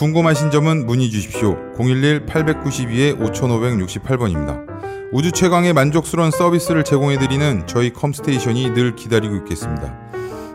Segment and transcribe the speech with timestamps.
[0.00, 1.58] 궁금하신 점은 문의 주십시오.
[1.76, 4.64] 011-892-5568번입니다.
[5.12, 9.94] 우주 최강의 만족스러운 서비스를 제공해드리는 저희 컴스테이션이 늘 기다리고 있겠습니다.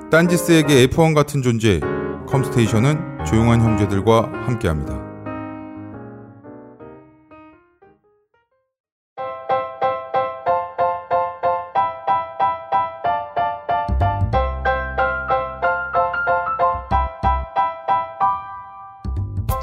[0.10, 1.80] 딴지스에게 F1 같은 존재,
[2.28, 5.05] 컴스테이션은 조용한 형제들과 함께합니다.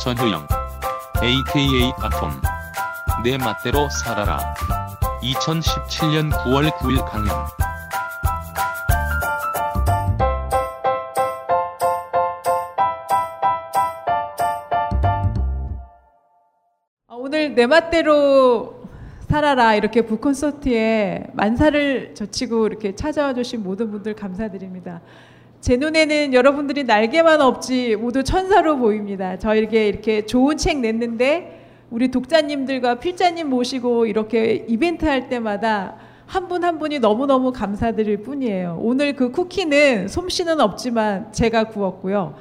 [0.02, 0.48] 전효영
[1.22, 2.32] AKA 아톰
[3.22, 4.52] 내 맛대로 살아라
[5.22, 7.28] 2017년 9월 9일 강연
[17.06, 18.82] 아, 오늘 내 맛대로
[19.28, 25.00] 살아라 이렇게 북콘서트에 만사를 젖히고 이렇게 찾아와 주신 모든 분들 감사드립니다.
[25.62, 29.38] 제 눈에는 여러분들이 날개만 없지 모두 천사로 보입니다.
[29.38, 35.94] 저에게 이렇게 좋은 책 냈는데 우리 독자님들과 필자님 모시고 이렇게 이벤트 할 때마다
[36.26, 38.78] 한분한 분이 너무너무 감사드릴 뿐이에요.
[38.80, 42.34] 오늘 그 쿠키는 솜씨는 없지만 제가 구웠고요.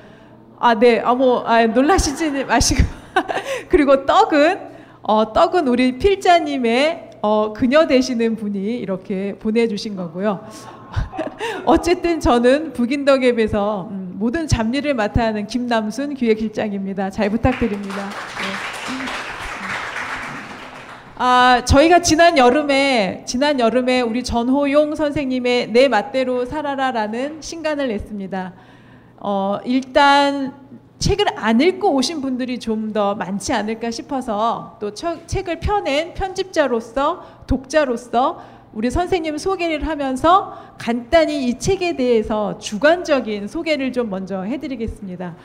[0.58, 1.00] 아, 네.
[1.00, 2.82] 아, 뭐, 아, 놀라시지 마시고.
[3.70, 4.60] 그리고 떡은,
[5.04, 10.44] 어, 떡은 우리 필자님의 어, 그녀 되시는 분이 이렇게 보내주신 거고요.
[11.66, 17.10] 어쨌든 저는 북인덕앱에서 음, 모든 잡일을 맡아 하는 김남순 기획실장입니다.
[17.10, 17.96] 잘 부탁드립니다.
[17.96, 18.72] 네.
[21.24, 28.54] 아, 저희가 지난 여름에, 지난 여름에 우리 전호용 선생님의 내 맛대로 살아라라는 신간을 냈습니다.
[29.18, 30.54] 어, 일단
[30.98, 37.24] 책을 안 읽고 오신 분들이 좀 더 많지 않을까 싶어서 또 처, 책을 펴낸 편집자로서
[37.48, 38.42] 독자로서
[38.74, 45.36] 우리 선생님 소개를 하면서 간단히 이 책에 대해서 주관적인 소개를 좀 먼저 해드리겠습니다.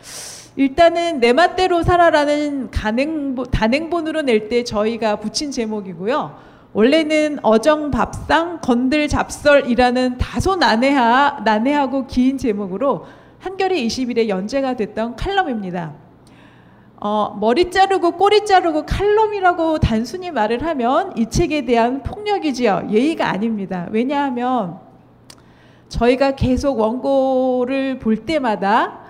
[0.54, 6.38] 일단은 내 맛대로 살아라는 단행본으로 낼 때 저희가 붙인 제목이고요.
[6.72, 13.06] 원래는 어정밥상 건들 잡설이라는 다소 난해하, 난해하고 긴 제목으로
[13.40, 15.94] 한겨레 20일에 연재가 됐던 칼럼입니다.
[16.98, 22.88] 어, 머리 자르고 꼬리 자르고 칼럼이라고 단순히 말을 하면 이 책에 대한 폭력이지요.
[22.90, 23.86] 예의가 아닙니다.
[23.90, 24.78] 왜냐하면
[25.88, 29.00] 저희가 계속 원고를 볼 때마다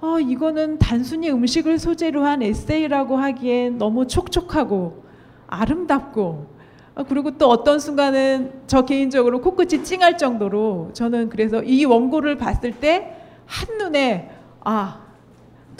[0.00, 5.04] 어, 이거는 단순히 음식을 소재로 한 에세이라고 하기엔 너무 촉촉하고
[5.46, 6.46] 아름답고
[6.94, 12.72] 어, 그리고 또 어떤 순간은 저 개인적으로 코끝이 찡할 정도로 저는 그래서 이 원고를 봤을
[12.72, 13.14] 때
[13.44, 14.30] 한눈에
[14.62, 15.09] 아,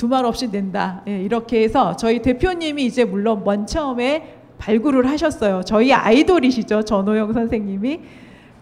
[0.00, 1.02] 두말 없이 낸다.
[1.08, 5.60] 예, 이렇게 해서 저희 대표님이 이제 물론 먼 처음에 발굴을 하셨어요.
[5.66, 6.84] 저희 아이돌이시죠.
[6.84, 8.00] 전호영 선생님이.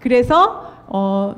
[0.01, 1.37] 그래서 어,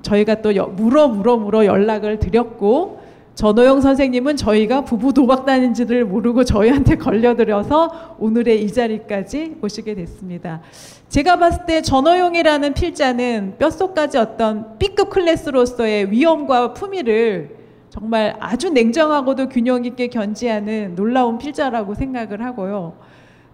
[0.00, 3.00] 저희가 또 물어 물어 물어 연락을 드렸고
[3.34, 10.62] 전호영 선생님은 저희가 부부 도박단인지를 모르고 저희한테 걸려들여서 오늘의 이 자리까지 오시게 됐습니다.
[11.10, 17.57] 제가 봤을 때 전호용이라는 필자는 뼛속까지 어떤 B급 클래스로서의 위엄과 품위를
[17.98, 22.94] 정말 아주 냉정하고도 균형 있게 견지하는 놀라운 필자라고 생각을 하고요.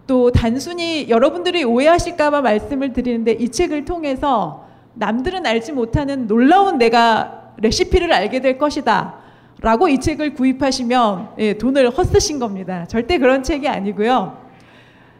[0.05, 8.13] 또 단순히 여러분들이 오해하실까봐 말씀을 드리는데 이 책을 통해서 남들은 알지 못하는 놀라운 내가 레시피를
[8.13, 9.15] 알게 될 것이다.
[9.61, 12.85] 라고 이 책을 구입하시면 예, 돈을 헛쓰신 겁니다.
[12.87, 14.37] 절대 그런 책이 아니고요.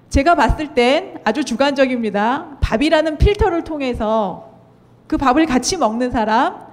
[0.09, 2.57] 제가 봤을 땐 아주 주관적입니다.
[2.61, 4.51] 밥이라는 필터를 통해서
[5.07, 6.65] 그 밥을 같이 먹는 사람,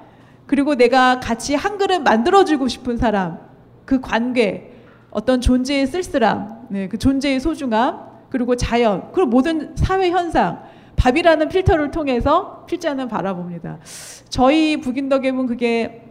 [0.52, 3.38] 그리고 내가 같이 한 그릇 만들어주고 싶은 사람,
[3.86, 4.70] 그 관계,
[5.10, 10.62] 어떤 존재의 쓸쓸함, 네, 그 존재의 소중함, 그리고 자연, 그리고 모든 사회 현상,
[10.96, 13.78] 밥이라는 필터를 통해서 필자는 바라봅니다.
[14.28, 16.04] 저희 북인덕앱은 그게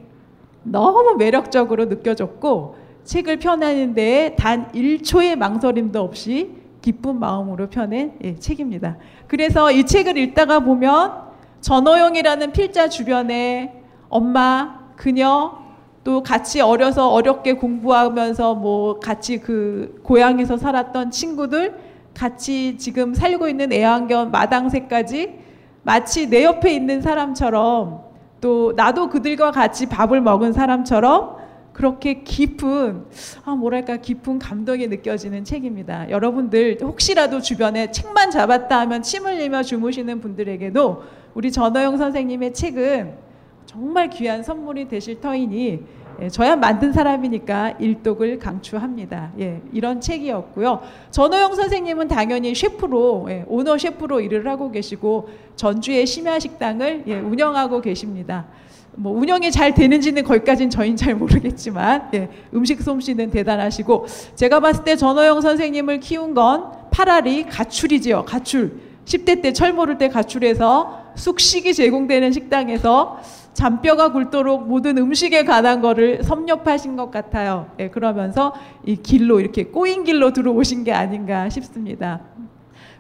[0.64, 8.98] 너무 매력적으로 느껴졌고 책을 펴내는데 단 1초의 망설임도 없이 기쁜 마음으로 펴낸 예, 책입니다.
[9.28, 11.30] 그래서 이 책을 읽다가 보면
[11.62, 13.81] 전호영이라는 필자 주변에
[14.12, 15.58] 엄마, 그녀,
[16.04, 21.76] 또 같이 어려서 어렵게 공부하면서 뭐 같이 그 고향에서 살았던 친구들,
[22.14, 25.40] 같이 지금 살고 있는 애완견 마당새까지
[25.84, 28.02] 마치 내 옆에 있는 사람처럼
[28.42, 31.38] 또 나도 그들과 같이 밥을 먹은 사람처럼
[31.72, 33.06] 그렇게 깊은
[33.46, 36.10] 아 뭐랄까 깊은 감동이 느껴지는 책입니다.
[36.10, 41.04] 여러분들 혹시라도 주변에 책만 잡았다 하면 침을 흘리며 주무시는 분들에게도
[41.34, 43.31] 우리 전호영 선생님의 책은
[43.72, 45.80] 정말 귀한 선물이 되실 터이니
[46.22, 49.32] 예, 저야 만든 사람이니까 일독을 강추합니다.
[49.40, 50.82] 예, 이런 책이었고요.
[51.10, 57.80] 전호영 선생님은 당연히 셰프로 예, 오너 셰프로 일을 하고 계시고 전주의 심야 식당을 예, 운영하고
[57.80, 58.46] 계십니다.
[58.94, 64.98] 뭐 운영이 잘 되는지는 거기까지는 저희는 잘 모르겠지만 예, 음식 솜씨는 대단하시고 제가 봤을 때
[64.98, 68.26] 전호영 선생님을 키운 건 파라리 가출이지요.
[68.26, 68.91] 가출.
[69.06, 73.20] 10대 때 철 모를 때 가출해서 숙식이 제공되는 식당에서
[73.54, 77.68] 잔뼈가 굵도록 모든 음식에 관한 거를 섭렵하신 것 같아요.
[77.80, 78.54] 예, 그러면서
[78.86, 82.22] 이 길로 이렇게 꼬인 길로 들어오신 게 아닌가 싶습니다.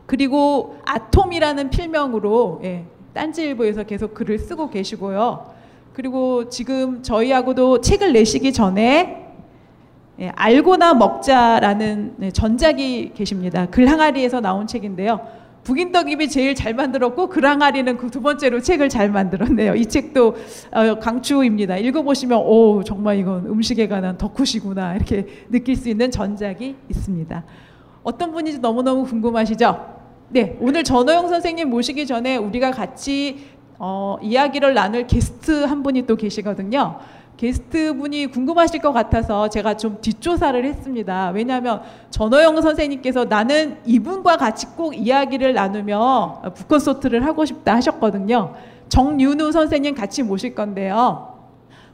[0.06, 2.83] 그리고 아톰이라는 필명으로 예,
[3.13, 5.51] 딴지일보에서 계속 글을 쓰고 계시고요.
[5.94, 9.18] 그리고 지금 저희하고도 책을 내시기 전에
[10.19, 13.68] 예, 알고나 먹자라는 네, 전작이 계십니다.
[13.68, 15.21] 글 항아리에서 나온 책인데요.
[15.63, 19.75] 북인떡입이 제일 잘 만들었고 그랑아리는 그 두 번째로 책을 잘 만들었네요.
[19.75, 20.35] 이 책도
[20.71, 21.77] 어, 강추입니다.
[21.77, 27.43] 읽어보시면 오 정말 이건 음식에 관한 덕후시구나 이렇게 느낄 수 있는 전작이 있습니다.
[28.03, 30.01] 어떤 분인지 너무너무 궁금하시죠?
[30.29, 33.45] 네, 오늘 전호영 선생님 모시기 전에 우리가 같이
[33.77, 36.99] 어, 이야기를 나눌 게스트 한 분이 또 계시거든요.
[37.41, 41.31] 게스트 분이 궁금하실 것 같아서 제가 좀 뒷조사를 했습니다.
[41.33, 48.53] 왜냐하면 전호영 선생님께서 나는 이분과 같이 꼭 이야기를 나누며 북콘서트를 하고 싶다 하셨거든요.
[48.89, 51.31] 정윤우 선생님 같이 모실 건데요.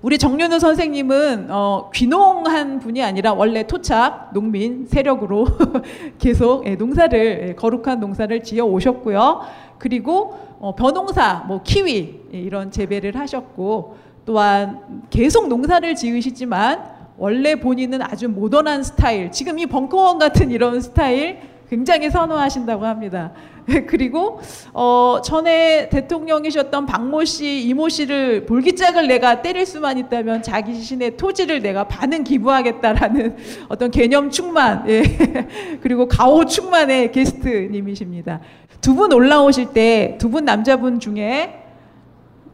[0.02, 5.48] 우리 정윤우 선생님은 어, 귀농한 분이 아니라 원래 토착 농민 세력으로
[6.20, 9.42] 계속 예, 농사를 예, 거룩한 농사를 지어 오셨고요.
[9.78, 16.84] 그리고 어, 벼농사, 뭐 키위 예, 이런 재배를 하셨고 또한 계속 농사를 지으시지만
[17.18, 21.40] 원래 본인은 아주 모던한 스타일, 지금 이 벙커원 같은 이런 스타일
[21.70, 23.32] 굉장히 선호하신다고 합니다.
[23.88, 24.40] 그리고
[24.74, 31.62] 어, 전에 대통령이셨던 박모 씨, 이모 씨를 볼기짝을 내가 때릴 수만 있다면 자기 자신의 토지를
[31.62, 33.38] 내가 반은 기부하겠다라는
[33.70, 35.04] 어떤 개념 충만, 예.
[35.82, 38.42] 그리고 가오 충만의 게스트님이십니다.
[38.82, 41.64] 두 분 올라오실 때 두 분 남자분 중에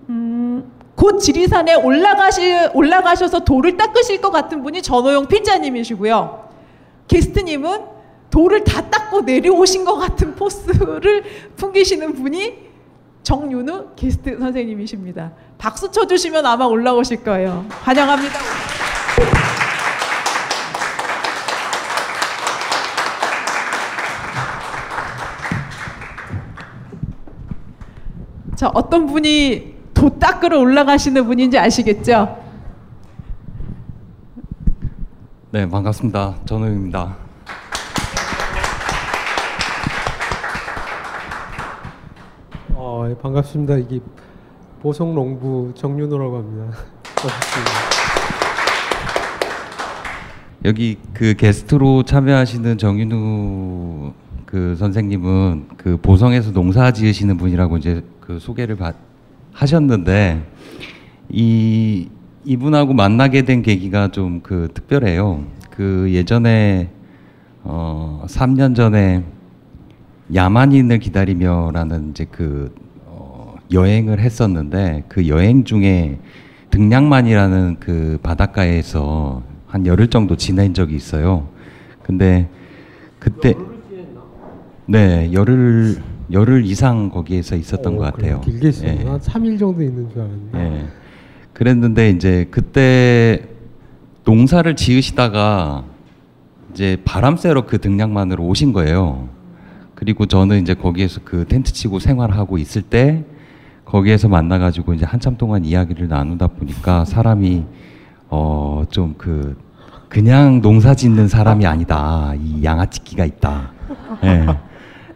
[0.10, 6.50] 음, 곧 지리산에 올라가시, 올라가셔서 돌을 닦으실 것 같은 분이 전호영 필자님이시고요.
[7.08, 7.82] 게스트님은
[8.30, 11.24] 돌을 다 닦고 내려오신 것 같은 포스를
[11.58, 12.74] 풍기시는 분이
[13.24, 15.32] 정윤우 게스트 선생님이십니다.
[15.58, 17.66] 박수 쳐주시면 아마 올라오실 거예요.
[17.70, 18.40] 환영합니다.
[28.56, 29.73] 자, 어떤 분이
[30.04, 32.38] 도 닦으러 올라가시는 분인지 아시겠죠?
[35.52, 36.40] 네, 반갑습니다.
[36.44, 37.16] 전우입니다.
[42.74, 43.78] 어, 예, 반갑습니다.
[43.78, 44.02] 이게
[44.82, 46.78] 보성농부 정윤호라고 합니다.
[50.66, 54.12] 여기 그 게스트로 참여하시는 정윤우
[54.46, 58.96] 그 선생님은 그 보성에서 농사 지으시는 분이라고 이제 그 소개를 받,
[59.54, 60.44] 하셨는데
[61.30, 62.10] 이
[62.46, 65.44] 이분하고 만나게 된 계기가 좀 그 특별해요.
[65.70, 66.90] 그 예전에
[67.64, 69.24] 어 3년 전에
[70.34, 72.74] 야만인을 기다리며라는 이제 그
[73.06, 76.20] 어, 여행을 했었는데 그 여행 중에
[76.72, 81.48] 등량만이라는 그 바닷가에서 한 열흘 정도 지낸 적이 있어요.
[82.04, 82.50] 근데
[83.20, 83.54] 그때
[84.86, 85.98] 네 열흘
[86.34, 88.42] 열흘 이상 거기에서 있었던 어, 것 같아요.
[88.42, 88.92] 길게 있었나?
[88.94, 89.06] 예.
[89.08, 90.60] 한 3일 정도 있는 줄 알았는데.
[90.60, 90.86] 예.
[91.54, 93.44] 그랬는데 이제 그때
[94.26, 95.84] 농사를 지으시다가
[96.72, 99.30] 이제 바람 쐬러 그 등량만으로 오신 거예요.
[99.96, 103.24] 그리고 저는 이제 거기에서 그 텐트 치고 생활하고 있을 때
[103.86, 107.64] 거기에서 만나가지고 이제 한참 동안 이야기를 나누다 보니까 사람이
[108.30, 109.56] 어 좀 그
[110.10, 112.34] 그냥 농사 짓는 사람이 아니다.
[112.40, 113.72] 이 양아치기가 있다.
[114.24, 114.46] 예.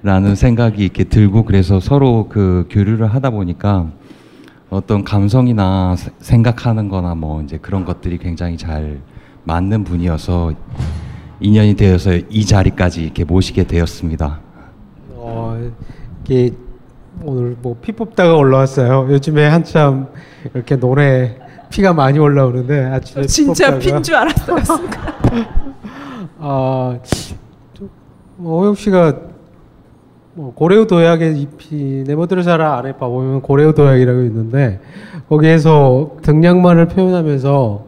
[0.07, 3.87] 라는 생각이 이렇게 들고 그래서 서로 그 교류를 하다 보니까
[4.69, 9.01] 어떤 감성이나 세- 생각하는 거나 뭐 이제 그런 것들이 굉장히 잘
[9.43, 10.53] 맞는 분이어서
[11.41, 14.39] 인연이 되어서 이 자리까지 이렇게 모시게 되었습니다.
[15.11, 15.71] 어,
[16.23, 16.51] 이게
[17.21, 19.07] 오늘 뭐 피 뽑다가 올라왔어요.
[19.11, 20.07] 요즘에 한참
[20.53, 21.37] 이렇게 노래
[21.69, 24.57] 피가 많이 올라오는데 아침에 피 진짜 핀 줄 알았어요.
[26.39, 26.97] 아,
[27.73, 27.89] 좀,
[28.37, 29.35] 뭐 호영 씨가
[30.37, 32.03] 뭐 고레오 도약의 잎이
[32.43, 34.79] 잘 아래 봐 보면 고레오 도약이라고 있는데
[35.29, 37.85] 거기에서 등량만을 표현하면서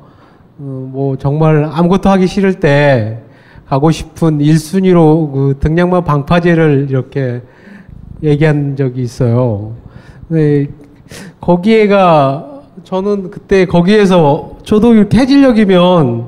[0.58, 3.20] 어, 뭐 정말 아무것도 하기 싫을 때
[3.68, 7.44] 가고 싶은 1순위로 그 등량만 방파제를 이렇게
[8.24, 9.74] 얘기한 적이 있어요.
[10.28, 10.70] 네,
[11.40, 16.26] 거기에가 저는 그때 거기에서 저도 이렇게 해질녘이면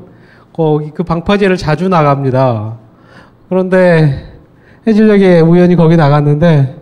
[0.54, 2.78] 거기 그 방파제를 자주 나갑니다.
[3.50, 4.31] 그런데
[4.88, 6.76] 해질녘에 우연히 거기 나갔는데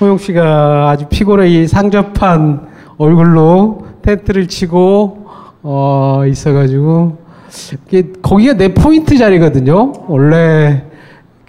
[0.00, 5.26] 호영 씨가 아주 피곤해 이 상접한 얼굴로 텐트를 치고
[5.62, 7.18] 어 있어가지고
[8.22, 9.92] 거기가 내 포인트 자리거든요.
[10.08, 10.84] 원래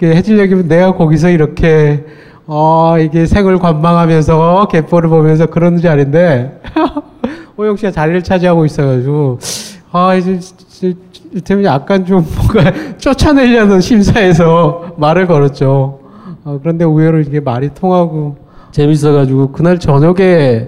[0.01, 2.05] 해질녘이면 내가 거기서 이렇게
[2.47, 6.61] 어 이게 생을 관망하면서 갯벌을 보면서 그런 자리인데
[7.57, 9.39] 호영 씨가 자리를 차지하고 있어가지고
[9.91, 10.39] 아 이제
[11.31, 15.99] 이를테면 약간 좀 뭔가 쫓아내려는 심사에서 말을 걸었죠.
[16.43, 18.37] 어, 그런데 의외로 이게 말이 통하고
[18.71, 20.67] 재밌어가지고 그날 저녁에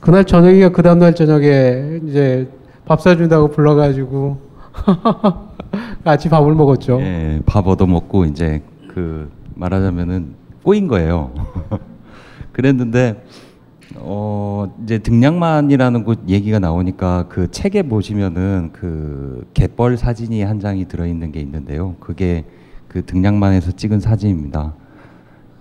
[0.00, 2.48] 그날 저녁이가 그 다음날 저녁에 이제
[2.84, 4.38] 밥 사준다고 불러가지고
[6.04, 7.00] 같이 밥을 먹었죠.
[7.00, 11.32] 예, 밥 얻어 먹고 이제 그 말하자면은 꼬인 거예요.
[12.52, 13.22] 그랬는데
[13.96, 21.06] 어 이제 등량만이라는 곳 얘기가 나오니까 그 책에 보시면은 그 갯벌 사진이 한 장이 들어
[21.06, 21.94] 있는 게 있는데요.
[22.00, 22.44] 그게
[22.88, 24.74] 그 등량만에서 찍은 사진입니다.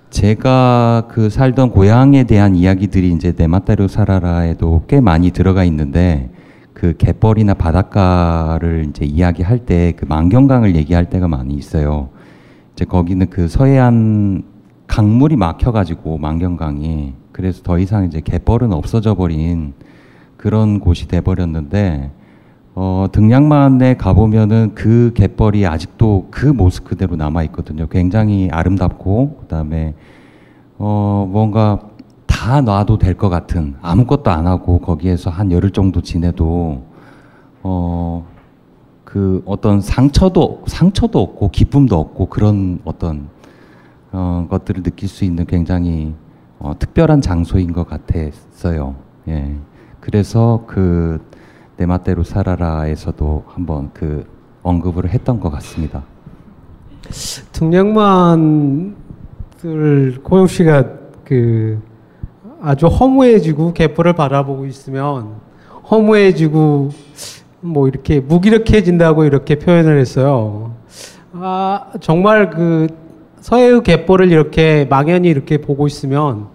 [0.09, 6.29] 제가 그 살던 고향에 대한 이야기들이 이제 내 맛대로 살아라에도 꽤 많이 들어가 있는데
[6.73, 12.09] 그 갯벌이나 바닷가를 이제 이야기할 때 그 만경강을 얘기할 때가 많이 있어요.
[12.73, 14.43] 이제 거기는 그 서해안
[14.87, 19.73] 강물이 막혀가지고 만경강이 그래서 더 이상 이제 갯벌은 없어져 버린
[20.37, 22.11] 그런 곳이 돼 버렸는데
[22.75, 27.87] 어, 등량만에 가보면은 그 갯벌이 아직도 그 모습 그대로 남아 있거든요.
[27.87, 29.93] 굉장히 아름답고 그다음에
[30.77, 31.79] 어, 뭔가
[32.25, 36.83] 다 놔도 될 것 같은 아무것도 안 하고 거기에서 한 열흘 정도 지내도
[37.61, 38.25] 어,
[39.03, 43.27] 그 어떤 상처도 상처도 없고 기쁨도 없고 그런 어떤
[44.11, 46.13] 어, 것들을 느낄 수 있는 굉장히
[46.63, 48.96] 어, 특별한 장소인 것 같았어요.
[49.27, 49.55] 예.
[50.00, 51.20] 그래서 그
[51.77, 54.25] 내 맛대로 살아라에서도 한번 그
[54.62, 56.03] 언급을 했던 것 같습니다.
[57.51, 58.96] 등량만을
[60.24, 60.86] 고영 씨가
[61.25, 61.82] 그
[62.62, 65.36] 아주 허무해지고 갯벌을 바라보고 있으면
[65.89, 66.91] 허무해지고
[67.62, 70.75] 뭐 이렇게 무기력해진다고 이렇게 표현을 했어요.
[71.34, 72.88] 아 정말 그
[73.41, 76.48] 서해의 갯벌을 이렇게 막연히 이렇게 보고 있으면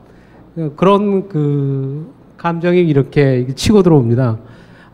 [0.76, 4.38] 그런 그 감정이 이렇게 치고 들어옵니다.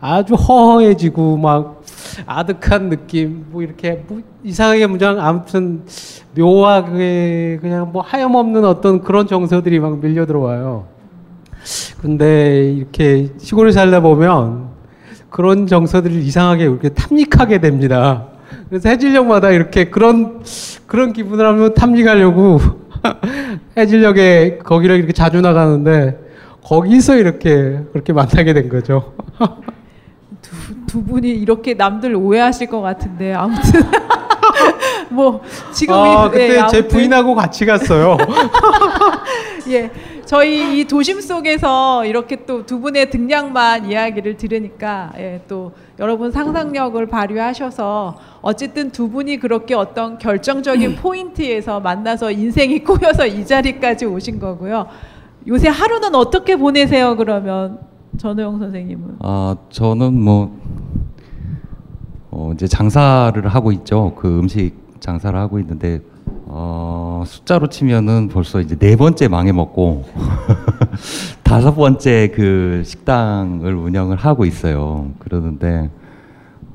[0.00, 1.82] 아주 허허해지고 막
[2.26, 5.82] 아득한 느낌 뭐 이렇게 뭐 이상하게 문장 아무튼
[6.36, 10.86] 묘하게 그냥 뭐 하염없는 어떤 그런 정서들이 막 밀려 들어와요.
[12.00, 14.68] 근데 이렇게 시골에 살다 보면
[15.30, 18.26] 그런 정서들을 이상하게 이렇게 탐닉하게 됩니다.
[18.68, 20.42] 그래서 해질녘마다 이렇게 그런
[20.86, 22.60] 그런 기분을 하면 탐닉하려고
[23.76, 26.18] 해질녘에 거기를 이렇게 자주 나가는데
[26.62, 29.14] 거기서 이렇게 그렇게 만나게 된 거죠.
[30.40, 33.80] 두, 두 분이 이렇게 남들 오해하실 것 같은데 아무튼
[35.10, 35.42] 뭐
[35.72, 38.16] 지금 아, 이- 그때 네, 제 아무튼 부인하고 같이 갔어요.
[39.68, 39.90] 예,
[40.34, 47.06] 저희 이 도심 속에서 이렇게 또 두 분의 등량만 이야기를 들으니까 예, 또 여러분 상상력을
[47.06, 54.86] 발휘하셔서 어쨌든 두 분이 그렇게 어떤 결정적인 포인트에서 만나서 인생이 꼬여서 이 자리까지 오신 거고요.
[55.46, 57.16] 요새 하루는 어떻게 보내세요?
[57.16, 57.78] 그러면
[58.16, 60.58] 전호영 선생님은 아 저는 뭐
[62.32, 64.14] 어, 이제 장사를 하고 있죠.
[64.16, 66.00] 그 음식 장사를 하고 있는데
[66.56, 70.04] 어, 숫자로 치면은 벌써 이제 네 번째 망해 먹고
[71.42, 75.10] 다섯 번째 그 식당을 운영을 하고 있어요.
[75.18, 75.90] 그러는데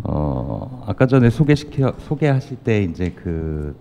[0.04, 3.74] 어, 아까 전에 소개시켜 소개하실 때 이제 그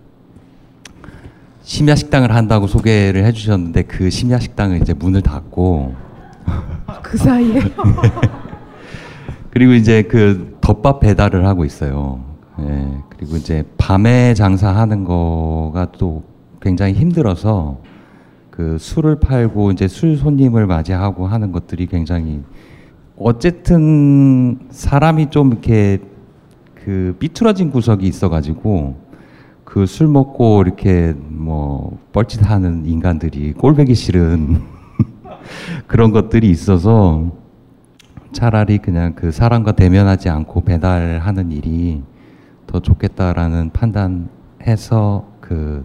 [1.62, 5.97] 심야 식당을 한다고 소개를 해주셨는데 그 심야 식당은 이제 문을 닫고
[7.02, 7.61] 그 사이에
[9.50, 12.27] 그리고 이제 그 덮밥 배달을 하고 있어요.
[12.61, 13.03] 예.
[13.11, 16.25] 그리고 이제 밤에 장사하는 거가 또
[16.61, 17.79] 굉장히 힘들어서
[18.50, 22.43] 그 술을 팔고 이제 술 손님을 맞이하고 하는 것들이 굉장히
[23.17, 25.99] 어쨌든 사람이 좀 이렇게
[26.75, 29.09] 그 삐뚤어진 구석이 있어가지고
[29.69, 34.62] 그 술 먹고 이렇게 뭐 뻘짓하는 인간들이 꼴배기 싫은
[35.87, 37.31] 그런 것들이 있어서
[38.33, 42.03] 차라리 그냥 그 사람과 대면하지 않고 배달하는 일이
[42.69, 45.85] 더 좋겠다라는 판단해서 그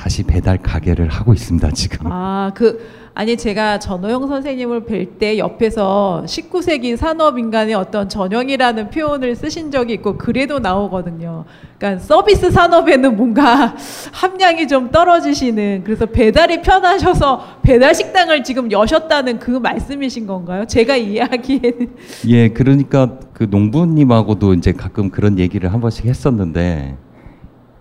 [0.00, 2.10] 다시 배달 가게를 하고 있습니다 지금.
[2.10, 9.36] 아, 그 아니 제가 전호영 선생님을 뵐 때 옆에서 19세기 산업 인간의 어떤 전형이라는 표현을
[9.36, 11.44] 쓰신 적이 있고 글에도 나오거든요.
[11.76, 13.76] 그러니까 서비스 산업에는 뭔가
[14.12, 20.64] 함량이 좀 떨어지시는 그래서 배달이 편하셔서 배달 식당을 지금 여셨다는 그 말씀이신 건가요?
[20.64, 21.94] 제가 이야기에는
[22.28, 26.96] 예, 그러니까 그 농부님하고도 이제 가끔 그런 얘기를 한 번씩 했었는데,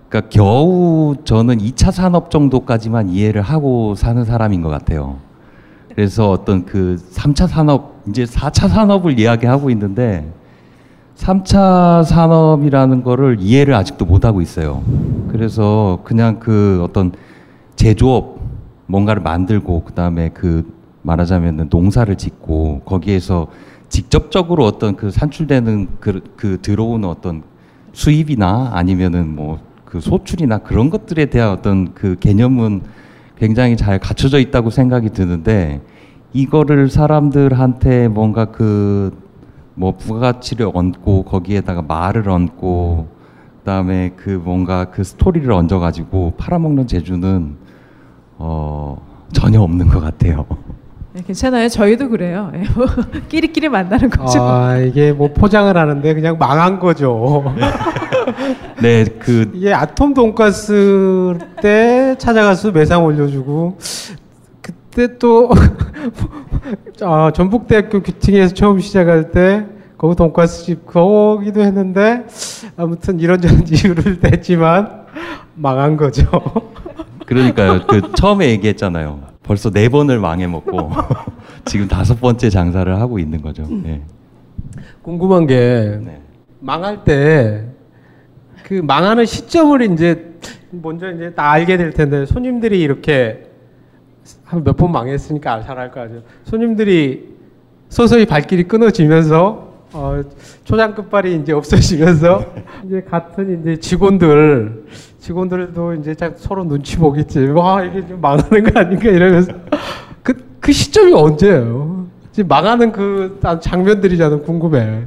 [0.10, 5.18] 그러니까 겨우 저는 2차 산업 정도까지만 이해를 하고 사는 사람인 것 같아요.
[5.94, 10.32] 그래서 어떤 그 3차 산업, 이제 4차 산업을 이야기하고 있는데,
[11.16, 14.82] 3차 산업이라는 거를 이해를 아직도 못 하고 있어요.
[15.30, 17.12] 그래서 그냥 그 어떤
[17.76, 18.40] 제조업
[18.88, 20.74] 뭔가를 만들고 그 다음에 그
[21.04, 23.48] 말하자면 농사를 짓고 거기에서
[23.90, 27.44] 직접적으로 어떤 그 산출되는 그, 그 들어오는 어떤
[27.94, 29.60] 수입이나 아니면은 뭐
[29.90, 32.82] 그 소출이나 그런 것들에 대한 어떤 그 개념은
[33.38, 35.82] 굉장히 잘 갖춰져 있다고 생각이 드는데
[36.34, 39.30] 이거를 사람들한테 뭔가 그
[39.80, 43.08] 뭐 부가가치를 얹고 거기에다가 말을 얹고
[43.60, 47.56] 그다음에 그 뭔가 그 스토리를 얹어 가지고 팔아먹는 재주는
[48.40, 50.46] 어 전혀 없는 것 같아요.
[51.14, 51.70] 네, 괜찮아요.
[51.70, 52.52] 저희도 그래요.
[52.56, 52.88] 예, 뭐
[53.30, 54.42] 끼리끼리 만나는 거죠.
[54.42, 57.46] 아 이게 뭐 포장을 하는데 그냥 망한 거죠.
[58.82, 63.78] 네, 그 이게 아톰 돈가스 때 찾아가서 매상 올려주고
[64.62, 65.50] 그때 또
[67.02, 69.66] 아, 전북대학교 규팅에서 처음 시작할 때
[69.98, 72.26] 거기 돈가스 집 거기도 했는데
[72.78, 75.06] 아무튼 이런저런 이유를 댔지만
[75.56, 76.24] 망한 거죠.
[77.26, 77.86] 그러니까요.
[77.86, 79.20] 그 처음에 얘기했잖아요.
[79.44, 80.92] 벌써 네 번을 망해 먹고
[81.66, 83.64] 지금 다섯 번째 장사를 하고 있는 거죠.
[83.70, 84.02] 네.
[85.02, 86.22] 궁금한 게 네.
[86.60, 87.66] 망할 때
[88.70, 90.32] 그 망하는 시점을 이제
[90.70, 93.46] 먼저 이제 다 알게 될 텐데 손님들이 이렇게
[94.46, 96.22] 한 몇 번 망했으니까 잘 알 거 아니에요.
[96.44, 97.30] 손님들이
[97.90, 100.22] 서서히 발길이 끊어지면서 어,
[100.66, 102.46] 초장 끝발이 이제 없어지면서
[102.86, 104.84] 이제 같은 이제 직원들
[105.18, 107.48] 직원들도 이제 자 서로 눈치 보겠지.
[107.48, 109.52] 와 이게 좀 망하는 거 아닌가 이러면서
[110.22, 112.06] 그그 시점이 언제예요?
[112.32, 115.06] 지금 망하는 그 장면들이 저는 궁금해.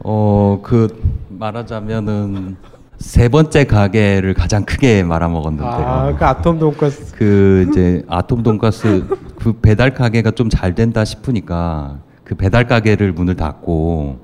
[0.00, 0.88] 어, 그
[1.28, 2.56] 말하자면은
[3.04, 5.68] 세 번째 가게를 가장 크게 말아먹었는데요.
[5.68, 7.14] 아, 그 아톰 돈가스.
[7.14, 9.06] 그 이제 아톰 돈가스
[9.38, 14.18] 그 배달 가게가 좀 잘 된다 싶으니까 그 배달 가게를 문을 닫고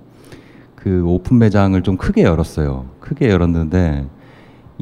[0.75, 2.87] 그 오픈 매장을 좀 크게 열었어요.
[3.01, 4.07] 크게 열었는데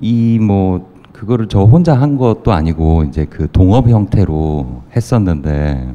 [0.00, 5.92] 이 뭐 그거를 저 혼자 한 것도 아니고 이제 그 동업 형태로 했었는데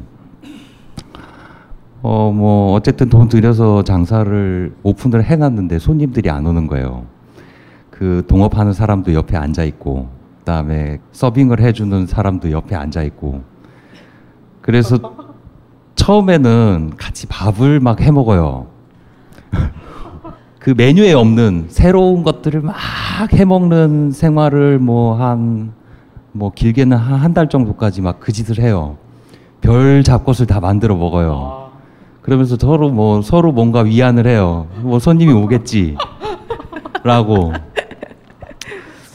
[2.02, 7.06] 어 뭐 어쨌든 돈 들여서 장사를 오픈을 해놨는데 손님들이 안 오는 거예요.
[7.94, 10.08] 그 동업하는 사람도 옆에 앉아 있고
[10.40, 13.44] 그다음에 서빙을 해주는 사람도 옆에 앉아 있고
[14.60, 14.98] 그래서
[15.94, 18.66] 처음에는 같이 밥을 막 해 먹어요.
[20.58, 22.74] 그 메뉴에 없는 새로운 것들을 막
[23.32, 28.96] 해 먹는 생활을 뭐 한뭐 길게는 한한달 정도까지 막 그 짓을 해요.
[29.60, 31.70] 별 잡것을 다 만들어 먹어요.
[32.22, 34.66] 그러면서 서로 뭐 서로 뭔가 위안을 해요.
[34.80, 35.96] 뭐 손님이 오겠지.
[37.04, 37.52] 라고.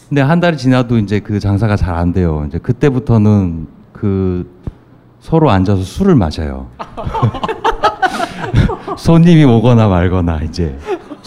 [0.10, 2.45] 근데 한 달이 지나도 이제 그 장사가 잘 안 돼요.
[2.48, 4.50] 이제 그때부터는 그
[5.19, 6.67] 서로 앉아서 술을 마셔요.
[8.98, 10.78] 손님이 오거나 말거나 이제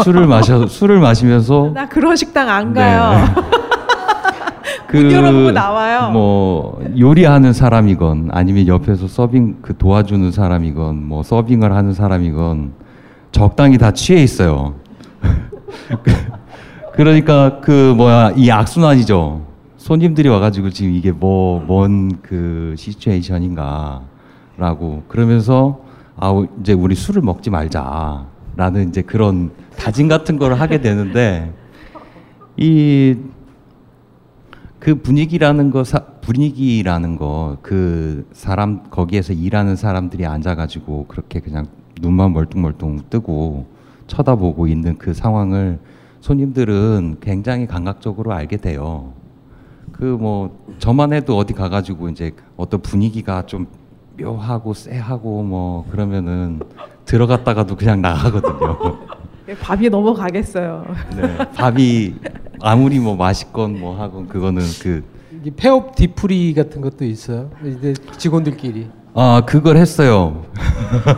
[0.02, 3.24] 술을 마셔 술을 마시면서 나 그런 식당 안 가요.
[4.92, 6.10] 문 열어보고 나와요.
[6.10, 12.72] 뭐 요리하는 사람이건 아니면 옆에서 서빙 그 도와주는 사람이건 뭐 서빙을 하는 사람이건
[13.30, 14.74] 적당히 다 취해 있어요.
[16.94, 19.46] 그러니까 그 뭐야 이 악순환이죠.
[19.76, 24.02] 손님들이 와가지고 지금 이게 뭐 뭔 그 시츄에이션인가라고
[25.08, 25.80] 그러면서
[26.16, 31.52] 아 이제 우리 술을 먹지 말자라는 이제 그런 다짐 같은 걸 하게 되는데
[32.56, 33.16] 이
[34.82, 41.66] 그 분위기라는 거 사, 분위기라는 거 그 사람 거기에서 일하는 사람들이 앉아가지고 그렇게 그냥
[42.00, 43.66] 눈만 멀뚱멀뚱 뜨고
[44.08, 45.78] 쳐다보고 있는 그 상황을
[46.22, 49.12] 손님들은 굉장히 감각적으로 알게 돼요.
[49.92, 53.66] 그 뭐 저만 해도 어디 가가지고 이제 어떤 분위기가 좀
[54.18, 56.60] 묘하고 쎄하고 뭐 그러면은
[57.04, 58.78] 들어갔다가도 그냥 나가거든요.
[59.60, 60.84] 밥이 넘어가겠어요.
[61.16, 62.14] 네, 밥이
[62.60, 65.04] 아무리 뭐 맛있건 뭐 하건 그거는 그
[65.56, 67.50] 폐업 뒤풀이 같은 것도 있어요.
[67.64, 68.88] 이제 직원들끼리.
[69.14, 70.42] 아 그걸 했어요.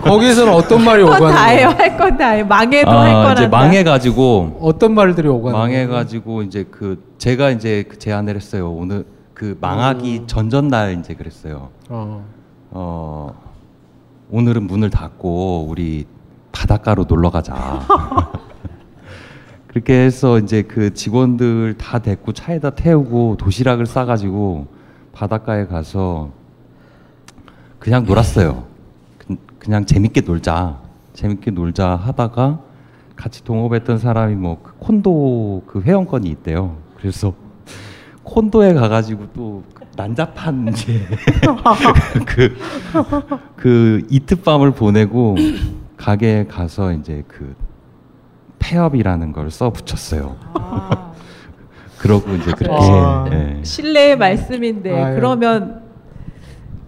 [0.03, 1.37] 거기에서는 어떤 말이 할 건 오가는.
[1.47, 1.69] 거예요?
[1.69, 2.45] 할 건 다 해요.
[2.47, 3.57] 망해도 할 아, 건 이제 한다.
[3.59, 5.57] 망해가지고 어떤 말들이 오가는?
[5.59, 8.71] 망해가지고 이제 그 제가 이제 그 제안을 했어요.
[8.73, 10.27] 오늘 그 망하기 음.
[10.27, 11.69] 전전날 이제 그랬어요.
[11.89, 12.25] 어.
[12.71, 13.35] 어
[14.31, 16.07] 오늘은 문을 닫고 우리
[16.51, 17.55] 바닷가로 놀러 가자.
[19.69, 24.67] 그렇게 해서 이제 그 직원들 다 데리고 차에다 태우고 도시락을 싸가지고
[25.13, 26.31] 바닷가에 가서
[27.85, 28.65] 그냥 놀았어요.
[29.19, 30.79] 그, 그냥 재밌게 놀자,
[31.13, 32.61] 재밌게 놀자 하다가
[33.15, 36.79] 같이 동업했던 사람이 뭐 그 콘도 그 회원권이 있대요.
[36.97, 37.35] 그래서
[38.23, 39.63] 콘도에 가가지고 또
[39.97, 40.99] 난잡한 이제
[42.27, 42.57] 그,
[43.55, 45.37] 그 이틀밤을 보내고
[45.99, 47.55] 가게에 가서 이제 그
[48.59, 50.37] 폐업이라는 걸 써 붙였어요.
[50.55, 51.13] 아,
[51.99, 53.27] 그러고 이제 그렇게 아.
[53.31, 53.61] 예.
[53.63, 55.15] 신뢰의 말씀인데 아유.
[55.17, 55.84] 그러면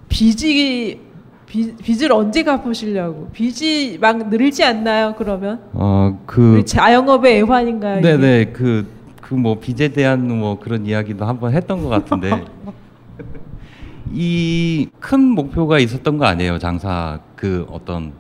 [0.09, 1.01] 빚이
[1.47, 3.29] 빚, 빚을 언제 갚으시려고?
[3.33, 5.15] 빚이 막 늘지 않나요?
[5.17, 8.01] 그러면 어그 우리 자영업의 애환인가요?
[8.01, 8.87] 네네 그
[9.23, 12.31] 그 뭐 빚에 대한 뭐 그런 이야기도 한번 했던 것 같은데
[14.13, 18.13] 이 큰 목표가 있었던 거 아니에요 장사 그 어떤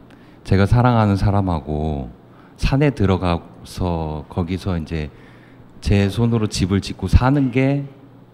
[0.42, 2.11] 제가 사랑하는 사람하고
[2.57, 5.11] 산에 들어가서 거기서 이제
[5.81, 7.85] 제 손으로 집을 짓고 사는 게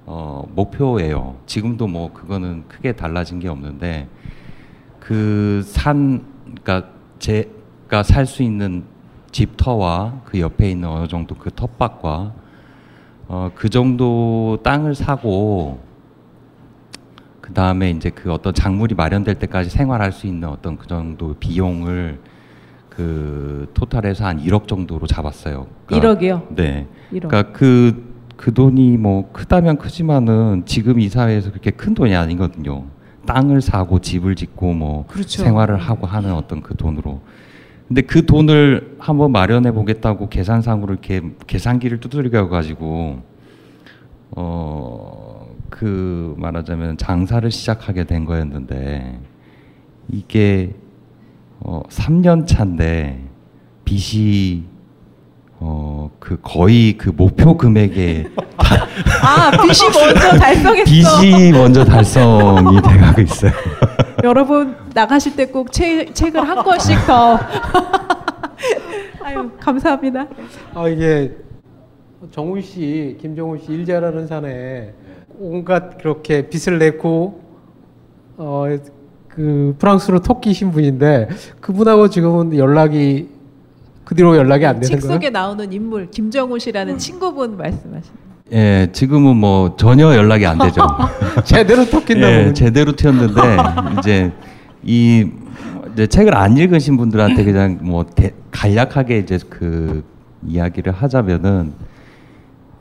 [0.07, 1.37] 어, 목표예요.
[1.47, 4.09] 지금도 뭐 그거는 크게 달라진 게 없는데
[5.01, 6.89] 그 산, 그러니까
[7.19, 8.85] 제가 살 수 있는
[9.31, 12.33] 집터와 그 옆에 있는 어느 정도 그 텃밭과
[13.29, 15.81] 어, 그 정도 땅을 사고
[17.41, 22.21] 그 다음에 이제 그 어떤 작물이 마련될 때까지 생활할 수 있는 어떤 그 정도 비용을
[22.89, 25.67] 그 토탈에서 한 1억 정도로 잡았어요.
[25.87, 26.55] 그러니까 1억이요.
[26.55, 26.87] 네.
[27.11, 27.29] 1억.
[27.29, 28.12] 그러니까 그,
[28.43, 32.87] 그 돈이 뭐 크다면 크지만은 지금 이 사회에서 그렇게 큰 돈이 아니거든요.
[33.25, 35.43] 땅을 사고 집을 짓고 뭐 그렇죠.
[35.43, 37.21] 생활을 하고 하는 어떤 그 돈으로.
[37.87, 43.21] 근데 그 돈을 한번 마련해 보겠다고 계산상으로 이렇게 계산기를 두드려 가지고
[44.35, 49.19] 어 그 말하자면 장사를 시작하게 된 거였는데
[50.11, 50.75] 이게
[51.61, 53.25] 어 3년 차인데
[53.85, 54.65] 빚이
[55.65, 58.27] 어 그 거의 그 목표 금액에
[59.23, 60.85] 아 빚이 먼저 달성했어.
[61.21, 63.53] 빚이 먼저 달성이 돼 가고 있어요.
[64.25, 67.39] 여러분 나가실 때 꼭 책을 한 권씩 더.
[69.23, 70.27] 아유 감사합니다.
[70.75, 71.33] 아 이게
[72.31, 74.93] 정훈 씨, 김정훈 씨일 잘하는 사내
[75.39, 77.41] 온갖 그렇게 빚을 내고
[78.37, 78.67] 어
[79.29, 81.27] 그 프랑스로 토끼신 분인데
[81.63, 83.31] 그분하고 지금은 연락이
[84.05, 85.15] 그 뒤로 연락이 안 되는 책 거예요?
[85.15, 88.13] 속에 나오는 인물 김정우 씨라는 친구분 말씀하신.
[88.53, 90.83] 예, 지금은 뭐 전혀 연락이 안 되죠.
[91.45, 93.41] 제대로 토끼나 예, 제대로 튀었는데
[93.99, 94.33] 이제
[94.83, 95.31] 이
[95.93, 100.05] 이제 책을 안 읽으신 분들한테 그냥 뭐 대, 간략하게 이제 그
[100.47, 101.73] 이야기를 하자면은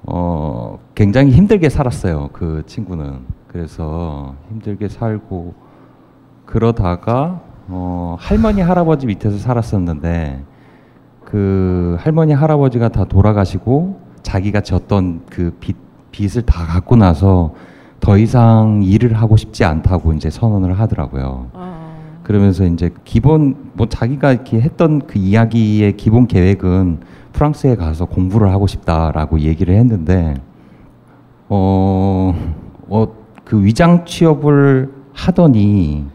[0.03, 5.53] 어 굉장히 힘들게 살았어요 그 친구는 그래서 힘들게 살고
[6.45, 10.43] 그러다가 어 할머니 할아버지 밑에서 살았었는데
[11.31, 15.77] 그 할머니 할아버지가 다 돌아가시고 자기가 졌던 그 빚,
[16.11, 17.53] 빚을 다 갖고 나서
[18.01, 21.47] 더 이상 일을 하고 싶지 않다고 이제 선언을 하더라고요.
[21.53, 26.99] 아, 그러면서 이제 기본 뭐 자기가 이렇게 했던 그 이야기의 기본 계획은
[27.31, 30.33] 프랑스에 가서 공부를 하고 싶다라고 얘기를 했는데
[31.47, 32.35] 어,
[32.89, 33.07] 어,
[33.45, 36.07] 그 위장 취업을 하더니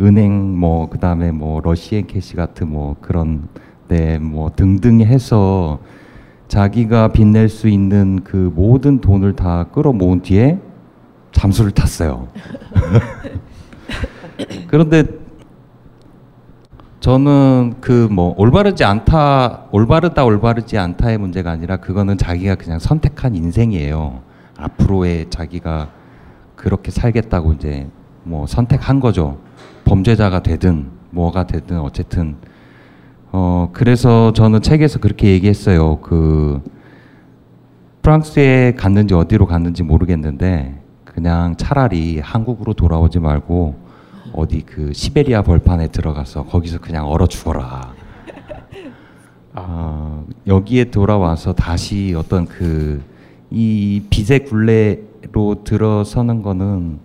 [0.00, 3.48] 은행 뭐 그다음에 뭐 러시앤 캐시 같은 뭐 그런
[3.90, 5.80] 데뭐 등등 해서
[6.46, 10.58] 자기가 빚낼 수 있는 그 모든 돈을 다 끌어모은 뒤에
[11.32, 12.28] 잠수를 탔어요.
[14.68, 15.04] 그런데
[17.00, 24.20] 저는 그 뭐 올바르지 않다, 올바르다, 올바르지 않다의 문제가 아니라 그거는 자기가 그냥 선택한 인생이에요.
[24.56, 25.88] 앞으로의 자기가
[26.56, 27.88] 그렇게 살겠다고 이제
[28.22, 29.38] 뭐 선택한 거죠.
[29.84, 32.36] 범죄자가 되든 뭐가 되든 어쨌든
[33.32, 36.00] 어 그래서 저는 책에서 그렇게 얘기했어요.
[36.00, 36.60] 그
[38.02, 43.76] 프랑스에 갔는지 어디로 갔는지 모르겠는데 그냥 차라리 한국으로 돌아오지 말고
[44.32, 47.94] 어디 그 시베리아 벌판에 들어가서 거기서 그냥 얼어 죽어라.
[49.54, 53.10] 어, 여기에 돌아와서 다시 어떤 그
[53.50, 57.00] 이 빚의 굴레로 들어서는 거는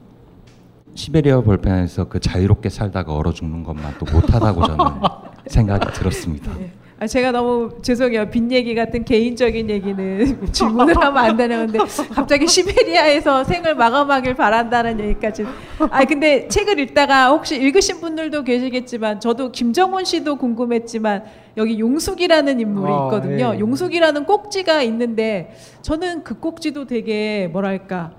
[0.93, 4.85] 시베리아 벌판에서 그 자유롭게 살다가 얼어 죽는 것만 또 못하다고 저는
[5.47, 6.51] 생각이 들었습니다.
[6.97, 8.29] 아, 제가 너무 죄송해요.
[8.29, 11.77] 빚 얘기 같은 개인적인 얘기는 질문을 하면 안 되는데
[12.13, 15.45] 갑자기 시베리아에서 생을 마감하길 바란다는 얘기까지.
[15.91, 21.25] 아 근데 책을 읽다가 혹시 읽으신 분들도 계시겠지만 저도 김정훈 씨도 궁금했지만
[21.57, 23.53] 여기 용숙이라는 인물이 아, 있거든요.
[23.55, 23.59] 예.
[23.59, 28.13] 용숙이라는 꼭지가 있는데 저는 그 꼭지도 되게 뭐랄까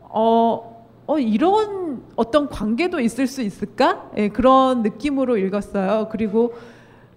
[0.00, 0.77] 어,
[1.08, 4.10] 어 이런 어떤 관계도 있을 수 있을까?
[4.18, 6.08] 예, 그런 느낌으로 읽었어요.
[6.12, 6.52] 그리고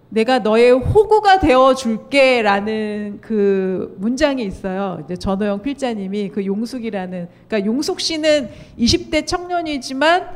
[0.08, 5.02] 내가 너의 호구가 되어 줄게 라는 그 문장이 있어요.
[5.04, 10.26] 이제 전호영 필자님이 그 용숙이라는 그러니까 용숙 씨는 20대 청년이지만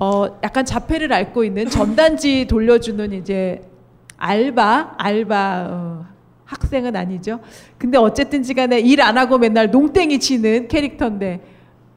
[0.00, 3.60] 어 약간 자폐를 앓고 있는 전단지 돌려주는 이제
[4.16, 6.06] 알바 알바 어,
[6.46, 7.40] 학생은 아니죠.
[7.76, 11.51] 근데 어쨌든지 간에 일 안 하고 맨날 농땡이 치는 캐릭터인데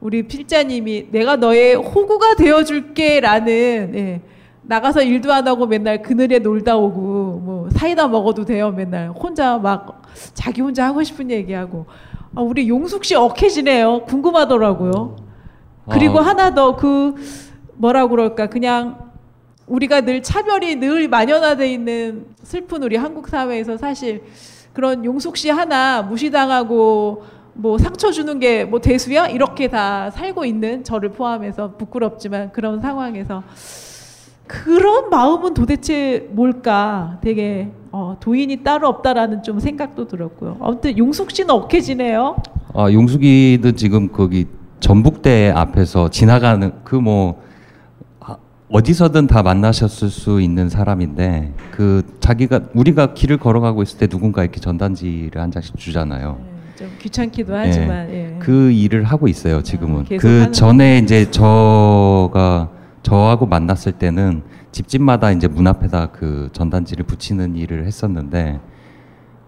[0.06, 4.20] 우리 필자님이 내가 너의 호구가 되어 줄게라는 예.
[4.62, 7.00] 나가서 일도 안 하고 맨날 그늘에 놀다 오고
[7.44, 11.86] 뭐 사이다 먹어도 돼요 맨날 혼자 막 자기 혼자 하고 싶은 얘기하고
[12.36, 15.16] 아, 우리 용숙 씨 억해지네요 궁금하더라고요
[15.90, 16.22] 그리고 어.
[16.22, 17.16] 하나 더 그
[17.74, 19.10] 뭐라 그럴까 그냥
[19.66, 24.22] 우리가 늘 차별이 늘 만연화돼 있는 슬픈 우리 한국 사회에서 사실
[24.72, 27.24] 그런 용숙 씨 하나 무시당하고
[27.56, 33.42] 뭐 상처 주는 게 뭐 대수야 이렇게 다 살고 있는 저를 포함해서 부끄럽지만 그런 상황에서
[34.46, 37.18] 그런 마음은 도대체 뭘까?
[37.22, 40.56] 되게 어, 도인이 따로 없다라는 좀 생각도 들었고요.
[40.60, 42.36] 아무튼 용숙 씨는 억해지네요.
[42.74, 44.46] 아, 용숙이도 지금 거기
[44.80, 47.44] 전북대 앞에서 지나가는 그 뭐
[48.68, 54.58] 어디서든 다 만나셨을 수 있는 사람인데 그 자기가 우리가 길을 걸어가고 있을 때 누군가 이렇게
[54.58, 56.38] 전단지를 한 장씩 주잖아요.
[56.40, 58.36] 예, 좀 귀찮기도 하지만 예.
[58.38, 60.02] 그 일을 하고 있어요 지금은.
[60.02, 62.70] 아, 그 전에 이제 저가
[63.02, 68.60] 저하고 만났을 때는 집집마다 이제 문 앞에다 그 전단지를 붙이는 일을 했었는데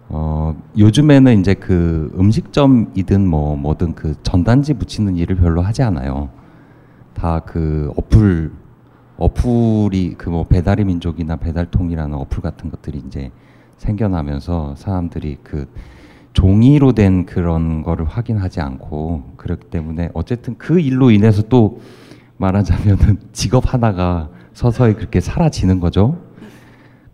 [0.08, 6.30] 어 요즘에는 이제 그 음식점이든 뭐 뭐든 그 전단지 붙이는 일을 별로 하지 않아요.
[7.14, 8.50] 다 그 어플
[9.18, 13.30] 어플이 그 뭐 배달의 민족이나 배달통이라는 어플 같은 것들이 이제
[13.76, 15.66] 생겨나면서 사람들이 그
[16.32, 21.80] 종이로 된 그런 거를 확인하지 않고 그렇기 때문에 어쨌든 그 일로 인해서 또
[22.36, 26.18] 말하자면은 직업 하나가 서서히 그렇게 사라지는 거죠.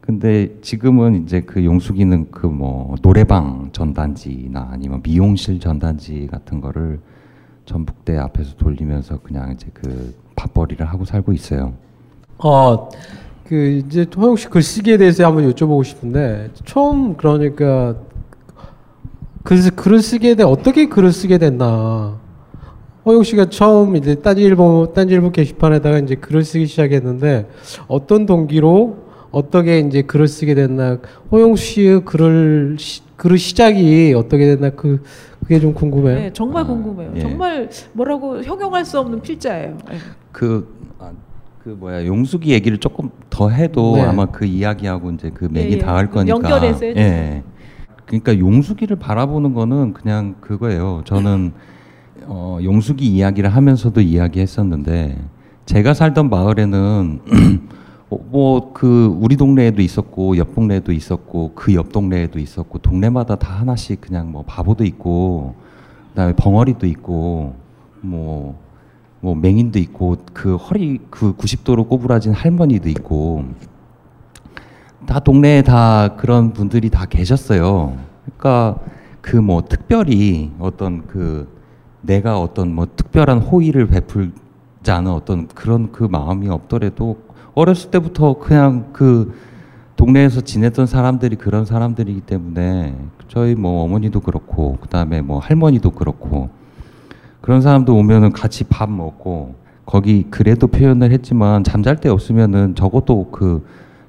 [0.01, 7.01] 근데 지금은 이제 그 용숙이는 그 뭐 노래방 전단지나 아니면 미용실 전단지 같은 거를
[7.65, 11.73] 전북대 앞에서 돌리면서 그냥 이제 그 밥벌이를 하고 살고 있어요.
[12.39, 12.89] 어,
[13.47, 17.95] 그 이제 호영 씨 글쓰기에 대해서 한번 여쭤보고 싶은데 처음 그러니까
[19.45, 22.19] 글 글을 쓰게 돼 어떻게 글을 쓰게 됐나?
[23.05, 27.47] 호영 씨가 처음 이제 딴지일보 딴지일보 게시판에다가 이제 글을 쓰기 시작했는데
[27.87, 30.99] 어떤 동기로 어떻게 이제 글을 쓰게 됐나?
[31.31, 34.71] 호영 씨의 글을 시, 글의 시작이 어떻게 됐나?
[34.71, 35.03] 그
[35.41, 36.17] 그게 좀 궁금해요.
[36.17, 37.13] 네, 정말 아, 궁금해요.
[37.17, 37.21] 예.
[37.21, 39.77] 정말 뭐라고 형용할 수 없는 필자예요.
[39.93, 39.97] 예.
[40.33, 41.11] 그, 아,
[41.63, 44.03] 그 뭐야 용숙이 얘기를 조금 더 해도 네.
[44.03, 45.79] 아마 그 이야기하고 이제 그 맥이 예, 예.
[45.79, 46.35] 닿을 거니까.
[46.35, 46.95] 연결해서 해주세요.
[46.97, 47.43] 예.
[48.07, 51.03] 그러니까 용숙이를 바라보는 거는 그냥 그거예요.
[51.05, 51.53] 저는
[52.27, 55.19] 어, 용숙이 이야기를 하면서도 이야기했었는데
[55.67, 57.21] 제가 살던 마을에는
[58.31, 64.01] 뭐 그 우리 동네에도 있었고 옆 동네에도 있었고 그 옆 동네에도 있었고 동네마다 다 하나씩
[64.01, 65.55] 그냥 뭐 바보도 있고
[66.11, 67.55] 그다음에 벙어리도 있고
[68.03, 73.45] 뭐뭐 맹인도 있고 그 허리 그 90도로 꼬부라진 할머니도 있고
[75.07, 77.97] 다 동네에 다 그런 분들이 다 계셨어요.
[78.25, 78.79] 그러니까
[79.21, 81.49] 그 뭐 특별히 어떤 그
[82.03, 87.19] 내가 어떤 뭐 특별한 호의를 베풀지 않은 어떤 그런 그 마음이 없더라도
[87.55, 89.35] 어렸을 때부터 그냥 그
[89.97, 92.97] 동네에서 지냈던 사람들이 그런 사람들이기 때문에
[93.29, 96.51] 저희 뭐 어머니도 그렇고 그다음에 뭐 할머니도 그렇고
[97.41, 99.55] 그런 사람도 오면은 같이 밥 먹고
[99.87, 103.65] 거기 그래도 표현을 했지만 잠잘 데 없으면은 적어도 그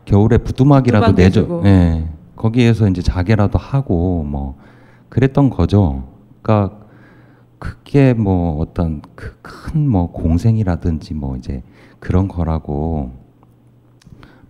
[0.06, 1.62] 겨울에 부두막이라도 부두막 내줘.
[1.66, 4.56] 예 거기에서 이제 자개라도 하고 뭐
[5.10, 6.04] 그랬던 거죠
[6.42, 6.78] 그러니까
[7.60, 11.64] 그게 뭐 어떤 그큰뭐 공생이라든지 뭐 이제
[12.00, 13.12] 그런 거라고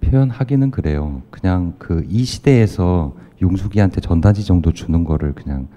[0.01, 1.21] 표현하기는 그래요.
[1.29, 5.67] 그냥 그 이 시대에서 용숙이한테 전단지 정도 주는 거를 그냥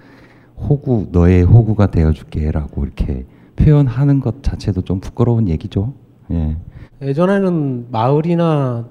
[0.58, 5.92] 호구 너의 호구가 되어줄게라고 이렇게 표현하는 것 자체도 좀 부끄러운 얘기죠.
[6.30, 6.56] 예.
[7.00, 8.88] 예전에는 마을이나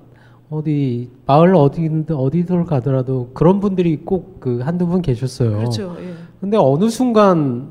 [0.49, 5.57] 어디 마을 어디 어디들 가더라도 그런 분들이 꼭 그 한두 분 계셨어요.
[5.57, 5.95] 그렇죠.
[5.99, 6.13] 예.
[6.39, 7.69] 근데 어느 순간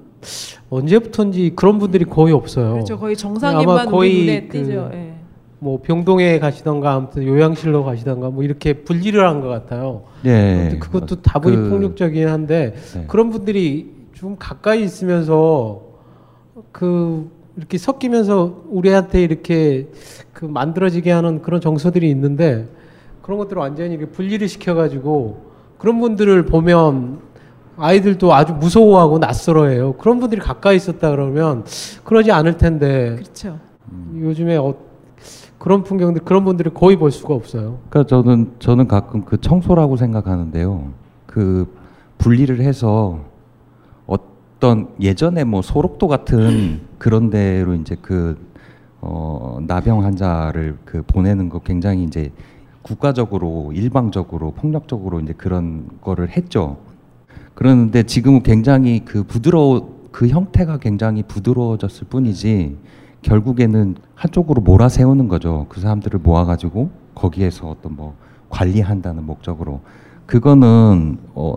[0.69, 2.73] 언제부턴지 그런 분들이 거의 없어요.
[2.75, 2.99] 그렇죠.
[2.99, 4.91] 거의 아마 정상인만 거의 그.
[4.93, 5.15] 예.
[5.59, 10.03] 뭐 병동에 가시던가 아무튼 요양실로 가시던가 뭐 이렇게 분리를 한 것 같아요.
[10.27, 10.77] 예.
[10.79, 13.05] 그것도 다분히 그- 폭력적이긴 한데 네.
[13.09, 15.81] 그런 분들이 좀 가까이 있으면서
[16.73, 19.89] 그 이렇게 섞이면서 우리한테 이렇게
[20.33, 22.69] 그 만들어지게 하는 그런 정서들이 있는데
[23.23, 25.47] 그런 것들을 완전히 이렇게 분리를 시켜가지고
[25.79, 27.21] 그런 분들을 보면
[27.79, 29.95] 아이들도 아주 무서워하고 낯설어해요.
[29.95, 31.65] 그런 분들이 가까이 있었다 그러면
[32.05, 33.59] 그러지 않을 텐데 그렇죠.
[34.15, 34.75] 요즘에 어,
[35.59, 37.79] 그런 풍경들 그런 분들이 거의 볼 수가 없어요.
[37.89, 40.93] 그러니까 저는 저는 가끔 그 청소라고 생각하는데요.
[41.27, 41.67] 그
[42.19, 43.21] 분리를 해서
[44.57, 48.39] 어떤 예전에 뭐 소록도 같은 그런 데로 이제 그
[49.01, 52.33] 어, 나병 환자를 그 보내는 거 굉장히 이제
[52.83, 56.79] 국가적으로 일방적으로 폭력적으로 이제 그런 거를 했죠.
[57.55, 62.77] 그러는데 지금은 굉장히 그 부드러워 그 형태가 굉장히 부드러워졌을 뿐이지
[63.23, 65.67] 결국에는 한쪽으로 몰아세우는 거죠.
[65.69, 68.15] 그 사람들을 모아가지고 거기에서 어떤 뭐
[68.49, 69.81] 관리한다는 목적으로
[70.27, 71.57] 그거는 어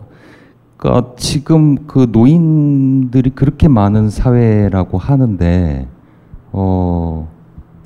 [0.79, 5.87] 그러니까 지금 그 노인들이 그렇게 많은 사회라고 하는데
[6.53, 7.27] 어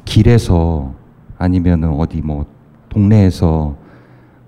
[0.06, 0.94] 길에서
[1.40, 2.46] 아니면은 어디 뭐
[2.90, 3.76] 동네에서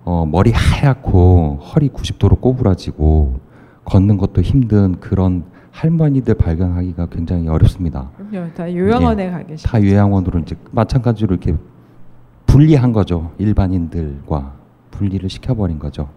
[0.04, 3.40] 어 머리 하얗고 허리 90도로 꼬부라지고
[3.84, 8.12] 걷는 것도 힘든 그런 할머니들 발견하기가 굉장히 어렵습니다.
[8.16, 8.54] 그럼요.
[8.54, 9.66] 다 요양원에 가 계시.
[9.68, 9.72] 예.
[9.72, 11.56] 다 요양원으로 이제 마찬가지로 이렇게
[12.46, 13.32] 분리한 거죠.
[13.40, 14.54] 일반인들과
[14.92, 16.10] 분리를 시켜버린 거죠.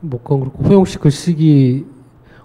[0.00, 1.84] 뭐 그건 그렇고 호영 씨 글쓰기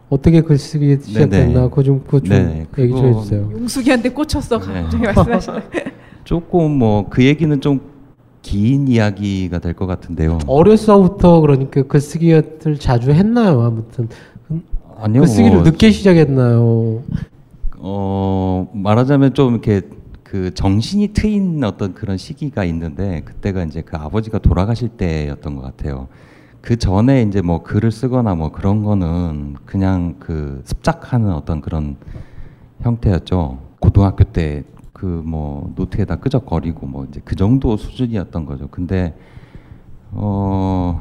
[0.10, 1.70] 어떻게 글쓰기 시작됐나 네네.
[1.70, 3.50] 그거 좀 그거 좀 네, 얘기 좀 해주세요.
[3.52, 4.82] 용숙이한테 꽂혔어 네.
[4.84, 5.60] 갑자기 말씀하시네.
[6.24, 7.80] 조금 뭐 그 얘기는 좀
[8.42, 10.38] 긴 이야기가 될 것 같은데요.
[10.48, 13.62] 어려서부터 그러니까 글쓰기를 자주 했나요?
[13.62, 14.08] 아무튼
[14.98, 15.22] 아니요.
[15.22, 17.04] 글쓰기를 뭐 늦게 시작했나요?
[17.78, 19.82] 어 말하자면 좀 이렇게
[20.24, 26.08] 그 정신이 트인 어떤 그런 시기가 있는데 그때가 이제 그 아버지가 돌아가실 때였던 것 같아요.
[26.62, 31.96] 그 전에 이제 뭐 글을 쓰거나 뭐 그런 거는 그냥 그 습작하는 어떤 그런
[32.82, 33.60] 형태였죠.
[33.80, 38.68] 고등학교 때 그 뭐 노트에다 끄적거리고 뭐 이제 그 정도 수준이었던 거죠.
[38.70, 39.16] 근데
[40.12, 41.00] 어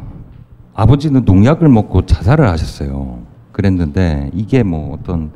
[0.74, 3.20] 아버지는 농약을 먹고 자살을 하셨어요.
[3.52, 5.32] 그랬는데 이게 뭐 어떤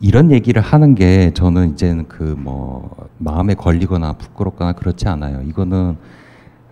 [0.00, 5.40] 이런 얘기를 하는 게 저는 이제는 그 뭐 마음에 걸리거나 부끄럽거나 그렇지 않아요.
[5.42, 5.96] 이거는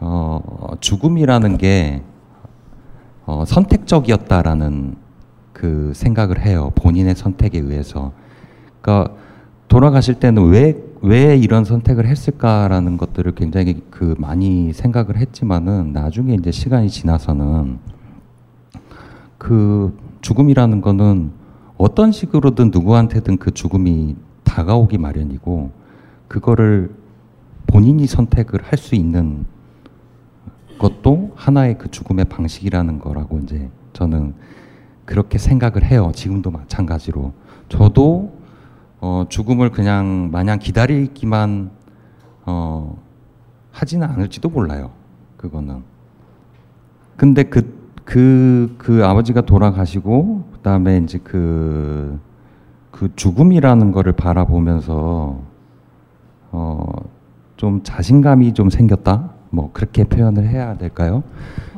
[0.01, 0.41] 어
[0.81, 2.03] 죽음이라는 게
[3.27, 4.95] 어, 선택적이었다라는
[5.53, 6.71] 그 생각을 해요.
[6.77, 8.13] 본인의 선택에 의해서.
[8.81, 9.15] 그러니까
[9.69, 16.53] 돌아가실 때는 왜, 왜 이런 선택을 했을까라는 것들을 굉장히 그 많이 생각을 했지만은 나중에 이제
[16.53, 17.79] 시간이 지나서는
[19.39, 21.33] 그 죽음이라는 거는
[21.77, 25.73] 어떤 식으로든 누구한테든 그 죽음이 다가오기 마련이고
[26.29, 26.95] 그거를
[27.67, 29.45] 본인이 선택을 할 수 있는
[30.79, 34.35] 것도 하나의 그 죽음의 방식이라는 거라고 이제 저는
[35.05, 36.13] 그렇게 생각을 해요.
[36.15, 37.33] 지금도 마찬가지로.
[37.69, 38.33] 저도
[39.01, 41.71] 어, 죽음을 그냥 마냥 기다리기만
[42.47, 42.99] 어,
[43.73, 44.91] 하지는 않을지도 몰라요.
[45.37, 45.83] 그거는.
[47.17, 52.19] 근데 그, 그, 그 아버지가 돌아가시고, 그 다음에 이제 그,
[52.91, 55.41] 그 죽음이라는 거를 바라보면서,
[56.53, 56.93] 어,
[57.57, 59.36] 좀 자신감이 좀 생겼다?
[59.57, 61.23] 뭐, 그렇게 표현을 해야 될까요?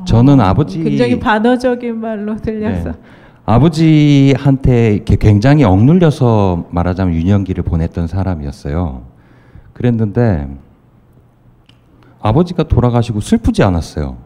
[0.05, 0.83] 저는 어, 아버지.
[0.83, 2.91] 굉장히 반어적인 말로 들려서.
[2.91, 2.97] 네.
[3.45, 9.03] 아버지한테 이렇게 굉장히 억눌려서 말하자면 유년기를 보냈던 사람이었어요.
[9.73, 10.47] 그랬는데
[12.21, 14.17] 아버지가 돌아가시고 슬프지 않았어요.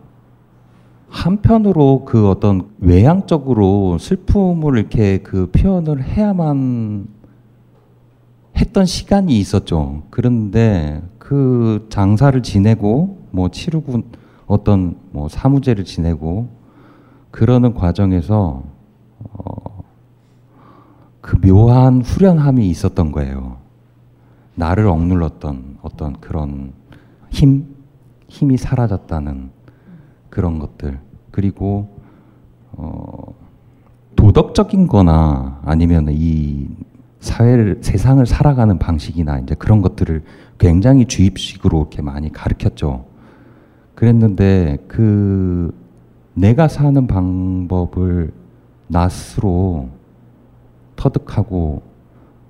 [1.10, 7.06] 한편으로 그 어떤 외향적으로 슬픔을 이렇게 그 표현을 해야만
[8.58, 10.04] 했던 시간이 있었죠.
[10.10, 14.04] 그런데 그 장사를 지내고 뭐 치르고
[14.46, 16.50] 어떤 뭐 사무제를 지내고
[17.32, 18.64] 그러는 과정에서
[19.20, 19.84] 어,
[21.20, 23.58] 그 묘한 후련함이 있었던 거예요.
[24.54, 26.74] 나를 억눌렀던 어떤 그런
[27.32, 27.76] 힘,
[28.28, 29.50] 힘이 사라졌다는
[30.30, 31.00] 그런 것들.
[31.32, 31.90] 그리고
[32.74, 33.34] 어,
[34.16, 36.68] 도덕적인 거나 아니면 이
[37.20, 40.22] 사회를, 세상을 살아가는 방식이나 이제 그런 것들을
[40.60, 43.13] 굉장히 주입식으로 이렇게 많이 가르쳤죠.
[44.08, 45.74] 그랬는데 그
[46.34, 48.34] 내가 사는 방법을
[48.88, 49.88] 낫으로
[50.98, 51.82] 터득하고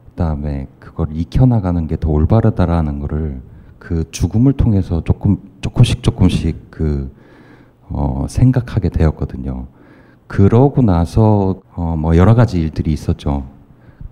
[0.09, 3.39] 그다음에 그걸 익혀나가는 게 더 올바르다라는 거를
[3.77, 7.11] 그 죽음을 통해서 조금 조금씩 조금씩 그
[7.87, 9.67] 어, 생각하게 되었거든요.
[10.25, 13.45] 그러고 나서 어, 뭐 여러 가지 일들이 있었죠.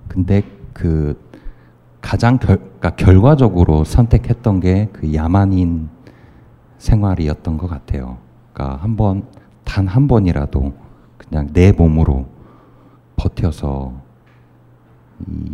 [0.08, 1.20] 근데 그
[2.02, 5.89] 가장 결, 그러니까 결과적으로 선택했던 게 그 야만인
[6.86, 8.18] 생활이었던 것 같아요.
[8.54, 9.24] 그러니까 한 번,
[9.64, 10.74] 단 한 번이라도
[11.18, 12.26] 그냥 내 몸으로
[13.16, 13.94] 버텨서
[15.28, 15.52] 이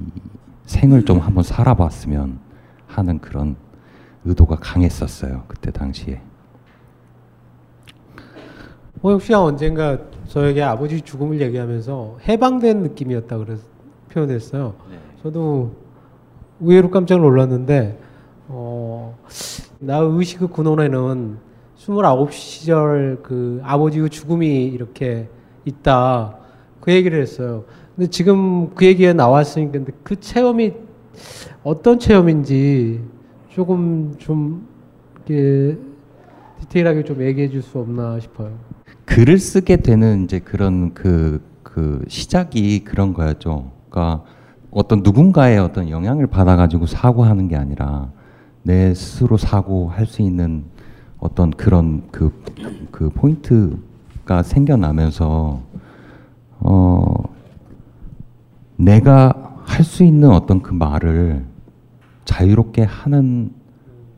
[0.65, 2.39] 생을 좀 한번 살아봤으면
[2.87, 3.57] 하는 그런
[4.23, 5.43] 의도가 강했었어요.
[5.47, 6.21] 그때 당시에.
[9.03, 13.63] 호영 씨가 언젠가 저에게 아버지 죽음을 얘기하면서 해방된 느낌이었다 그래서
[14.11, 14.73] 표현했어요.
[15.21, 15.75] 저도
[16.61, 17.99] 의외로 깜짝 놀랐는데
[19.07, 19.17] 어,
[19.79, 21.37] 나 의식의 근원에는
[21.75, 25.29] 29 시절 그 아버지의 죽음이 이렇게
[25.65, 26.35] 있다
[26.81, 27.65] 그 얘기를 했어요.
[27.95, 30.73] 근데 지금 그 얘기가 나왔으니까 근데 그 체험이
[31.63, 33.01] 어떤 체험인지
[33.49, 34.67] 조금 좀
[35.25, 35.77] 이렇게
[36.61, 38.51] 디테일하게 좀 얘기해 줄 수 없나 싶어요.
[39.05, 43.71] 글을 쓰게 되는 이제 그런 그, 그 시작이 그런 거였죠.
[43.89, 44.23] 그러니까
[44.69, 48.11] 어떤 누군가의 어떤 영향을 받아가지고 사고하는 게 아니라
[48.67, 50.65] 내 스스로 사고 할 수 있는
[51.19, 52.33] 어떤 그런 그,
[52.91, 55.61] 그 포인트가 생겨나면서
[56.59, 57.13] 어,
[58.75, 61.45] 내가 할 수 있는 어떤 그 말을
[62.25, 63.51] 자유롭게 하는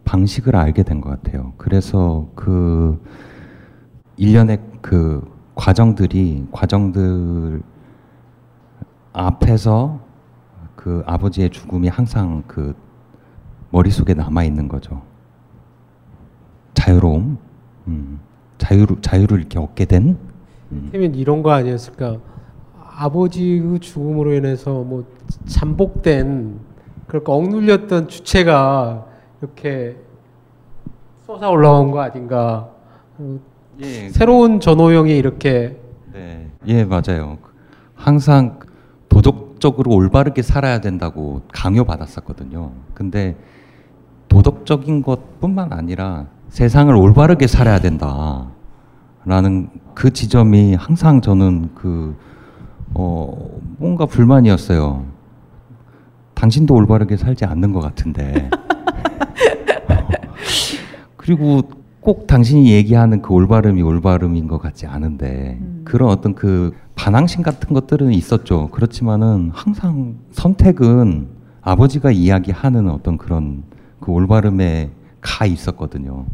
[0.04, 1.54] 방식을 알게 된 것 같아요.
[1.58, 3.00] 그래서 그
[4.18, 5.22] 일련의 그
[5.54, 7.62] 과정들이 과정들
[9.14, 10.00] 앞에서
[10.76, 12.74] 그 아버지의 죽음이 항상 그
[13.72, 15.02] 머릿속에 남아 있는 거죠.
[16.74, 17.38] 자유로움,
[17.88, 18.20] 음,
[18.58, 20.18] 자유를 자유를 이렇게 얻게 된.
[20.72, 20.92] 음.
[20.94, 22.18] 이런 거 아니었을까?
[23.00, 25.06] 아버지의 죽음으로 인해서 뭐
[25.46, 26.60] 잠복된
[27.08, 29.06] 그러니까 억눌렸던 주체가
[29.42, 29.98] 이렇게
[31.26, 32.70] 쏟아 올라온 거 아닌가?
[33.18, 33.40] 어,
[33.82, 35.80] 예, 새로운 전호영이 이렇게
[36.12, 37.38] 네, 예 맞아요.
[37.96, 38.60] 항상
[39.08, 42.72] 도덕적으로 올바르게 살아야 된다고 강요 받았었거든요.
[42.94, 43.36] 근데
[44.30, 52.16] 도덕적인 것뿐만 아니라 세상을 올바르게 살아야 된다라는 그 지점이 항상 저는 그
[52.94, 55.06] 어, 뭔가 불만이었어요.
[56.34, 58.50] 당신도 올바르게 살지 않는 것 같은데.
[61.18, 61.62] 그리고
[62.00, 68.14] 꼭 당신이 얘기하는 그 올바름이 올바름인 것 같지 않은데 그런 어떤 그 반항심 같은 것들은
[68.14, 68.70] 있었죠.
[68.70, 71.28] 그렇지만은 항상 선택은
[71.62, 73.64] 아버지가 이야기하는 어떤 그런
[74.10, 74.90] 그 올바름에
[75.22, 76.26] 가 있었거든요.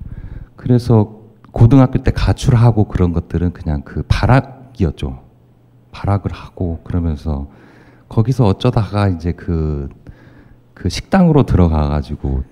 [0.55, 1.19] 그래서
[1.51, 5.19] 고등학교 때 가출하고 그런 것들은 그냥 그 발악이었죠.
[5.91, 7.49] 발악을 하고 그러면서
[8.07, 9.89] 거기서 어쩌다가 이제 그,
[10.73, 12.43] 그 식당으로 들어가가지고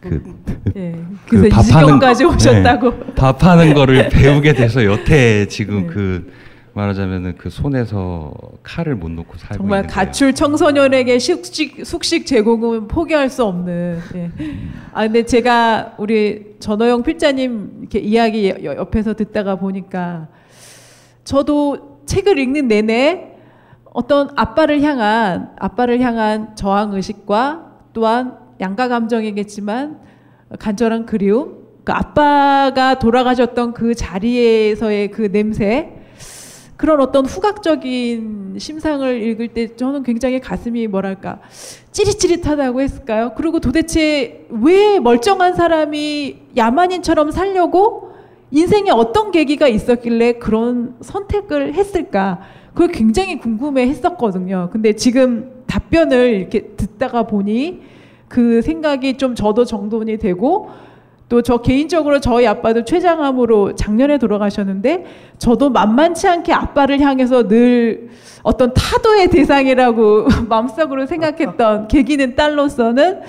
[0.00, 0.34] 그,
[0.74, 1.00] 예.
[1.28, 2.90] 그 밥하는- 지경까지 오셨다고.
[2.90, 5.86] 네, 밥하는 거를 배우게 돼서 여태 지금 네.
[5.86, 6.32] 그
[6.74, 13.44] 말하자면은 그 손에서 칼을 못 놓고 살고 정말 가출 청소년에게 숙식 숙식 제공은 포기할 수
[13.44, 13.98] 없는.
[14.14, 14.30] 예.
[14.92, 20.28] 아 근데 제가 우리 전호영 필자님 이렇게 이야기 여- 옆에서 듣다가 보니까
[21.24, 23.32] 저도 책을 읽는 내내
[23.92, 30.00] 어떤 아빠를 향한 아빠를 향한 저항 의식과 또한 양가 감정이겠지만
[30.58, 31.60] 간절한 그리움.
[31.84, 35.98] 그 아빠가 돌아가셨던 그 자리에서의 그 냄새.
[36.82, 41.38] 그런 어떤 후각적인 심상을 읽을 때 저는 굉장히 가슴이 뭐랄까
[41.92, 43.34] 찌릿찌릿하다고 했을까요?
[43.36, 48.10] 그리고 도대체 왜 멀쩡한 사람이 야만인처럼 살려고
[48.50, 52.40] 인생에 어떤 계기가 있었길래 그런 선택을 했을까?
[52.74, 54.68] 그걸 굉장히 궁금해 했었거든요.
[54.72, 57.80] 근데 지금 답변을 이렇게 듣다가 보니
[58.26, 60.70] 그 생각이 좀 저도 정돈이 되고
[61.32, 65.06] 또 저 개인적으로 저희 아빠도 췌장암으로 작년에 돌아가셨는데
[65.38, 68.10] 저도 만만치 않게 아빠를 향해서 늘
[68.42, 73.20] 어떤 타도의 대상이라고 마음속으로 생각했던 계기는 딸로서는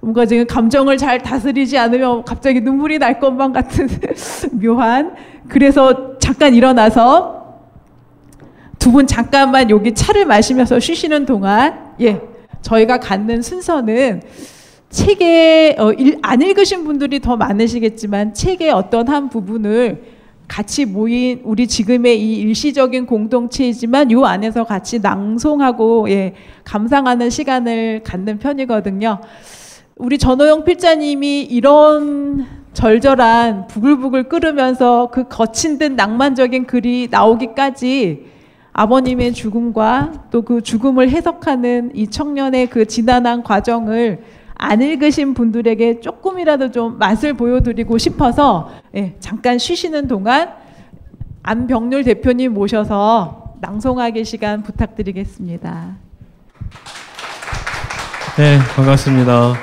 [0.00, 3.86] 뭔가 지금 감정을 잘 다스리지 않으면 갑자기 눈물이 날 것만 같은
[4.58, 5.14] 묘한
[5.46, 7.38] 그래서 잠깐 일어나서
[8.78, 12.18] 두 분 잠깐만 여기 차를 마시면서 쉬시는 동안 예
[12.62, 14.22] 저희가 갖는 순서는
[14.90, 20.02] 책에 어, 일, 안 읽으신 분들이 더 많으시겠지만 책의 어떤 한 부분을
[20.48, 26.34] 같이 모인 우리 지금의 이 일시적인 공동체이지만 요 안에서 같이 낭송하고 예,
[26.64, 29.20] 감상하는 시간을 갖는 편이거든요.
[29.96, 38.24] 우리 전호영 필자님이 이런 절절한 부글부글 끓으면서 그 거친 듯 낭만적인 글이 나오기까지
[38.72, 44.24] 아버님의 죽음과 또 그 죽음을 해석하는 이 청년의 그 지난한 과정을
[44.62, 50.50] 안 읽으신 분들에게 조금이라도 좀 맛을 보여드리고 싶어서 예, 잠깐 쉬시는 동안
[51.42, 55.96] 안병률 대표님 모셔서 낭송하기 시간 부탁드리겠습니다.
[58.36, 59.54] 네, 반갑습니다.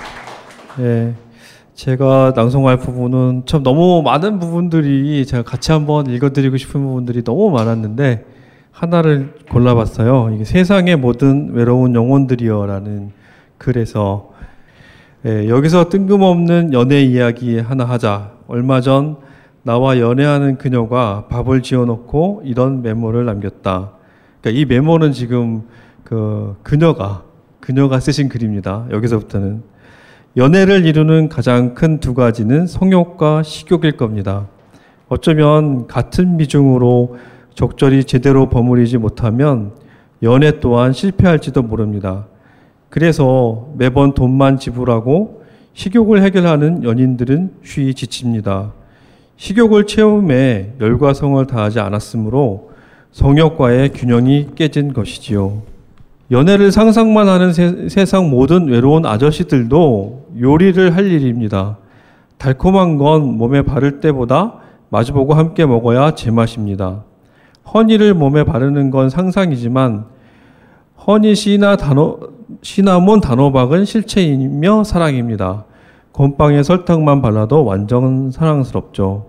[0.77, 1.13] 네,
[1.75, 8.25] 제가 낭송할 부분은 참 너무 많은 부분들이 제가 같이 한번 읽어드리고 싶은 부분들이 너무 많았는데
[8.71, 10.31] 하나를 골라봤어요.
[10.33, 13.11] 이게 세상의 모든 외로운 영혼들이여라는
[13.59, 14.36] 글에서
[15.27, 18.31] 예, 여기서 뜬금없는 연애 이야기 하나 하자.
[18.47, 19.17] 얼마 전
[19.61, 23.91] 나와 연애하는 그녀가 밥을 지어놓고 이런 메모를 남겼다.
[24.39, 25.63] 그러니까 이 메모는 지금
[26.05, 27.23] 그 그녀가
[27.59, 28.85] 그녀가 쓰신 글입니다.
[28.89, 29.63] 여기서부터는
[30.37, 34.47] 연애를 이루는 가장 큰 두 가지는 성욕과 식욕일 겁니다.
[35.09, 37.17] 어쩌면 같은 비중으로
[37.53, 39.73] 적절히 제대로 버무리지 못하면
[40.23, 42.27] 연애 또한 실패할지도 모릅니다.
[42.89, 48.71] 그래서 매번 돈만 지불하고 식욕을 해결하는 연인들은 쉬이 지칩니다.
[49.37, 52.71] 식욕을 채움에 열과 성을 다하지 않았으므로
[53.11, 55.61] 성욕과의 균형이 깨진 것이지요.
[56.31, 61.77] 연애를 상상만 하는 세, 상 모든 외로운 아저씨들도 요리를 할 일입니다.
[62.37, 64.55] 달콤한 건 몸에 바를 때보다
[64.89, 67.03] 마주보고 함께 먹어야 제맛입니다.
[67.73, 70.05] 허니를 몸에 바르는 건 상상이지만
[71.07, 72.19] 허니 시나 단호,
[72.61, 75.63] 시나몬 단호박은 실체이며 사랑입니다.
[76.11, 79.27] 곰빵에 설탕만 발라도 완전 사랑스럽죠.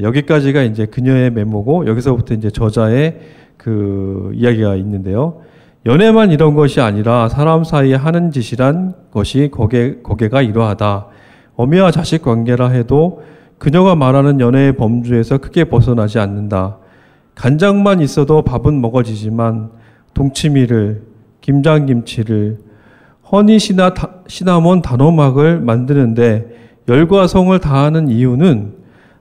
[0.00, 3.20] 여기까지가 이제 그녀의 메모고 여기서부터 이제 저자의
[3.58, 5.42] 그 이야기가 있는데요.
[5.84, 11.08] 연애만 이런 것이 아니라 사람 사이에 하는 짓이란 것이 거기에, 거기가 이러하다.
[11.56, 13.22] 어미와 자식 관계라 해도
[13.58, 16.78] 그녀가 말하는 연애의 범주에서 크게 벗어나지 않는다.
[17.34, 19.83] 간장만 있어도 밥은 먹어지지만
[20.14, 21.02] 동치미를,
[21.40, 22.58] 김장김치를,
[23.30, 23.92] 허니 시나
[24.26, 26.46] 시나몬 단호막을 만드는데
[26.88, 28.74] 열과 성을 다하는 이유는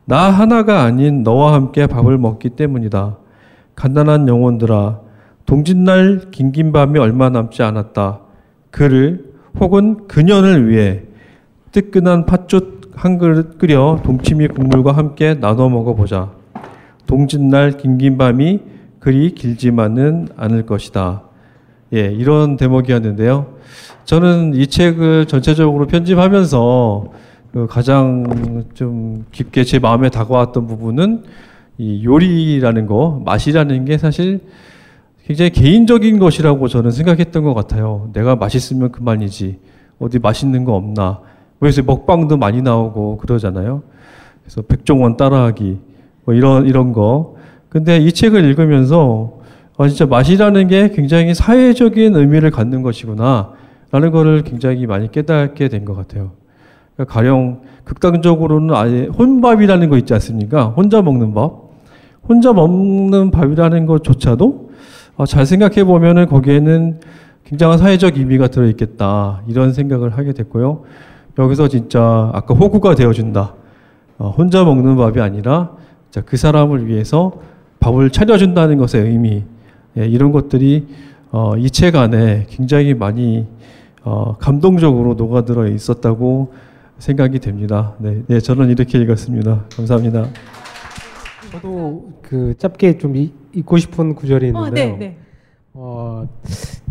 [0.06, 3.18] 나 하나가 아닌 너와 함께 밥을 먹기 때문이다.
[3.76, 5.00] 간단한 영혼들아,
[5.46, 8.20] 동짓날 긴긴 밤이 얼마 남지 않았다.
[8.70, 11.04] 그를 혹은 그년을 위해
[11.72, 16.32] 뜨끈한 팥죽 한 그릇 끓여 동치미 국물과 함께 나눠 먹어보자.
[17.08, 18.60] 동짓날 긴긴 밤이
[19.04, 21.24] 그리 길지만은 않을 것이다.
[21.94, 23.48] 예, 이런 대목이었는데요.
[24.06, 27.12] 저는 이 책을 전체적으로 편집하면서
[27.52, 31.24] 그 가장 좀 깊게 제 마음에 다가왔던 부분은
[31.78, 34.40] 이 요리라는 거, 맛이라는 게 사실
[35.26, 38.10] 굉장히 개인적인 것이라고 저는 생각했던 것 같아요.
[38.14, 39.60] 내가 맛있으면 그만이지.
[40.00, 41.20] 어디 맛있는 거 없나.
[41.60, 43.84] 그래서 먹방도 많이 나오고 그러잖아요.
[44.44, 45.78] 그래서 백종원 따라하기.
[46.24, 47.43] 뭐 이런, 이런 거.
[47.74, 49.40] 근데 이 책을 읽으면서
[49.78, 53.54] 아, 진짜 맛이라는 게 굉장히 사회적인 의미를 갖는 것이구나.
[53.92, 56.32] 라는 거를 굉장히 많이 깨닫게 된 것 같아요.
[56.96, 60.66] 그러니까 가령 극단적으로는 아예 혼밥이라는 거 있지 않습니까?
[60.68, 61.52] 혼자 먹는 밥.
[62.30, 64.70] 혼자 먹는 밥이라는 것조차도
[65.18, 67.00] 어, 잘 생각해 보면은 거기에는
[67.46, 69.42] 굉장한 사회적 의미가 들어있겠다.
[69.48, 70.84] 이런 생각을 하게 됐고요.
[71.40, 73.56] 여기서 진짜 아까 호구가 되어준다.
[74.20, 75.72] 어, 혼자 먹는 밥이 아니라
[76.26, 77.32] 그 사람을 위해서
[77.84, 79.44] 밥을 차려준다는 것의 의미.
[79.98, 80.88] 예, 이런 것들이
[81.32, 83.46] 어, 이책 안에 굉장히 많이
[84.06, 86.54] 어, 감동적으로 녹아들어 있었다고
[86.98, 87.94] 생각이 됩니다.
[87.98, 89.66] 네, 네, 저는 이렇게 읽었습니다.
[89.76, 90.28] 감사합니다.
[91.52, 94.92] 저도 그 짧게 좀 이, 읽고 싶은 구절이 어, 있는데요.
[94.92, 95.18] 네, 네.
[95.74, 96.26] 어,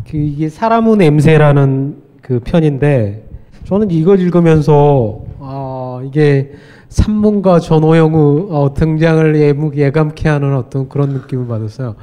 [0.06, 3.24] 그 이게 사람은 냄새라는 그 편인데
[3.64, 6.52] 저는 이걸 읽으면서 어, 이게
[6.92, 11.94] 산문가 전호영의 어, 등장을 예무, 예감케 하는 어떤 그런 느낌을 받았어요.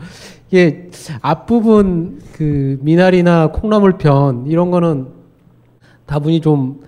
[0.49, 0.89] 이게
[1.21, 5.05] 앞부분 그 미나리나 콩나물 편 이런 거는
[6.07, 6.81] 다분히 좀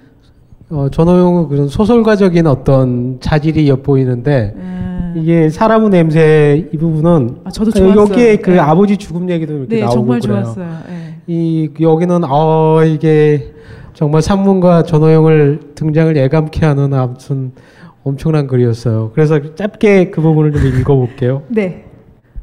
[0.72, 5.14] 어, 전호영의 그런 소설가적인 어떤 자질이 엿보이는데 음.
[5.18, 8.02] 이게 사람의 냄새 이 부분은 아, 저도 좋았어요.
[8.02, 8.60] 여기에 그 네.
[8.60, 10.44] 아버지 죽음 얘기도 이렇게 네, 나오고 정말 그래요.
[10.44, 10.66] 좋았어요.
[10.88, 11.18] 네.
[11.28, 13.54] 이 여기는 어 이게
[13.94, 17.52] 정말 산문가 전호영을 등장을 예감케 하는 아무튼
[18.04, 19.12] 엄청난 글이었어요.
[19.14, 21.44] 그래서 짧게 그 부분을 좀 읽어볼게요.
[21.50, 21.86] 네.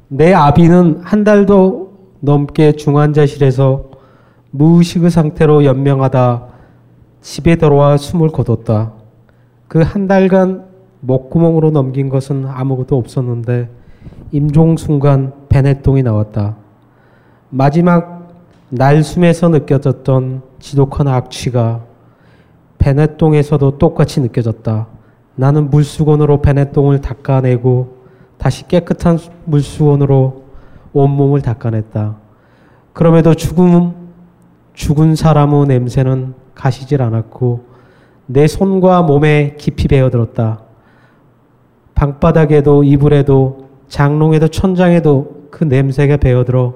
[0.08, 3.90] 내 아비는 한 달도 넘게 중환자실에서
[4.50, 6.46] 무의식의 상태로 연명하다
[7.20, 8.92] 집에 들어와 숨을 거뒀다.
[9.68, 10.64] 그 한 달간
[11.00, 13.68] 목구멍으로 넘긴 것은 아무것도 없었는데
[14.32, 16.56] 임종 순간 베네똥이 나왔다.
[17.50, 18.32] 마지막
[18.70, 21.82] 날숨에서 느껴졌던 지독한 악취가
[22.78, 24.86] 베네똥에서도 똑같이 느껴졌다.
[25.38, 27.98] 나는 물수건으로 베네똥을 닦아내고
[28.38, 30.42] 다시 깨끗한 물수건으로
[30.92, 32.16] 온몸을 닦아냈다.
[32.92, 33.94] 그럼에도 죽음,
[34.74, 37.66] 죽은 사람의 냄새는 가시질 않았고
[38.26, 40.62] 내 손과 몸에 깊이 배어들었다.
[41.94, 46.74] 방바닥에도 이불에도 장롱에도 천장에도 그 냄새가 배어들어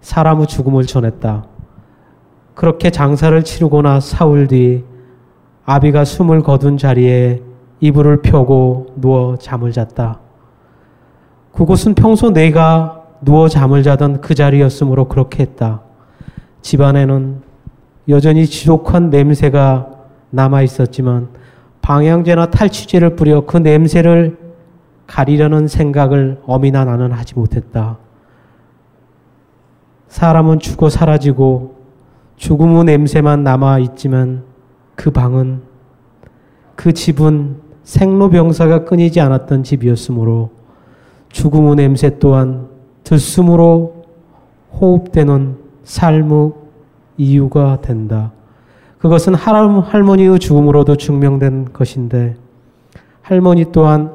[0.00, 1.44] 사람의 죽음을 전했다.
[2.54, 4.84] 그렇게 장사를 치르거나 사흘 뒤
[5.66, 7.51] 아비가 숨을 거둔 자리에
[7.82, 10.20] 이불을 펴고 누워 잠을 잤다.
[11.52, 15.82] 그곳은 평소 내가 누워 잠을 자던 그 자리였으므로 그렇게 했다.
[16.62, 17.42] 집안에는
[18.08, 19.90] 여전히 지독한 냄새가
[20.30, 21.28] 남아 있었지만
[21.82, 24.38] 방향제나 탈취제를 뿌려 그 냄새를
[25.08, 27.98] 가리려는 생각을 어미나 나는 하지 못했다.
[30.06, 31.74] 사람은 죽어 사라지고
[32.36, 34.44] 죽음의 냄새만 남아 있지만
[34.94, 35.62] 그 방은
[36.76, 40.50] 그 집은 생로병사가 끊이지 않았던 집이었으므로
[41.30, 42.68] 죽음의 냄새 또한
[43.04, 44.04] 들숨으로
[44.80, 46.52] 호흡되는 삶의
[47.16, 48.32] 이유가 된다.
[48.98, 52.36] 그것은 할머니의 죽음으로도 증명된 것인데
[53.20, 54.12] 할머니 또한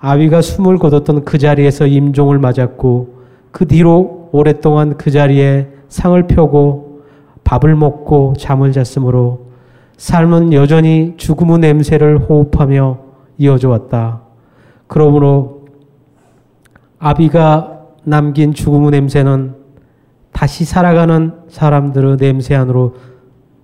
[0.00, 3.18] 아비가 숨을 거뒀던 그 자리에서 임종을 맞았고
[3.50, 7.02] 그 뒤로 오랫동안 그 자리에 상을 펴고
[7.44, 9.47] 밥을 먹고 잠을 잤으므로
[9.98, 12.98] 삶은 여전히 죽음의 냄새를 호흡하며
[13.36, 14.22] 이어져 왔다.
[14.86, 15.66] 그러므로
[17.00, 19.56] 아비가 남긴 죽음의 냄새는
[20.32, 22.94] 다시 살아가는 사람들의 냄새 안으로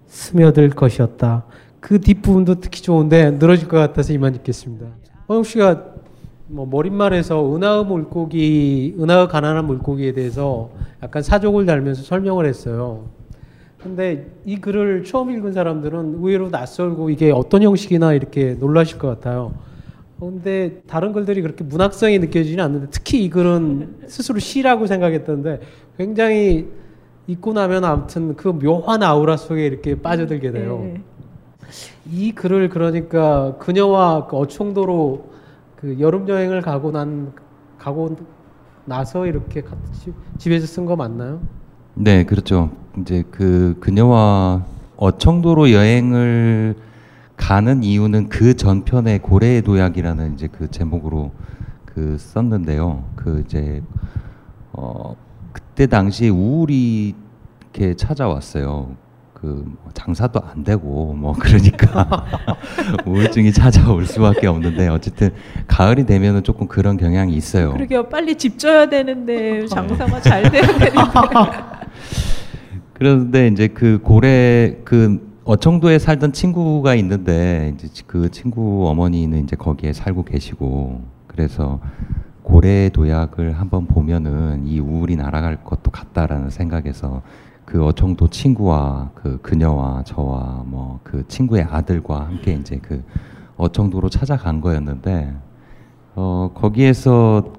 [0.08, 1.44] 스며들 것이었다.
[1.78, 4.86] 그 뒷부분도 특히 좋은데 늘어질 것 같아서 이만 읽겠습니다.
[5.28, 5.84] 허영 씨가
[6.48, 10.70] 뭐 머릿말에서 은하의 물고기, 은하의 가난한 물고기에 대해서
[11.02, 13.04] 약간 사족을 달면서 설명을 했어요.
[13.84, 19.52] 근데 이 글을 처음 읽은 사람들은 의외로 낯설고 이게 어떤 형식이나 이렇게 놀라실 것 같아요.
[20.18, 25.60] 근데 다른 글들이 그렇게 문학성이 느껴지지는 않는데 특히 이 글은 스스로 시라고 생각했던데
[25.98, 26.66] 굉장히
[27.26, 30.80] 읽고 나면 아무튼 그 묘한 아우라 속에 이렇게 빠져들게 돼요.
[30.82, 31.02] 네.
[32.10, 35.28] 이 글을 그러니까 그녀와 그 어촌도로
[35.76, 37.32] 그 여름 여행을 가고 난
[37.78, 38.16] 가고
[38.86, 39.62] 나서 이렇게
[40.38, 41.40] 집에서 쓴 거 맞나요?
[41.94, 42.70] 네, 그렇죠.
[43.00, 44.64] 이제 그 그녀와
[44.96, 46.74] 어청도로 여행을
[47.36, 51.32] 가는 이유는 그 전편의 고래의 도약이라는 이제 그 제목으로
[51.84, 53.04] 그 썼는데요.
[53.14, 53.82] 그 이제
[54.72, 55.16] 어
[55.52, 57.14] 그때 당시에 우울이
[57.60, 58.96] 이렇게 찾아왔어요.
[59.34, 62.24] 그 장사도 안 되고 뭐 그러니까
[63.04, 65.30] 우울증이 찾아올 수밖에 없는데 어쨌든
[65.66, 67.72] 가을이 되면은 조금 그런 경향이 있어요.
[67.74, 68.08] 그러게요.
[68.08, 70.92] 빨리 집 져야 되는데 장사가 잘 돼야 되는데.
[72.92, 79.92] 그런데 이제 그 고래 그 어청도에 살던 친구가 있는데 이제 그 친구 어머니는 이제 거기에
[79.92, 81.80] 살고 계시고 그래서
[82.42, 87.22] 고래 도약을 한번 보면은 이 우울이 날아갈 것도 같다라는 생각에서
[87.64, 93.04] 그 어청도 친구와 그 그녀와 저와 뭐 그 친구의 아들과 함께 이제 그
[93.56, 95.32] 어청도로 찾아간 거였는데
[96.16, 97.52] 어 거기에서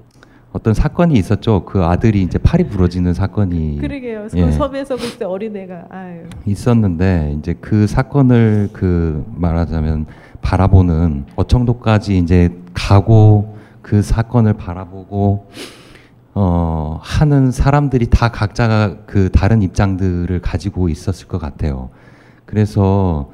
[0.56, 1.66] 어떤 사건이 있었죠.
[1.66, 4.28] 그 아들이 이제 팔이 부러지는 사건이 그러게요.
[4.36, 4.46] 예.
[4.46, 6.22] 그 섬에서 글쎄 어린애가 아유.
[6.46, 10.06] 있었는데 이제 그 사건을 그 말하자면
[10.40, 15.50] 바라보는 어청도까지 이제 가고 그 사건을 바라보고
[16.34, 21.90] 어 하는 사람들이 다 각자가 그 다른 입장들을 가지고 있었을 것 같아요.
[22.46, 23.30] 그래서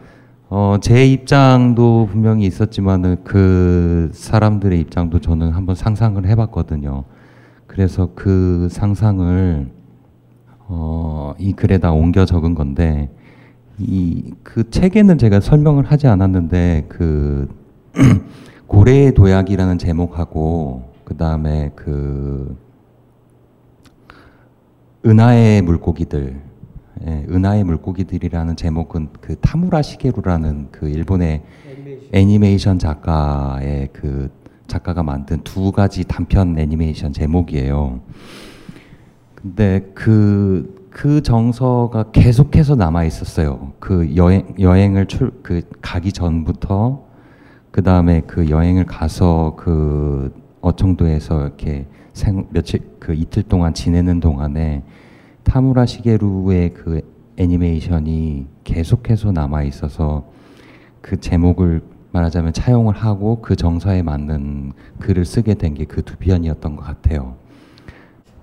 [0.54, 7.04] 어 제 입장도 분명히 있었지만은 그 사람들의 입장도 저는 한번 상상을 해봤거든요.
[7.66, 9.70] 그래서 그 상상을
[10.68, 13.08] 어, 이 글에다 옮겨 적은 건데
[13.78, 17.48] 이 그 책에는 제가 설명을 하지 않았는데 그
[18.68, 22.54] 고래의 도약이라는 제목하고 그 다음에 그
[25.06, 26.51] 은하의 물고기들
[27.06, 31.42] 예, 은하의 물고기들이라는 제목은 그 타무라 시게루라는 그 일본의
[32.12, 34.30] 애니메이션 작가의 그
[34.68, 38.00] 작가가 만든 두 가지 단편 애니메이션 제목이에요.
[39.34, 43.72] 근데 그, 그 정서가 계속해서 남아 있었어요.
[43.80, 47.04] 그 여행, 여행을 출, 그 가기 전부터
[47.72, 54.84] 그 다음에 그 여행을 가서 그 어청도에서 이렇게 생, 며칠, 그 이틀 동안 지내는 동안에
[55.44, 57.00] 타무라 시게루의 그
[57.36, 60.24] 애니메이션이 계속해서 남아 있어서
[61.00, 61.82] 그 제목을
[62.12, 67.36] 말하자면 차용을 하고 그 정서에 맞는 글을 쓰게 된 게 그 두 편이었던 것 같아요.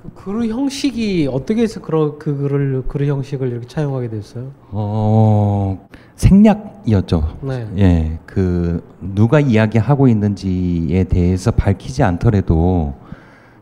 [0.02, 4.52] 그 글 형식이 어떻게 해서 그런 그 글을 글 형식을 이렇게 차용하게 됐어요?
[4.72, 7.38] 어, 생략이었죠.
[7.44, 7.68] 네.
[7.78, 12.94] 예, 그 누가 이야기하고 있는지에 대해서 밝히지 않더라도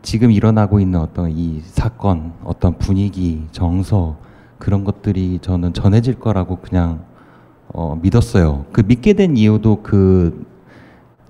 [0.08, 4.16] 지금 일어나고 있는 어떤 이 사건, 어떤 분위기, 정서
[4.56, 7.04] 그런 것들이 저는 전해질 거라고 그냥
[7.74, 8.64] 어, 믿었어요.
[8.72, 10.46] 그 믿게 된 이유도 그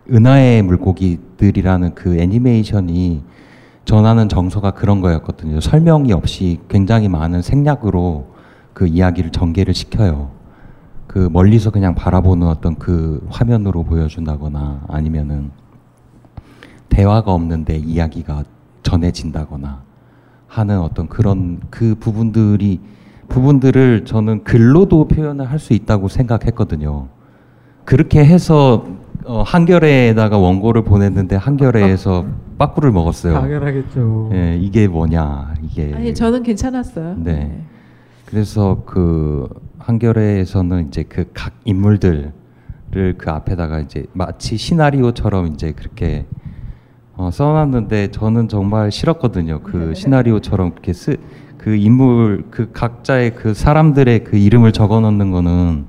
[0.09, 3.25] 은하의 물고기들이라는 그 애니메이션이
[3.85, 5.59] 전하는 정서가 그런 거였거든요.
[5.61, 8.29] 설명이 없이 굉장히 많은 생략으로
[8.75, 10.31] 그 이야기를 전개를 시켜요.
[11.09, 15.51] 그 멀리서 그냥 바라보는 어떤 그 화면으로 보여준다거나 아니면은
[16.91, 18.45] 대화가 없는데 이야기가
[18.93, 19.83] 전해진다거나
[20.47, 22.81] 하는 어떤 그런 그 부분들이
[23.29, 27.09] 부분들을 저는 글로도 표현을 할 수 있다고 생각했거든요.
[27.85, 28.87] 그렇게 해서
[29.27, 32.25] 어, 한겨레에다가 원고를 보냈는데 한겨레에서
[32.59, 33.35] 빠꾸를 먹었어요.
[33.35, 34.31] 당연하겠죠.
[34.33, 35.93] 예, 이게 뭐냐 이게.
[35.95, 37.17] 아니 저는 괜찮았어요.
[37.19, 37.63] 네.
[38.27, 42.33] 그래서 그 한겨레에서는 이제 그 각 인물들을
[43.19, 46.25] 그 앞에다가 이제 마치 시나리오처럼 이제 그렇게
[47.19, 49.61] 어, 써놨는데 저는 정말 싫었거든요.
[49.65, 51.17] 그 시나리오처럼 그렇게 쓰,
[51.59, 55.87] 그 인물 그 각자의 그 사람들의 그 이름을 적어놓는 거는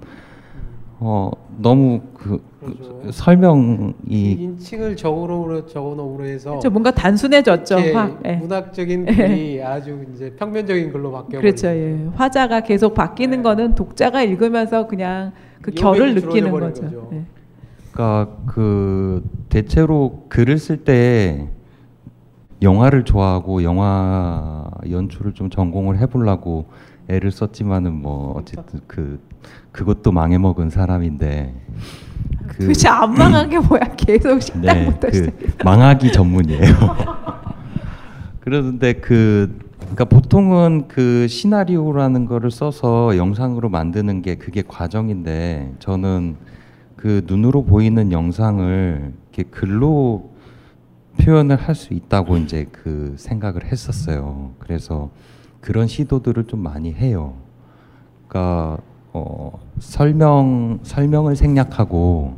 [1.00, 3.12] 어 너무 그, 그 그렇죠.
[3.12, 6.72] 설명이 인칭을 적어놓으로 적어놓으로 해서 그렇죠.
[6.72, 7.76] 뭔가 단순해졌죠.
[7.94, 8.38] 화, 예.
[8.38, 11.68] 문학적인 글이 아주 이제 평면적인 글로 바뀌어 그렇죠.
[11.68, 12.08] 예.
[12.16, 13.44] 화자가 계속 바뀌는 네.
[13.44, 16.82] 거는 독자가 읽으면서 그냥 그 결을 느끼는 거죠.
[16.82, 17.10] 거죠.
[17.14, 17.39] 예.
[17.92, 21.50] 그러니까 그 대체로 글을 쓸 때
[22.62, 26.68] 영화를 좋아하고 영화 연출을 좀 전공을 해보려고
[27.08, 29.20] 애를 썼지만은 뭐 어쨌든 그
[29.72, 31.56] 그것도 망해먹은 사람인데
[32.48, 33.82] 그 도대체 안 망한 게 뭐야?
[33.98, 35.64] 계속 식당부터 그 시작.
[35.64, 36.62] 망하기 전문이에요.
[38.42, 46.36] 그러는데 그 그러니까 보통은 그 시나리오라는 거를 써서 영상으로 만드는 게 그게 과정인데 저는
[47.00, 50.32] 그 눈으로 보이는 영상을 이렇게 글로
[51.18, 54.52] 표현을 할 수 있다고 이제 그 생각을 했었어요.
[54.60, 55.10] 그래서
[55.62, 57.36] 그런 시도들을 좀 많이 해요.
[58.28, 58.80] 그러니까
[59.14, 62.38] 어, 설명 설명을 생략하고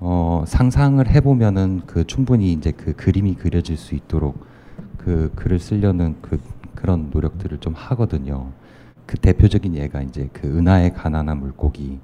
[0.00, 4.44] 어, 상상을 해보면은 그 충분히 이제 그 그림이 그려질 수 있도록
[4.98, 6.38] 그 글을 쓰려는 그
[6.74, 8.50] 그런 노력들을 좀 하거든요.
[9.06, 11.98] 그 대표적인 예가 이제 그 은하의 가난한 물고기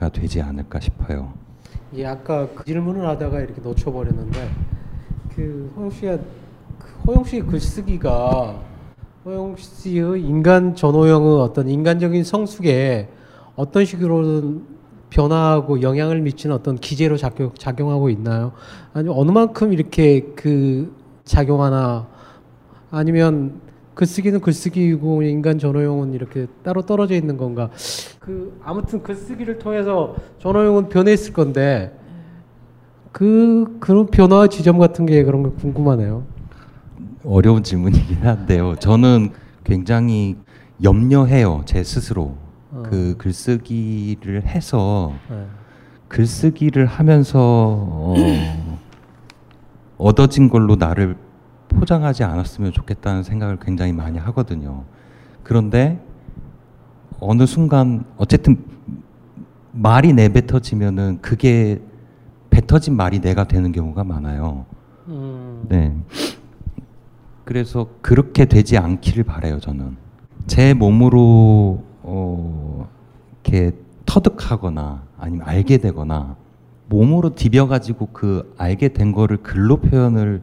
[0.00, 1.34] 가 되지 않을까 싶어요.
[1.94, 4.50] 예, 아까 그 질문을 하다가 이렇게 놓쳐버렸는데
[5.36, 6.18] 그 허영 씨가
[6.78, 8.58] 그 허영 씨 글쓰기가
[9.26, 13.08] 허영 씨의 인간 전호영의 어떤 인간적인 성숙에
[13.56, 14.62] 어떤 식으로든
[15.10, 18.52] 변화하고 영향을 미치는 어떤 기제로 작용, 작용하고 있나요?
[18.94, 22.08] 아니면 어느 만큼 이렇게 그 작용하나
[22.90, 23.60] 아니면
[24.00, 27.68] 글쓰기는 글쓰기이고 인간 전호영은 이렇게 따로 떨어져 있는 건가?
[28.18, 31.94] 그 아무튼 글쓰기를 통해서 전호영은 변했을 건데
[33.12, 36.24] 그 그런 변화 지점 같은 게 그런 거 궁금하네요.
[37.26, 38.74] 어려운 질문이긴 한데요.
[38.76, 39.32] 저는
[39.64, 40.38] 굉장히
[40.82, 42.36] 염려해요 제 스스로
[42.70, 42.82] 어.
[42.86, 45.44] 그 글쓰기를 해서 네.
[46.08, 48.14] 글쓰기를 하면서 어,
[49.98, 51.16] 얻어진 걸로 나를
[51.70, 54.84] 포장하지 않았으면 좋겠다는 생각을 굉장히 많이 하거든요.
[55.42, 55.98] 그런데
[57.20, 58.62] 어느 순간 어쨌든
[59.72, 61.80] 말이 내뱉어지면은 그게
[62.50, 64.66] 뱉어진 말이 내가 되는 경우가 많아요.
[65.08, 65.64] 음.
[65.68, 65.96] 네.
[67.44, 69.96] 그래서 그렇게 되지 않기를 바래요, 저는.
[70.46, 72.88] 제 몸으로 어,
[73.44, 73.72] 이렇게
[74.06, 76.36] 터득하거나 아니면 알게 되거나
[76.88, 80.42] 몸으로 디벼 가지고 그 알게 된 거를 글로 표현을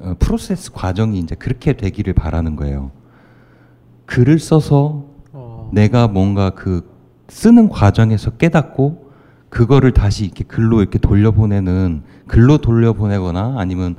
[0.00, 2.90] 어, 프로세스 과정이 이제 그렇게 되기를 바라는 거예요.
[4.06, 5.70] 글을 써서 어.
[5.72, 6.88] 내가 뭔가 그
[7.28, 9.08] 쓰는 과정에서 깨닫고
[9.50, 13.96] 그거를 다시 이렇게 글로 이렇게 돌려보내는 글로 돌려보내거나 아니면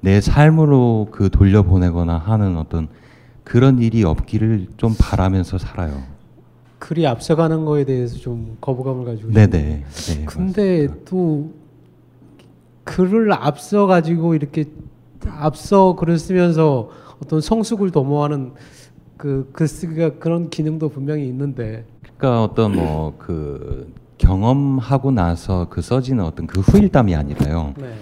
[0.00, 2.88] 내 삶으로 그 돌려보내거나 하는 어떤
[3.44, 6.02] 그런 일이 없기를 좀 바라면서 살아요.
[6.78, 9.48] 글이 앞서가는 거에 대해서 좀 거부감을 가지고 네네.
[9.48, 10.94] 네, 근데 맞습니다.
[11.10, 11.52] 또
[12.84, 14.64] 글을 앞서 가지고 이렇게
[15.28, 16.90] 앞서 글을 쓰면서
[17.22, 18.52] 어떤 성숙을 도모하는
[19.16, 21.84] 그 글쓰기가 그런 기능도 분명히 있는데
[22.16, 27.74] 그러니까 어떤 뭐 그 경험하고 나서 그 써지는 어떤 그 후일담이 아니라요.
[27.78, 27.94] 네.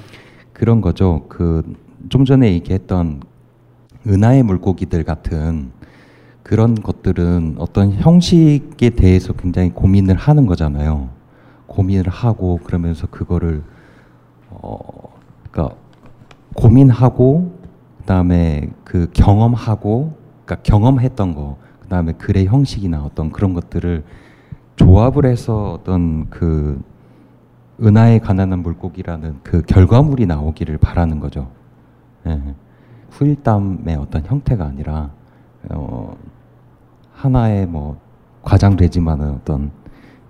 [0.52, 1.26] 그런 거죠.
[1.28, 1.62] 그
[2.08, 3.20] 좀 전에 얘기했던
[4.06, 5.72] 은하의 물고기들 같은
[6.42, 11.10] 그런 것들은 어떤 형식에 대해서 굉장히 고민을 하는 거잖아요.
[11.66, 13.62] 고민을 하고 그러면서 그거를
[14.50, 14.78] 어
[15.50, 15.76] 그러니까
[16.54, 17.58] 고민하고
[17.98, 24.04] 그다음에 그 경험하고 그러니까 경험했던 거 그다음에 글의 형식이나 어떤 그런 것들을
[24.76, 26.80] 조합을 해서 어떤 그
[27.82, 31.48] 은하에 가난한 물고기라는 그 결과물이 나오기를 바라는 거죠.
[32.26, 32.40] 예.
[33.10, 35.10] 후일담의 어떤 형태가 아니라
[35.70, 36.16] 어,
[37.12, 37.98] 하나의 뭐
[38.42, 39.70] 과장되지만은 어떤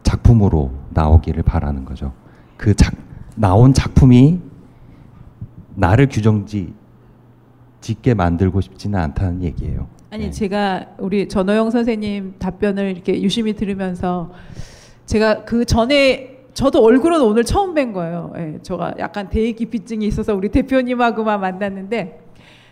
[0.03, 2.13] 작품으로 나오기를 바라는 거죠.
[2.57, 2.95] 그 작,
[3.35, 4.41] 나온 작품이
[5.79, 6.73] 나를 규정지
[7.81, 9.89] 짓게 만들고 싶지는 않다는 얘기예요.
[10.11, 10.31] 아니 네.
[10.31, 14.33] 제가 우리 전호영 선생님 답변을 이렇게 유심히 들으면서
[15.07, 18.33] 제가 그 전에 저도 얼굴은 오늘 처음 뵌 거예요.
[18.37, 22.21] 예, 제가 약간 대기피증이 있어서 우리 대표님하고만 만났는데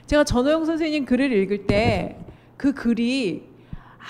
[0.06, 2.16] 제가 전호영 선생님 글을 읽을 때
[2.56, 3.42] 그 글이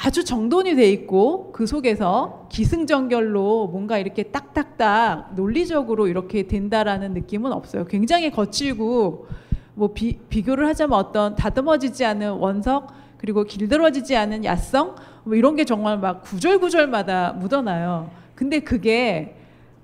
[0.02, 7.86] 아주 정돈이 돼 있고 그 속에서 기승전결로 뭔가 이렇게 딱딱딱 논리적으로 이렇게 된다라는 느낌은 없어요.
[7.86, 9.26] 굉장히 거칠고
[9.74, 15.64] 뭐 비, 비교를 하자면 어떤 다듬어지지 않은 원석 그리고 길들어지지 않은 야성 뭐 이런 게
[15.64, 18.10] 정말 막 구절구절마다 묻어나요.
[18.34, 19.36] 근데 그게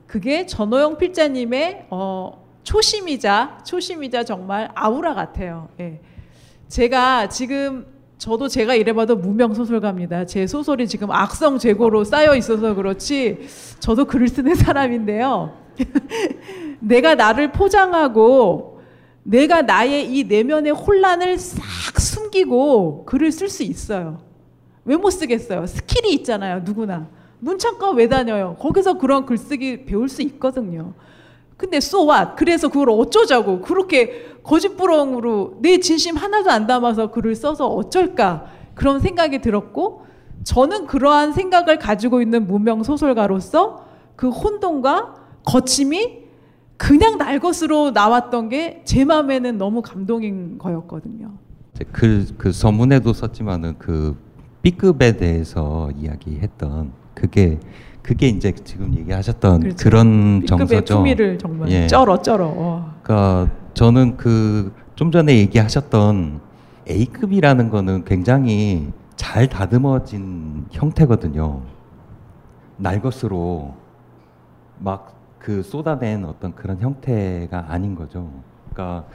[0.07, 5.69] 그게 전호영 필자님의 어, 초심이자 초심이자 정말 아우라 같아요.
[5.81, 6.01] 예.
[6.69, 7.87] 제가 지금
[8.23, 10.27] 저도 제가 이래봐도 무명 소설가입니다.
[10.27, 13.49] 제 소설이 지금 악성 재고로 쌓여 있어서 그렇지
[13.81, 15.53] 저도 글을 쓰는 사람인데요.
[16.79, 18.81] 내가 나를 포장하고
[19.25, 24.21] 내가 나의 이 내면의 혼란을 싹 숨기고 글을 쓸 수 있어요.
[24.85, 25.67] 왜 못 쓰겠어요?
[25.67, 27.09] skill이 있잖아요, 누구나.
[27.41, 28.55] 문창과 왜 다녀요?
[28.61, 30.95] 거기서 그런 글쓰기 배울 수 있거든요.
[31.63, 32.09] 근데 so?
[32.37, 39.41] 그래서 그걸 어쩌자고 그렇게 거짓부렁으로 내 진심 하나도 안 담아서 글을 써서 어쩔까 그런 생각이
[39.41, 40.05] 들었고
[40.43, 43.87] 저는 그러한 생각을 가지고 있는 무명 소설가로서
[44.17, 46.23] 그 혼돈과 거침이
[46.77, 51.31] 그냥 날 것으로 나왔던 게 제 마음에는 너무 감동인 거였거든요.
[51.93, 54.17] 그, 그 서문에도 썼지만은 그
[54.63, 57.61] B급에 대해서 이야기했던 그게
[58.03, 59.85] 그게 이제 지금 얘기하셨던 그렇죠.
[59.85, 60.97] 그런 B급의 정서죠.
[60.97, 61.87] 품위를 정말 예.
[61.87, 62.47] 쩔어 쩔어.
[62.49, 62.95] 와.
[63.03, 66.41] 그러니까 저는 그 좀 전에 얘기하셨던
[66.89, 71.63] A급이라는 거는 굉장히 잘 다듬어진 형태거든요.
[72.77, 73.75] 날 것으로
[74.79, 78.31] 막 그 쏟아낸 어떤 그런 형태가 아닌 거죠.
[78.73, 79.07] 그러니까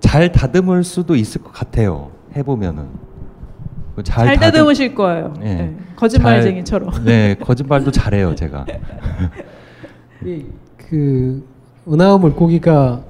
[0.00, 2.10] 잘 다듬을 수도 있을 것 같아요.
[2.34, 2.88] 해보면은
[3.94, 5.34] 그 잘, 다듬- 다듬으실 거예요.
[5.42, 5.44] 예.
[5.54, 5.76] 네.
[5.96, 7.04] 거짓말쟁이처럼.
[7.04, 8.64] 네, 거짓말도 잘해요, 제가.
[10.24, 11.46] 이- 그
[11.88, 13.02] 은하우 물고기가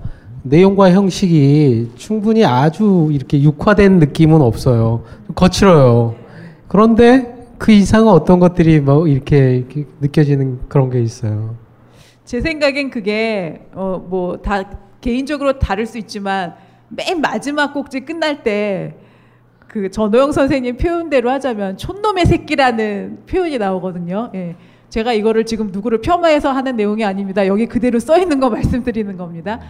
[0.45, 5.05] 내용과 형식이 충분히 아주 이렇게 육화된 느낌은 없어요.
[5.27, 6.15] 좀 거칠어요.
[6.69, 11.55] 그런데 그 이상은 어떤 것들이 뭐 이렇게, 이렇게 느껴지는 그런 게 있어요.
[12.25, 14.65] 제 생각엔 그게 어 뭐 다
[15.01, 16.55] 개인적으로 다를 수 있지만
[16.89, 18.95] 맨 마지막 꼭지 끝날 때
[19.73, 24.31] 그 전호영 선생님 표현대로 하자면 촌놈의 새끼라는 표현이 나오거든요.
[24.35, 24.55] 예.
[24.91, 27.47] 제가 이거를 지금 누구를 폄하해서 하는 내용이 아닙니다.
[27.47, 29.61] 여기 그대로 써 있는 거 말씀드리는 겁니다.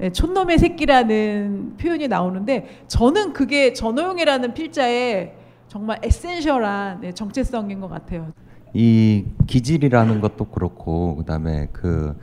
[0.00, 5.34] 예, 촌놈의 새끼라는 표현이 나오는데 저는 그게 전호영이라는 필자의
[5.68, 8.32] 정말 에센셜한 예, 정체성인 것 같아요.
[8.74, 12.16] 이 기질이라는 것도 그렇고 그다음에 그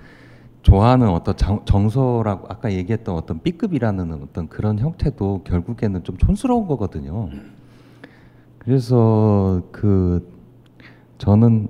[0.70, 7.30] 좋아하는 어떤 정, 정서라고 아까 얘기했던 어떤 B급이라는 어떤 그런 형태도 결국에는 좀 촌스러운 거거든요.
[8.60, 10.32] 그래서 그
[11.18, 11.70] 저는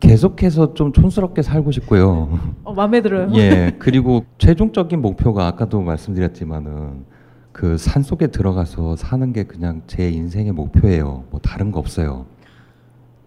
[0.00, 2.38] 계속해서 좀 촌스럽게 살고 싶고요.
[2.64, 3.30] 어, 마음에 들어요.
[3.34, 7.04] 예, 그리고 최종적인 목표가 아까도 말씀드렸지만은
[7.52, 11.24] 그 산 속에 들어가서 사는 게 그냥 제 인생의 목표예요.
[11.30, 12.26] 뭐 다른 거 없어요.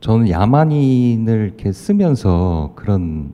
[0.01, 3.33] 저는 야만인을 이렇게 쓰면서 그런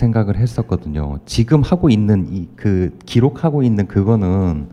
[0.00, 1.18] 생각을 했었거든요.
[1.24, 4.68] 지금 하고 있는 이 그 기록하고 있는 그거는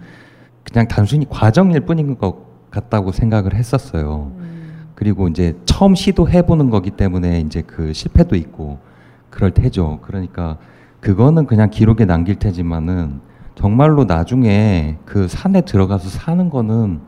[0.64, 4.32] 그냥 단순히 과정일 뿐인 것 같다고 생각을 했었어요.
[4.96, 8.80] 그리고 이제 처음 시도해 보는 거기 때문에 이제 그 실패도 있고
[9.30, 10.00] 그럴 테죠.
[10.02, 10.58] 그러니까
[11.00, 13.20] 그거는 그냥 기록에 남길 테지만은
[13.56, 17.02] 정말로 나중에 그 산에 들어가서 사는 거는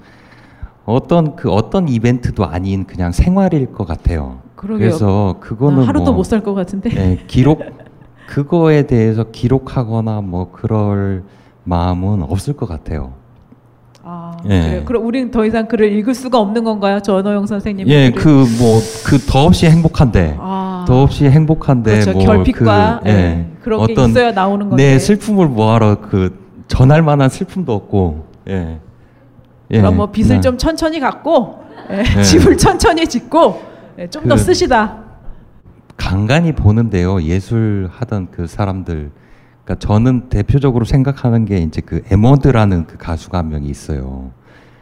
[0.86, 4.40] 어떤 그 어떤 이벤트도 아닌 그냥 생활일 것 같아요.
[4.56, 4.88] 그러게요.
[4.88, 6.92] 그래서 그거는 나 하루도 뭐 못살 것 같은데.
[6.96, 7.62] 예, 기록
[8.28, 11.24] 그거에 대해서 기록하거나 뭐 그럴
[11.64, 13.14] 마음은 없을 것 같아요.
[14.04, 14.62] 아, 예.
[14.62, 14.82] 그래요.
[14.86, 17.88] 그럼 우리는 더 이상 글을 읽을 수가 없는 건가요, 전호영 선생님?
[17.88, 18.12] 예?
[18.12, 22.12] 그 뭐 그 더없이 행복한데 아, 더없이 행복한데 그렇죠.
[22.14, 24.84] 뭐 결핍과 그, 예, 그런 게 있어야 나오는 건데.
[24.94, 28.80] 내 슬픔을 뭐하러 그 전할 만한 슬픔도 없고 예.
[29.72, 31.60] 예, 그럼 뭐 빚을 그냥 좀 천천히 갚고
[31.92, 32.22] 예, 네.
[32.24, 33.60] 집을 천천히 짓고
[33.98, 34.98] 예, 좀더 그- 쓰시다.
[35.98, 37.22] 간간히 보는데요.
[37.24, 39.12] 예술 하던 그 사람들.
[39.64, 44.32] 그러니까 저는 대표적으로 생각하는 게 이제 그 에머드라는 그 가수가 한 명이 있어요.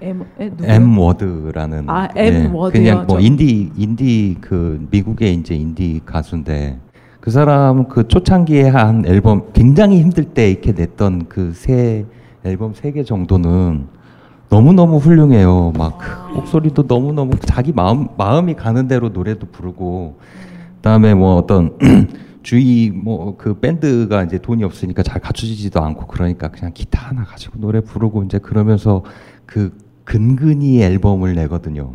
[0.01, 0.67] M, 에, 누구요?
[0.69, 2.81] M 워드라는 아, M 워드요?
[2.81, 6.79] 그냥 뭐 저- 인디 인디 그 미국의 이제 인디 가수인데
[7.21, 12.05] 그 사람 그 초창기에 한 앨범 굉장히 힘들 때 이렇게 냈던 그 세
[12.43, 13.87] 앨범 세 개 정도는
[14.49, 15.71] 너무 너무 훌륭해요.
[15.77, 15.97] 막
[16.35, 20.17] 목소리도 너무 너무 자기 마음 마음이 가는 대로 노래도 부르고
[20.83, 21.77] 그다음에 뭐 어떤
[22.43, 27.57] 주위 뭐 그 밴드가 이제 돈이 없으니까 잘 갖춰지지도 않고 그러니까 그냥 기타 하나 가지고
[27.59, 29.03] 노래 부르고 이제 그러면서
[29.45, 31.93] 그 근근히 앨범을 내거든요.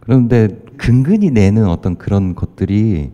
[0.00, 3.12] 그런데 근근히 내는 어떤 그런 것들이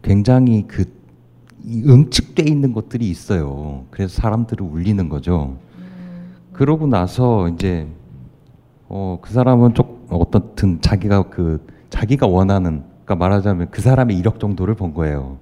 [0.00, 3.84] 굉장히 그이 응축돼 있는 것들이 있어요.
[3.90, 5.58] 그래서 사람들을 울리는 거죠.
[6.54, 7.86] 그러고 나서 이제
[8.88, 14.74] 어, 그 사람은 좀 어떻든 자기가 그 자기가 원하는 그러니까 말하자면 그 사람의 이력 정도를
[14.74, 15.38] 본 거예요.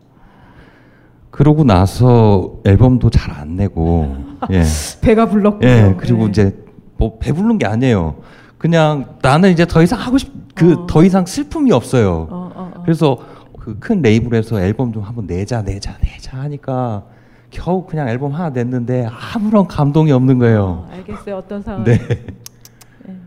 [1.31, 4.17] 그러고 나서 앨범도 잘 안 내고
[4.51, 4.63] 예.
[5.01, 5.65] 배가 불렀고.
[5.65, 6.57] 예, 그리고 이제
[6.97, 8.17] 뭐 배부른 게 아니에요.
[8.59, 10.87] 그냥 나는 이제 더 이상 하고 싶, 그 어.
[10.87, 12.27] 더 이상 슬픔이 없어요.
[12.31, 12.83] 어, 어, 어.
[12.83, 13.19] 그래서
[13.59, 17.05] 그 큰 레이블에서 앨범 좀 한번 내자, 내자, 내자 하니까
[17.51, 20.63] 겨우 그냥 앨범 하나 냈는데 아무런 감동이 없는 거예요.
[20.65, 21.37] 어, 알겠어요.
[21.37, 21.85] 어떤 상황?
[21.85, 21.99] 네.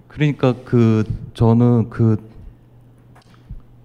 [0.08, 2.18] 그러니까 그 저는 그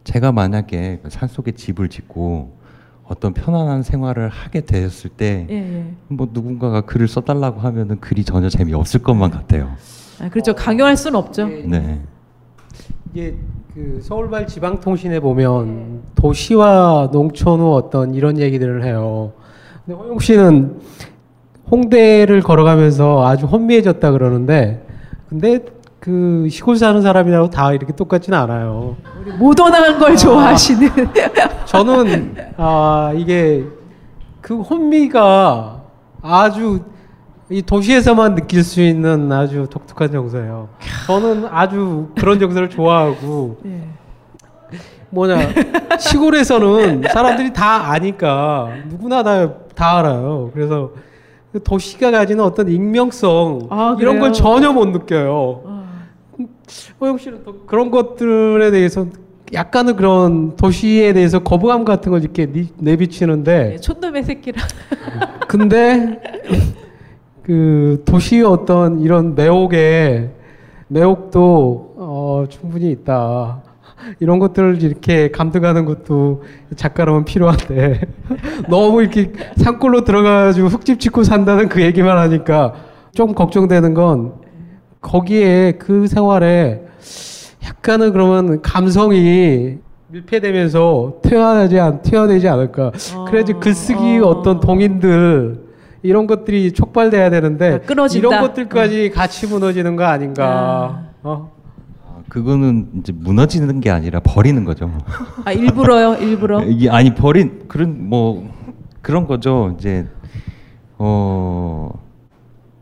[0.09, 2.57] 제가 만약에 그 산속에 집을 짓고
[3.05, 5.85] 어떤 편안한 생활을 하게 되었을 때 예, 예.
[6.09, 9.71] 뭐 누군가가 글을 써달라고 하면은 글이 전혀 재미없을 것만 같아요.
[10.19, 10.55] 아, 그렇죠.
[10.55, 11.47] 강요할 수는 없죠.
[11.47, 12.01] 네.
[13.13, 13.37] 이게
[13.75, 19.35] 그 서울발 지방통신에 보면 도시와 농촌 후 어떤 이런 얘기들을 해요.
[19.85, 20.81] 근데 허용 씨는
[21.71, 24.87] 홍대를 걸어가면서 아주 혼미해졌다 그러는데
[25.29, 25.63] 근데
[26.09, 28.97] 그 시골 사는 사람이라고 다 이렇게 똑같지는 않아요.
[29.39, 30.89] 모던한 걸 좋아하시는.
[31.67, 33.67] 저는 아 이게
[34.41, 35.83] 그 혼미가
[36.23, 36.81] 아주
[37.51, 40.71] 이 도시에서만 느낄 수 있는 아주 독특한 정서예요.
[41.07, 43.83] 저는 아주 그런 정서를 좋아하고 예.
[45.11, 45.37] 뭐냐
[45.99, 50.51] 시골에서는 사람들이 다 아니까 누구나 다, 다 알아요.
[50.55, 50.93] 그래서
[51.53, 54.19] 그 도시가 가지는 어떤 익명성 아, 이런?
[54.21, 55.33] 걸 전혀 못 느껴요.
[55.65, 55.78] 어.
[57.01, 59.07] 호영 씨는 또 그런 것들에 대해서
[59.53, 64.63] 약간은 그런 도시에 대해서 거부감 같은 걸 이렇게 니- 내비치는데 예, 촌놈의 새끼라.
[65.49, 66.21] 근데
[67.43, 70.31] 그 도시의 어떤 이런 매혹에
[70.89, 73.63] 매혹도 어, 충분히 있다.
[74.21, 76.45] 이런 것들을 이렇게 감독하는 것도
[76.77, 78.01] 작가라면 필요한데
[78.69, 82.75] 너무 이렇게 산골로 들어가가지고 흙집 짓고 산다는 그 얘기만 하니까
[83.13, 84.35] 좀 걱정되는 건
[85.01, 86.83] 거기에 그 생활에
[87.65, 89.79] 약간은 그러면 감성이
[90.09, 92.93] 밀폐되면서 퇴화하지 않, 퇴화되지 않을까.
[93.27, 94.29] 그래야지 글쓰기 어.
[94.29, 94.43] 어.
[94.43, 95.69] 떤 동인들
[96.03, 98.29] 이런 것들이 촉발돼야 되는데 아, 끊어진다.
[98.29, 101.09] 이런 것들까지 같이 무너지는 거 아닌가.
[101.23, 101.53] 어?
[102.07, 104.91] 아, 그거는 이제 무너지는 게 아니라 버리는 거죠.
[105.45, 106.63] 아 일부러요, 일부러.
[106.65, 108.49] 이게 아니 버린 그런 뭐
[109.03, 109.75] 그런 거죠.
[109.79, 110.07] 이제
[110.99, 111.91] 어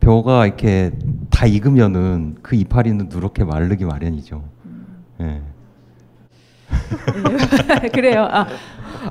[0.07, 0.91] 벼가 이렇게
[1.29, 4.41] 다 익으면은 그 이파리는 누렇게 마르기 마련이죠.
[5.19, 5.41] 예.
[7.93, 8.25] 그래요.
[8.31, 8.47] 아,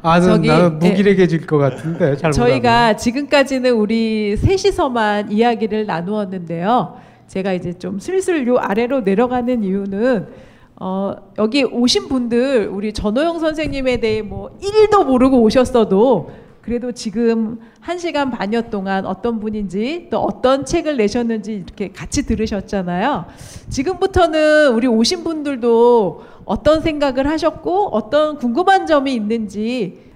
[0.00, 0.88] 아, 는 저기, 나는 예.
[0.88, 2.16] 무기력해질 것 같은데.
[2.16, 6.96] 저희가 지금까지는 우리 셋이서만 이야기를 나누었는데요.
[7.26, 10.28] 제가 이제 좀 슬슬 요 아래로 내려가는 이유는
[10.76, 17.96] 어, 여기 오신 분들 우리 전호영 선생님에 대해 뭐 1도 모르고 오셨어도 그래도 지금 한
[17.96, 23.26] 시간 반여 동안 어떤 분인지 또 어떤 책을 내셨는지 이렇게 같이 들으셨잖아요.
[23.70, 30.10] 지금부터는 우리 오신 분들도 어떤 생각을 하셨고 어떤 궁금한 점이 있는지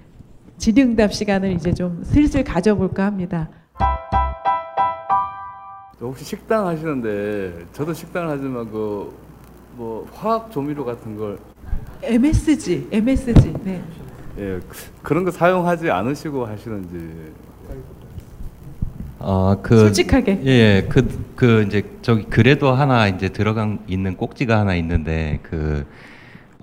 [0.57, 3.49] 질의응답 시간을 이제 좀 슬슬 가져볼까 합니다.
[6.01, 9.31] 혹시 식당 하시는데 저도 식당을 하지만 그
[9.75, 11.39] 뭐 화학 조미료 같은 걸
[12.03, 13.53] MSG, MSG.
[13.63, 13.81] 네.
[14.39, 14.59] 예,
[15.01, 17.31] 그런 거 사용하지 않으시고 하시는지
[19.23, 20.41] 아 그 솔직하게.
[20.45, 25.85] 예, 그, 그 이제 저기 그래도 하나 이제 들어간 있는 꼭지가 하나 있는데 그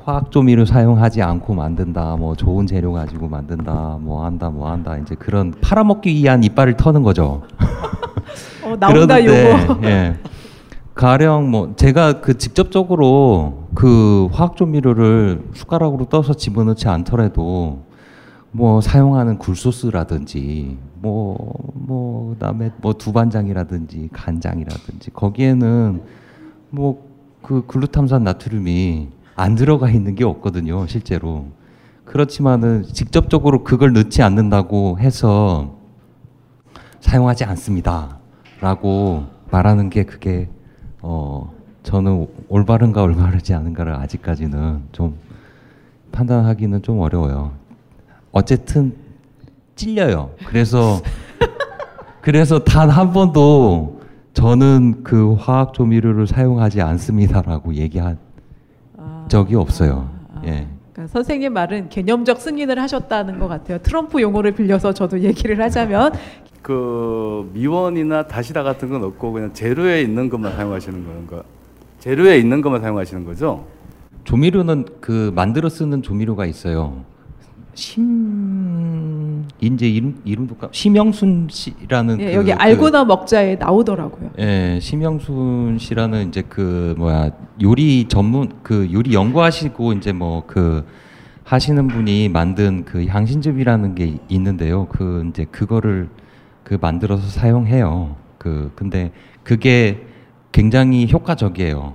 [0.05, 5.15] 화학 조미료 사용하지 않고 만든다, 뭐 좋은 재료 가지고 만든다, 뭐 한다, 뭐 한다, 이제
[5.15, 7.43] 그런 팔아먹기 위한 이빨을 터는 거죠.
[8.65, 9.81] 어, 나온다 요거.
[9.85, 10.17] 예.
[10.99, 17.85] 가령 뭐 제가 그 직접적으로 그 화학 조미료를 숟가락으로 떠서 집어넣지 않더라도
[18.51, 21.37] 뭐 사용하는 굴소스라든지 뭐
[21.73, 26.03] 뭐 그다음에 뭐 두반장이라든지 간장이라든지 거기에는
[26.71, 27.09] 뭐
[27.43, 31.47] 그 글루탐산 나트륨이 안 들어가 있는 게 없거든요 실제로.
[32.05, 35.77] 그렇지만은 직접적으로 그걸 넣지 않는다고 해서
[37.01, 40.49] 사용하지 않습니다라고 말하는 게 그게
[41.03, 45.17] 어 저는 올바른가 올바르지 않은가를 아직까지는 좀
[46.13, 47.53] 판단하기는 좀 어려워요.
[48.33, 48.95] 어쨌든
[49.77, 50.31] 찔려요.
[50.47, 51.01] 그래서
[52.21, 54.01] 그래서 단 한 번도
[54.35, 58.19] 저는 그 화학 조미료를 사용하지 않습니다라고 얘기한
[59.29, 60.09] 적이 없어요.
[60.45, 60.67] 예.
[60.93, 63.79] 그러니까 선생님 말은 개념적 승인을 하셨다는 것 같아요.
[63.79, 66.13] 트럼프 용어를 빌려서 저도 얘기를 하자면
[66.63, 71.43] 그 미원이나 다시다 같은 건 없고 그냥 재료에 있는 것만 사용하시는 건가?
[72.01, 73.65] 재료에 있는 것만 사용하시는 거죠?
[74.25, 77.05] 조미료는 그 만들어 쓰는 조미료가 있어요.
[77.75, 84.31] 심 이제 이름 이름도 까 심영순 씨라는 예, 그- 여기 그- 알고나 먹자에 나오더라고요.
[84.39, 87.31] 예, 심영순 씨라는 이제 그 뭐야
[87.63, 90.85] 요리 전문 그 요리 연구하시고 이제 뭐 그
[91.45, 94.87] 하시는 분이 만든 그 향신즙이라는 게 있는데요.
[94.91, 96.09] 그 이제 그거를
[96.69, 98.17] 그 만들어서 사용해요.
[98.37, 99.11] 그 근데
[99.43, 100.07] 그게
[100.53, 101.95] 굉장히 효과적이에요.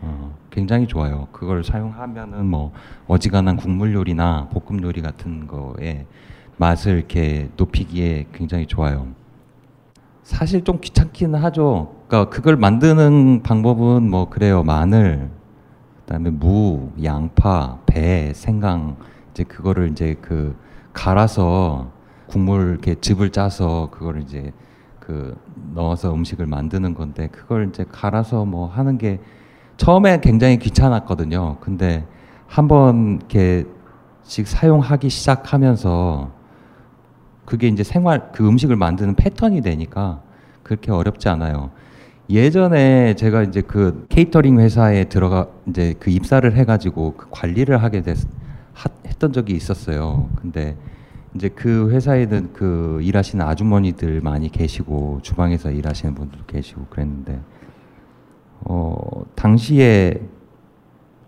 [0.00, 1.28] 어, 굉장히 좋아요.
[1.30, 2.72] 그걸 사용하면은 뭐
[3.06, 6.04] 어지간한 국물 요리나 볶음 요리 같은 거에
[6.56, 9.06] 맛을 이렇게 높이기에 굉장히 좋아요.
[10.24, 11.94] 사실 좀 귀찮기는 하죠.
[12.08, 14.64] 그러니까 그걸 만드는 방법은 뭐 그래요.
[14.64, 15.30] 마늘,
[16.00, 18.96] 그다음에 무, 양파, 배, 생강
[19.30, 20.56] 이제 그거를 이제 그
[20.92, 21.92] 갈아서
[22.28, 24.52] 국물 이렇게 즙을 짜서 그걸 이제
[25.00, 25.36] 그
[25.74, 29.20] 넣어서 음식을 만드는 건데 그걸 이제 갈아서 뭐 하는 게
[29.78, 31.56] 처음에 굉장히 귀찮았거든요.
[31.60, 32.06] 근데
[32.46, 36.30] 한번 이렇게씩 사용하기 시작하면서
[37.44, 40.20] 그게 이제 생활 그 음식을 만드는 패턴이 되니까
[40.62, 41.70] 그렇게 어렵지 않아요.
[42.28, 48.18] 예전에 제가 이제 그 케이터링 회사에 들어가 이제 그 입사를 해가지고 그 관리를 하게 됐
[48.74, 50.28] 하, 했던 적이 있었어요.
[50.36, 50.76] 근데
[51.34, 57.40] 이제 그 회사에는 그 일하시는 아주머니들 많이 계시고 주방에서 일하시는 분들 계시고 그랬는데
[58.60, 58.96] 어
[59.34, 60.20] 당시에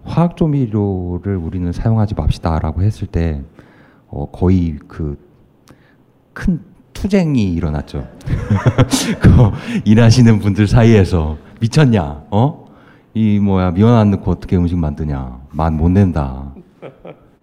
[0.02, 3.42] 화학 조미료를 우리는 사용하지 맙시다라고 했을 때
[4.08, 5.30] 어, 거의 그
[6.32, 8.06] 큰 투쟁이 일어났죠.
[9.20, 9.30] 그
[9.84, 12.24] 일하시는 분들 사이에서 미쳤냐?
[12.30, 12.66] 어?
[13.14, 15.40] 이 뭐야 미원 안 넣고 어떻게 음식 만드냐?
[15.50, 16.54] 맛못 낸다.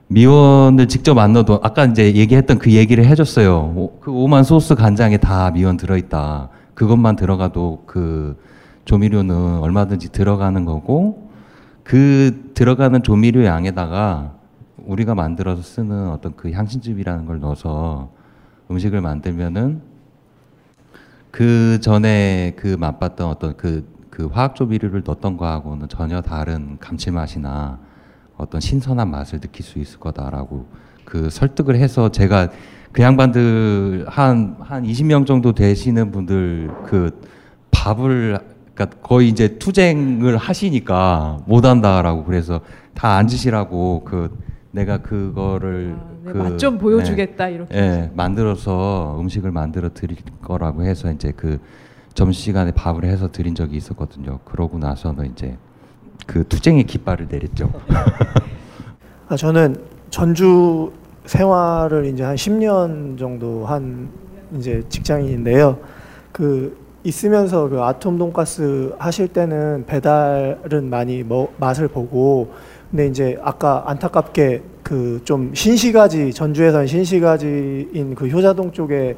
[0.10, 3.74] 미원을 직접 안 넣어도 아까 이제 얘기했던 그 얘기를 해줬어요.
[3.76, 6.50] 오, 그 오만 소스 간장에 다 미원 들어있다.
[6.74, 8.38] 그것만 들어가도 그
[8.86, 11.30] 조미료는 얼마든지 들어가는 거고
[11.84, 14.34] 그 들어가는 조미료 양에다가
[14.78, 18.10] 우리가 만들어서 쓰는 어떤 그 향신즙이라는 걸 넣어서
[18.72, 19.82] 음식을 만들면은
[21.32, 27.80] 그 전에 그 맛봤던 어떤 그, 그 화학 조미료를 넣었던 거하고는 전혀 다른 감칠맛이나
[28.38, 30.66] 어떤 신선한 맛을 느낄 수 있을 거다라고
[31.06, 32.50] 그 설득을 해서 제가
[32.92, 37.20] 그 양반들 한, 한 20명 정도 되시는 분들 그
[37.72, 38.40] 밥을
[38.74, 42.62] 그러니까 거의 이제 투쟁을 하시니까 못 한다라고 그래서
[42.94, 44.38] 다 앉으시라고 그
[44.72, 47.76] 내가 그거를 네, 그맛좀 보여주겠다 이렇게.
[47.76, 51.60] 예, 만들어서 음식을 만들어 드릴 거라고 해서 이제 그
[52.14, 54.40] 점심 시간에 밥을 해서 드린 적이 있었거든요.
[54.46, 55.58] 그러고 나서는 이제
[56.26, 57.72] 그 투쟁의 깃발을 내렸죠.
[59.30, 59.76] 아, 저는
[60.10, 60.92] 전주
[61.26, 64.10] 생활을 이제 한 10년 정도 한
[64.58, 65.78] 이제 직장인인데요.
[66.32, 72.54] 그 있으면서 그 아톰 돈가스 하실 때는 배달은 많이 뭐 맛을 보고
[72.90, 79.18] 근데 이제 아까 안타깝게 그 좀 신시가지 전주에선 신시가지인 그 효자동 쪽에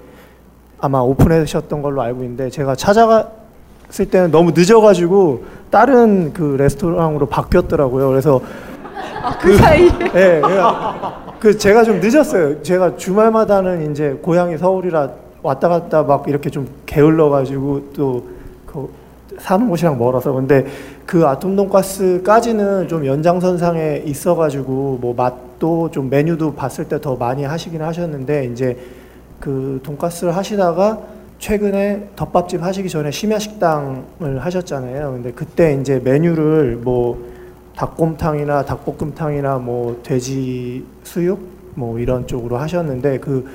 [0.79, 3.29] 아마 오픈하셨던 걸로 알고 있는데 제가 찾아
[3.89, 8.09] 갔을 때는 너무 늦어가지고 다른 그 레스토랑으로 바뀌었더라고요.
[8.09, 8.39] 그래서
[9.21, 10.41] 아, 그 사이에 예,
[11.39, 12.61] 그그 제가 좀 늦었어요.
[12.63, 15.09] 제가 주말마다는 이제 고향이 서울이라
[15.41, 18.89] 왔다 갔다 막 이렇게 좀 게을러가지고 또그
[19.39, 20.65] 사는 곳이랑 멀어서 근데
[21.05, 27.81] 그 아톰 돈가스까지는 좀 연장선상에 있어가지고 뭐 맛도 좀 메뉴도 봤을 때 더 많이 하시긴
[27.81, 28.77] 하셨는데 이제
[29.39, 30.99] 그 돈가스를 하시다가
[31.39, 35.11] 최근에 덮밥집 하시기 전에 심야식당을 하셨잖아요.
[35.13, 37.17] 근데 그때 이제 메뉴를 뭐
[37.77, 41.39] 닭곰탕이나 닭볶음탕이나 뭐 돼지 수육
[41.75, 43.45] 뭐 이런 쪽으로 하셨는데 그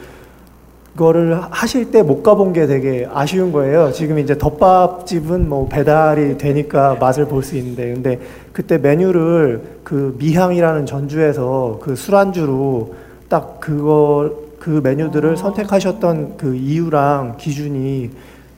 [0.94, 3.90] 그거를 하실 때 못 가본 게 되게 아쉬운 거예요.
[3.90, 8.20] 지금 이제 덮밥집은 뭐 배달이 되니까 맛을 볼 수 있는데 근데
[8.52, 12.94] 그때 메뉴를 그 미향이라는 전주에서 그 술안주로
[13.28, 18.08] 딱 그거 그 메뉴들을 선택하셨던 그 이유랑 기준이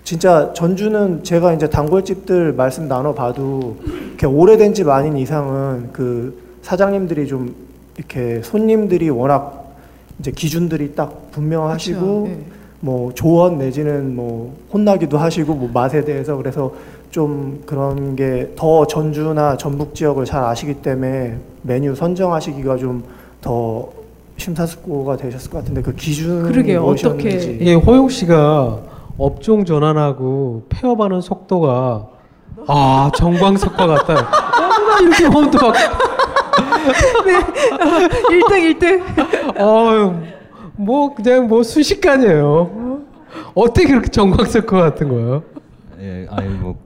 [0.04, 3.78] 진짜 전주는 제가 이제 단골집들 말씀 나눠봐도
[4.10, 7.56] 이렇게 오래된 집 아닌 이상은 그 사장님들이 좀
[7.96, 9.74] 이렇게 손님들이 워낙
[10.20, 12.24] 이제 기준들이 딱 분명하시고 그렇죠.
[12.28, 12.38] 네.
[12.78, 16.72] 뭐 조언 내지는 뭐 혼나기도 하시고 뭐 맛에 대해서 그래서
[17.10, 23.02] 좀 그런 게 더 전주나 전북 지역을 잘 아시기 때문에 메뉴 선정하시기가 좀
[23.40, 23.88] 더
[24.36, 26.82] 심사숙고가 되셨을 것 같은데 그 기준이 그러게요.
[26.82, 28.78] 무엇이었는지 어떻게- 이게 호용 씨가
[29.18, 32.06] 업종 전환하고 폐업하는 속도가
[32.68, 34.30] 아 정광석과 같다.
[34.60, 35.74] 너무나 이렇게 하면 또 막,
[38.30, 39.60] 1등 1등.
[39.60, 40.14] 어유
[40.76, 43.00] 뭐 그냥 뭐 순식간이에요.
[43.54, 45.42] 어떻게 그렇게 정광석과 같은 거예요?
[46.00, 46.76] 예, 아니 뭐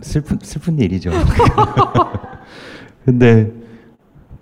[0.00, 1.10] 슬픈 슬픈 일이죠.
[3.04, 3.50] 근데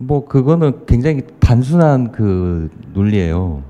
[0.03, 3.63] 뭐 그거는 굉장히 단순한 그 논리예요.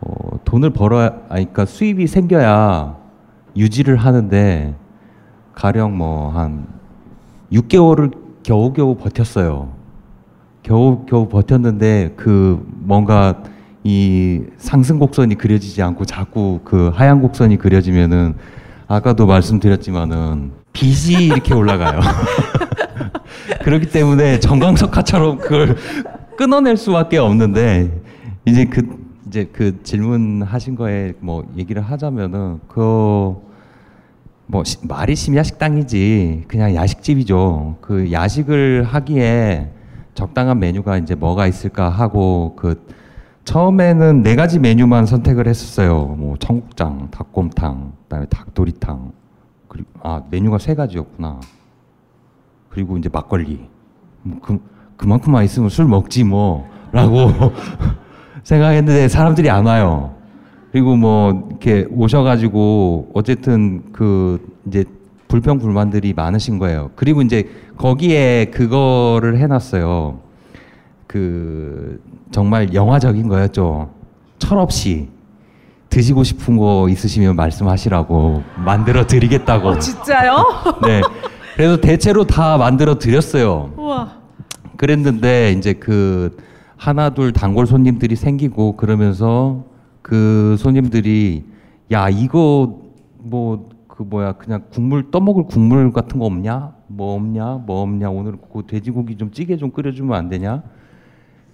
[0.00, 2.96] 어, 돈을 벌어야, 아니, 그러니까 수입이 생겨야
[3.56, 4.74] 유지를 하는데
[5.54, 6.66] 가령 뭐 한
[7.52, 8.12] 6개월을
[8.42, 9.74] 겨우겨우 버텼어요.
[10.62, 13.42] 겨우겨우 버텼는데 그 뭔가
[13.84, 18.34] 이 상승 곡선이 그려지지 않고 자꾸 그 하향 곡선이 그려지면은
[18.88, 22.00] 아까도 말씀드렸지만은 빚이 이렇게 올라가요.
[23.62, 25.76] 그렇기 때문에 정광석화처럼 그걸
[26.36, 27.90] 끊어낼 수밖에 없는데
[28.44, 33.46] 이제 그 이제 그 질문하신 거에 뭐 얘기를 하자면은 그
[34.46, 37.78] 뭐 말이 심야 식당이지 그냥 야식집이죠.
[37.80, 39.72] 그 야식을 하기에
[40.14, 42.86] 적당한 메뉴가 이제 뭐가 있을까 하고 그
[43.44, 46.16] 처음에는 네 가지 메뉴만 선택을 했었어요.
[46.18, 49.12] 뭐 청국장, 닭곰탕, 그다음에 닭도리탕.
[49.68, 51.40] 그리고 아 메뉴가 세 가지였구나.
[52.76, 53.58] 그리고 이제 막걸리.
[54.20, 54.58] 뭐 그,
[54.98, 57.32] 그만큼만 있으면 술 먹지 뭐 라고
[58.44, 60.14] 생각했는데 사람들이 안 와요.
[60.72, 64.84] 그리고 뭐 이렇게 오셔가지고 어쨌든 그 이제
[65.26, 66.90] 불평 불만들이 많으신 거예요.
[66.96, 67.48] 그리고 이제
[67.78, 70.20] 거기에 그거를 해놨어요.
[71.06, 71.98] 그
[72.30, 73.88] 정말 영화적인 거였죠.
[74.38, 75.08] 철없이
[75.88, 79.68] 드시고 싶은 거 있으시면 말씀하시라고 만들어 드리겠다고.
[79.68, 80.44] 어, 진짜요?
[80.82, 81.00] 네.
[81.56, 83.72] 그래서 대체로 다 만들어 드렸어요.
[83.76, 84.18] 우와.
[84.76, 86.36] 그랬는데 이제 그
[86.76, 89.64] 하나 둘 단골 손님들이 생기고 그러면서
[90.02, 91.44] 그 손님들이
[91.90, 92.78] 야 이거
[93.18, 98.36] 뭐 그 뭐야 그냥 국물 떠먹을 국물 같은 거 없냐 뭐 없냐 뭐 없냐 오늘
[98.52, 100.62] 그 돼지고기 좀 찌개 좀 끓여주면 안 되냐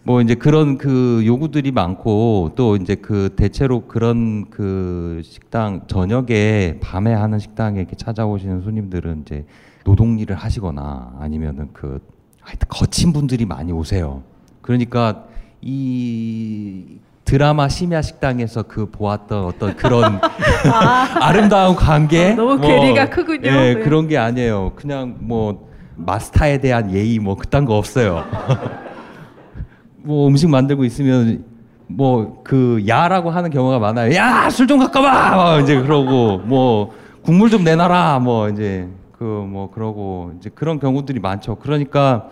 [0.02, 7.14] 뭐 이제 그런 그 요구들이 많고 또 이제 그 대체로 그런 그 식당 저녁에 밤에
[7.14, 9.44] 하는 식당에 이렇게 찾아오시는 손님들은 이제
[9.84, 12.00] 노동 일을 하시거나 아니면은 그
[12.40, 14.22] 하여튼 거친 분들이 많이 오세요.
[14.60, 15.24] 그러니까
[15.60, 20.20] 이 드라마 심야 식당에서 그 보았던 어떤 그런
[20.72, 23.48] 아 름다운 관계 너무 괴리가 크군요.
[23.48, 23.80] 예, 네.
[23.80, 24.72] 그런 게 아니에요.
[24.76, 28.24] 그냥 뭐 마스터에 대한 예의 뭐 그딴 거 없어요.
[30.04, 31.44] 뭐 음식 만들고 있으면
[31.86, 34.14] 뭐 그 야라고 하는 경우가 많아요.
[34.16, 35.36] 야 술 좀 갖고 와.
[35.36, 36.92] 막 이제 그러고 뭐
[37.22, 38.18] 국물 좀 내놔라.
[38.20, 38.88] 뭐 이제
[39.22, 41.54] 그 뭐 그러고 이제 그런 경우들이 많죠.
[41.56, 42.28] 그러니까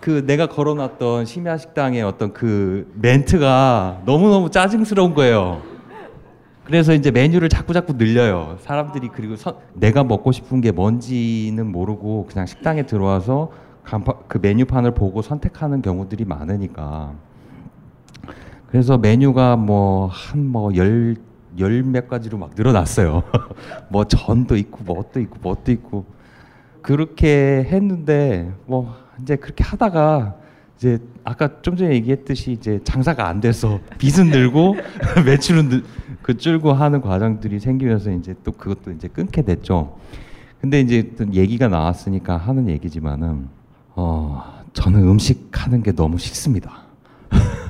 [0.00, 5.62] 그 내가 걸어놨던 심야 식당의 어떤 그 멘트가 너무 너무 짜증스러운 거예요.
[6.64, 8.56] 그래서 이제 메뉴를 자꾸 자꾸 늘려요.
[8.60, 13.50] 사람들이 그리고 선- 내가 먹고 싶은 게 뭔지는 모르고 그냥 식당에 들어와서
[13.84, 17.12] 간파, 그 메뉴판을 보고 선택하는 경우들이 많으니까.
[18.70, 23.22] 그래서 메뉴가 뭐 한 뭐열열몇 가지로 막 늘어났어요.
[23.90, 26.04] 뭐 전도 있고 뭣도 있고 뭣도 있고
[26.84, 30.34] 그렇게 했는데 뭐 이제 그렇게 하다가
[30.76, 34.76] 이제 아까 좀 전에 얘기했듯이 이제 장사가 안 돼서 빚은 늘고
[35.24, 35.84] 매출은 늘,
[36.20, 39.96] 그 줄고 하는 과정들이 생기면서 이제 또 그것도 이제 끊게 됐죠.
[40.60, 43.48] 근데 이제 또 얘기가 나왔으니까 하는 얘기지만은
[43.96, 46.82] 어 저는 음식 하는 게 너무 싫습니다.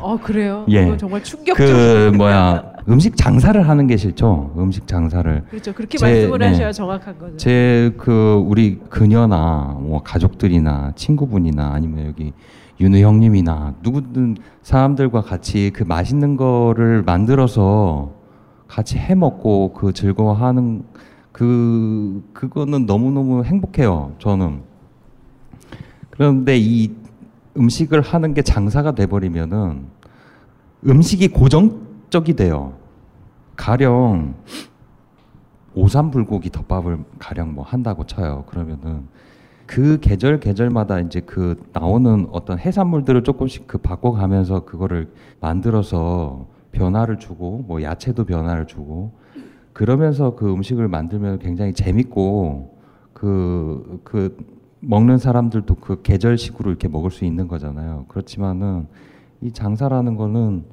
[0.01, 0.67] 어 그래요?
[0.71, 0.97] 예.
[0.97, 1.57] 정말 충격적.
[1.57, 4.53] 그 뭐야 음식 장사를 하는 게 싫죠.
[4.59, 5.45] 음식 장사를.
[5.49, 5.73] 그렇죠.
[5.73, 6.47] 그렇게 제- 말씀을 네.
[6.49, 7.37] 하셔야 정확한 거죠.
[7.39, 12.33] 제 그 우리 그녀나 뭐 가족들이나 친구분이나 아니면 여기
[12.81, 18.13] 윤우 형님이나 누구든 사람들과 같이 그 맛있는 거를 만들어서
[18.69, 20.83] 같이 해 먹고 그 즐거워하는
[21.33, 24.13] 그 그거는 너무 너무 행복해요.
[24.19, 24.61] 저는.
[26.11, 26.93] 그런데 이
[27.57, 29.87] 음식을 하는 게 장사가 돼 버리면은
[30.87, 32.75] 음식이 고정 적이 돼요.
[33.57, 34.35] 가령
[35.75, 38.45] 오삼 불고기 덮밥을 가령 뭐 한다고 쳐요.
[38.47, 39.09] 그러면은
[39.67, 47.65] 그 계절 계절마다 이제 그 나오는 어떤 해산물들을 조금씩 그 바꿔가면서 그거를 만들어서 변화를 주고
[47.67, 49.13] 뭐 야채도 변화를 주고
[49.73, 52.79] 그러면서 그 음식을 만들면 굉장히 재밌고
[53.13, 54.37] 그, 그
[54.81, 58.05] 먹는 사람들도 그 계절식으로 이렇게 먹을 수 있는 거잖아요.
[58.09, 58.87] 그렇지만은
[59.41, 60.65] 이 장사라는 거는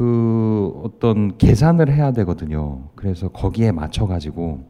[0.00, 2.82] 그 어떤 계산을 해야 되거든요.
[2.96, 4.68] 그래서 거기에 맞춰 가지고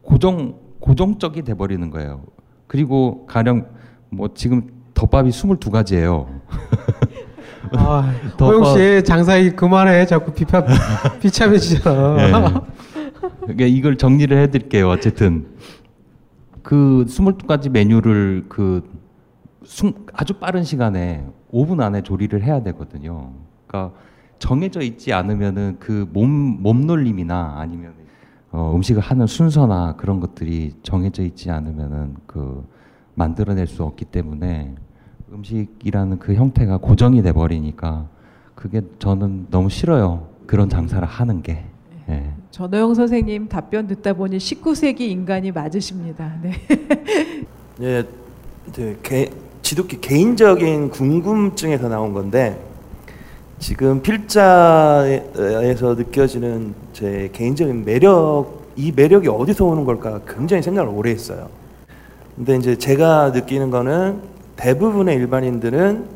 [0.00, 2.22] 고정 고정적이 돼 버리는 거예요.
[2.68, 3.66] 그리고 가령
[4.08, 6.26] 뭐 지금 덮밥이 22가지예요.
[7.76, 10.06] 아, 더 호영 빠- 씨 장사 얘기 그만해.
[10.06, 10.64] 자꾸 비파
[11.20, 12.16] 비참해지잖아.
[12.28, 12.32] 예.
[13.42, 14.88] 그러니까 이걸 정리를 해 드릴게요.
[14.88, 15.48] 어쨌든
[16.62, 18.88] 그 22가지 메뉴를 그
[19.64, 23.32] 숨- 아주 빠른 시간에 5분 안에 조리를 해야 되거든요.
[23.66, 23.94] 그러니까
[24.42, 26.28] 정해져 있지 않으면은 그 몸
[26.60, 27.92] 몸놀림이나 아니면
[28.50, 32.66] 어, 음식을 하는 순서나 그런 것들이 정해져 있지 않으면은 그
[33.14, 34.74] 만들어낼 수 없기 때문에
[35.32, 38.08] 음식이라는 그 형태가 고정이 돼 버리니까
[38.56, 40.26] 그게 저는 너무 싫어요.
[40.48, 41.64] 그런 장사를 하는 게
[42.08, 42.34] 예.
[42.50, 46.34] 전호영 선생님 답변 듣다 보니 19세기 인간이 맞으십니다.
[46.42, 46.52] 네.
[47.80, 48.04] 예,
[48.68, 49.30] 이제 개,
[49.62, 52.71] 지독히 개인적인 궁금증에서 나온 건데
[53.62, 61.48] 지금 필자에서 느껴지는 제 개인적인 매력 이 매력이 어디서 오는 걸까 굉장히 생각을 오래 했어요.
[62.34, 64.20] 근데 이제 제가 느끼는 거는
[64.56, 66.06] 대부분의 일반인들은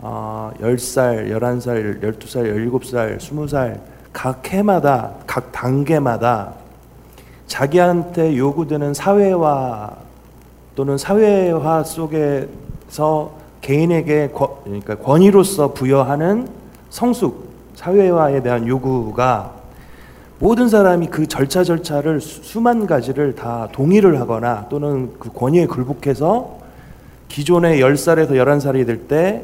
[0.00, 3.80] 어, 10살, 11살, 12살, 17살, 20살
[4.12, 6.54] 각 해마다 각 단계마다
[7.46, 9.94] 자기한테 요구되는 사회화
[10.74, 16.46] 또는 사회화 속에서 개인에게 권, 그러니까 권위로서 부여하는
[16.88, 19.54] 성숙 사회화에 대한 요구가
[20.38, 26.58] 모든 사람이 그 절차 절차를 수- 수만 가지를 다 동의를 하거나 또는 그 권위에 굴복해서
[27.28, 29.42] 기존의 10살에서 11살이 될 때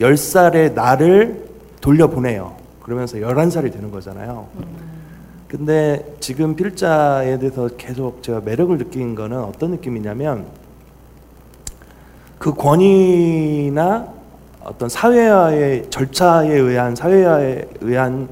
[0.00, 1.44] 10살의 나를
[1.80, 2.54] 돌려보내요.
[2.82, 4.46] 그러면서 11살이 되는 거잖아요.
[5.46, 10.44] 근데 지금 필자에 대해서 계속 제가 매력을 느낀 거는 어떤 느낌이냐면
[12.40, 14.08] 그 권위나
[14.64, 18.28] 어떤 사회화의 절차에 의한 사회화에 의한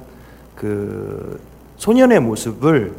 [0.55, 1.39] 그
[1.77, 2.95] 소년의 모습을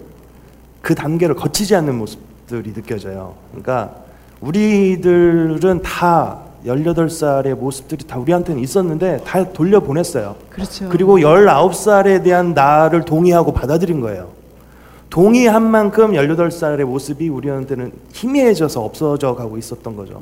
[0.83, 3.33] 그 단계를 거치지 않는 모습들이 느껴져요.
[3.49, 3.95] 그러니까
[4.39, 10.35] 우리들은 다 18살의 모습들이 다 우리한테는 있었는데 다 돌려보냈어요.
[10.51, 10.89] 그렇죠.
[10.89, 14.29] 그리고 19살에 대한 나를 동의하고 받아들인 거예요.
[15.09, 20.21] 동의한 만큼 18살의 모습이 우리한테는 희미해져서 없어져 가고 있었던 거죠.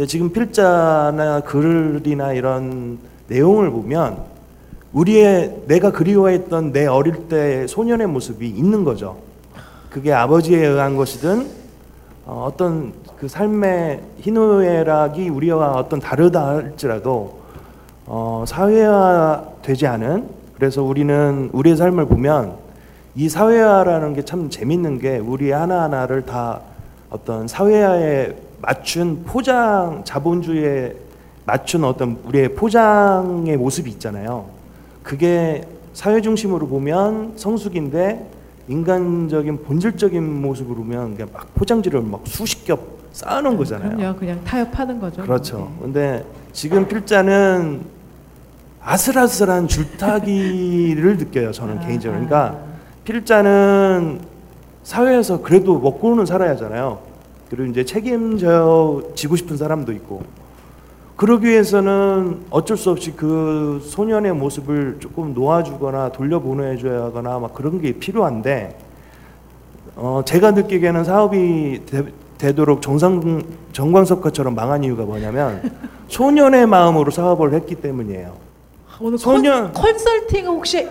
[0.00, 2.98] 근데 지금 필자나 글이나 이런
[3.28, 4.16] 내용을 보면
[4.94, 9.18] 우리의 내가 그리워했던 내 어릴 때 소년의 모습이 있는 거죠.
[9.90, 11.46] 그게 아버지에 의한 것이든
[12.24, 17.40] 어, 어떤 그 삶의 희노애락이 우리와 어떤 다르다 할지라도
[18.06, 22.54] 어, 사회화되지 않은 그래서 우리는 우리의 삶을 보면
[23.16, 26.60] 이 사회화라는 게 참 재밌는 게 우리 하나하나를 다
[27.10, 30.94] 어떤 사회화에 맞춘 포장 자본주의에
[31.46, 34.46] 맞춘 어떤 우리의 포장의 모습이 있잖아요.
[35.02, 35.62] 그게
[35.94, 38.26] 사회 중심으로 보면 성숙인데
[38.68, 43.96] 인간적인 본질적인 모습으로 보면 그냥 막 포장지를 막 수십 겹 쌓아놓은 거잖아요.
[43.96, 44.16] 그럼요.
[44.16, 45.22] 그냥 타협하는 거죠.
[45.22, 45.72] 그렇죠.
[45.80, 47.80] 근데 지금 필자는
[48.82, 51.50] 아슬아슬한 줄타기를 느껴요.
[51.50, 52.24] 저는 개인적으로.
[52.24, 52.58] 그러니까
[53.04, 54.20] 필자는
[54.84, 57.00] 사회에서 그래도 먹고는 살아야 하잖아요.
[57.50, 60.22] 그리고 이제 책임져 지고 싶은 사람도 있고.
[61.16, 67.92] 그러기 위해서는 어쩔 수 없이 그 소년의 모습을 조금 놓아주거나 돌려보내줘야 하거나 막 그런 게
[67.92, 68.78] 필요한데,
[69.96, 71.82] 어, 제가 느끼기에는 사업이
[72.38, 75.70] 되, 도록 정상, 정광석화처럼 망한 이유가 뭐냐면,
[76.08, 78.32] 소년의 마음으로 사업을 했기 때문이에요.
[79.02, 80.88] 오늘 소년- 컨, 컨설팅 혹시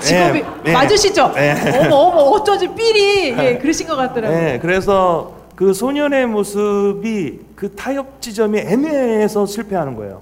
[0.00, 0.72] 직업이 네.
[0.72, 1.32] 맞으시죠?
[1.34, 1.54] 네.
[1.86, 4.38] 어머 어머 어쩌지 삘이 예, 그러신 것 같더라고요.
[4.38, 10.20] 네, 그래서 그 소년의 모습이 그 타협 지점이 애매해서 실패하는 거예요.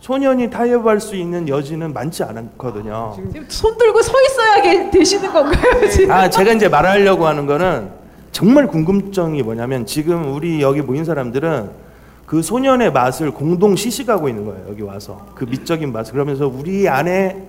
[0.00, 3.12] 소년이 타협할 수 있는 여지는 많지 않거든요.
[3.14, 5.88] 지금 손 들고 서 있어야 되시는 건가요?
[5.88, 6.10] 지금?
[6.10, 7.90] 아, 제가 이제 말하려고 하는 거는
[8.32, 11.70] 정말 궁금증이 뭐냐면 지금 우리 여기 모인 사람들은
[12.26, 14.66] 그 소년의 맛을 공동 시식하고 있는 거예요.
[14.68, 17.40] 여기 와서 그 미적인 맛을 그러면서 우리 안에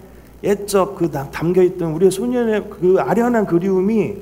[0.43, 4.18] 옛적 그 다- 담겨 있던 우리의 소년의 그 아련한 그리움이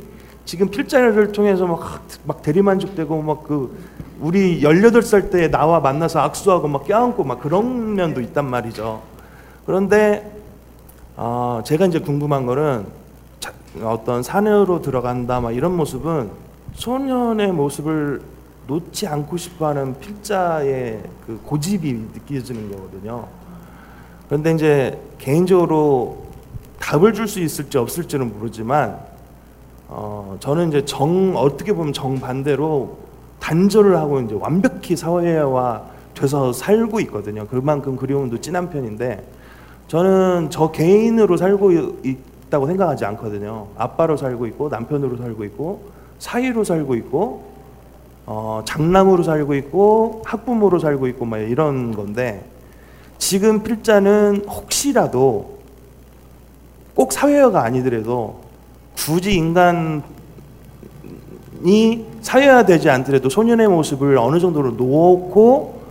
[0.52, 3.73] 지금 필자를 통해서 막, 막 대리만족되고 막 그
[4.19, 9.02] 우리 18살 때 나와 만나서 악수하고 막 껴안고 막 그런 면도 있단 말이죠.
[9.65, 10.30] 그런데
[11.15, 12.86] 어, 제가 이제 궁금한 거는
[13.40, 16.30] 자- 어떤 산으로 들어간다 막 이런 모습은
[16.73, 18.22] 소년의 모습을
[18.68, 23.26] 놓지 않고 싶어하는 필자의 그 고집이 느껴지는 거거든요.
[24.28, 26.26] 그런데 이제 개인적으로
[26.78, 28.99] 답을 줄 수 있을지 없을지는 모르지만
[29.93, 32.97] 어, 저는 이제 정 어떻게 보면 정 반대로
[33.41, 37.45] 단절을 하고 이제 완벽히 사회화 돼서 살고 있거든요.
[37.47, 39.22] 그만큼 그리움도 진한 편인데
[39.89, 41.72] 저는 저 개인으로 살고
[42.03, 43.68] 있다고 생각하지 않거든요.
[43.77, 45.89] 아빠로 살고 있고 남편으로 살고 있고
[46.19, 47.51] 사위로 살고 있고
[48.27, 52.45] 어, 장남으로 살고 있고 학부모로 살고 있고 막 이런 건데
[53.18, 55.59] 지금 필자는 혹시라도
[56.95, 58.40] 꼭 사회화가 아니더라도
[59.06, 60.03] 굳이 인간이
[62.22, 65.82] 사회화되지 않더라도 소년의 모습을 어느 정도로 놓고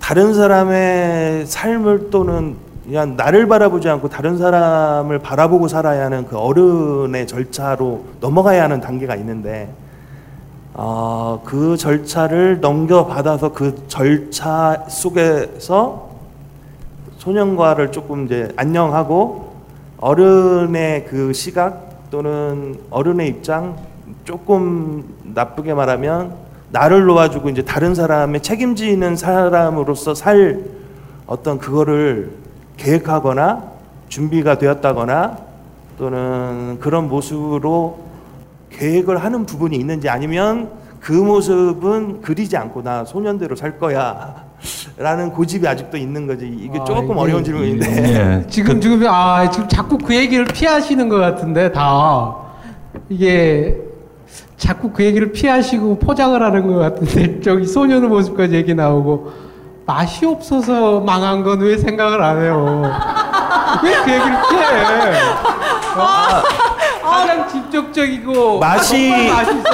[0.00, 7.26] 다른 사람의 삶을 또는 그냥 나를 바라보지 않고 다른 사람을 바라보고 살아야 하는 그 어른의
[7.26, 9.72] 절차로 넘어가야 하는 단계가 있는데
[10.74, 16.10] 어, 그 절차를 넘겨받아서 그 절차 속에서
[17.18, 19.52] 소년과를 조금 이제 안녕하고
[19.98, 23.74] 어른의 그 시각 또는 어른의 입장
[24.24, 26.34] 조금 나쁘게 말하면
[26.70, 30.62] 나를 놓아주고 이제 다른 사람의 책임지는 사람으로서 살
[31.26, 32.32] 어떤 그거를
[32.76, 33.64] 계획하거나
[34.10, 35.38] 준비가 되었다거나
[35.96, 38.00] 또는 그런 모습으로
[38.68, 40.70] 계획을 하는 부분이 있는지 아니면
[41.00, 44.44] 그 모습은 그리지 않고 나 소년대로 살 거야
[44.96, 48.46] 라는 고집이 아직도 있는 거지 이게 아, 조금 이게- 어려운 질문인데 예.
[48.50, 52.34] 지금 지금 아 지금 자꾸 그 얘기를 피하시는 것 같은데 다
[53.08, 53.76] 이게
[54.56, 59.32] 자꾸 그 얘기를 피하시고 포장을 하는 것 같은데 저기 소년의 모습까지 얘기 나오고
[59.84, 62.82] 맛이 없어서 망한 건 왜 생각을 안 해요?
[63.82, 64.62] 왜 그 얘기를 피해?
[65.96, 66.42] 어?
[67.02, 69.10] 가장 직접적이고 맛이.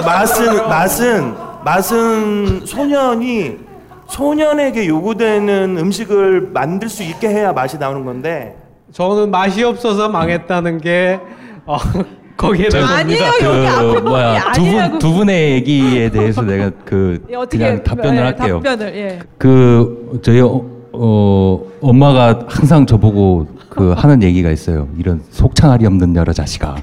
[0.05, 1.35] 맛은 맛은
[1.65, 3.68] 맛은 소년이
[4.09, 8.56] 소년에게 요구되는 음식을 만들 수 있게 해야 맛이 나오는 건데
[8.93, 11.20] 저는 맛이 없어서 망했다는 게
[11.66, 11.76] 어,
[12.36, 14.98] 거기에 대해서 아니에요 여기 앞에 그 뭐야 두분 아니라고.
[14.98, 18.60] 두 분의 얘기에 대해서 내가 그 예, 어떻게 그냥 답변을 예, 할게요.
[18.62, 19.18] 답변을 예.
[19.36, 20.62] 그 저희 어,
[20.93, 24.89] 어, 엄마가 항상 저보고 그 하는 얘기가 있어요.
[24.98, 26.76] 이런 속창알이 없는 여러 자식아.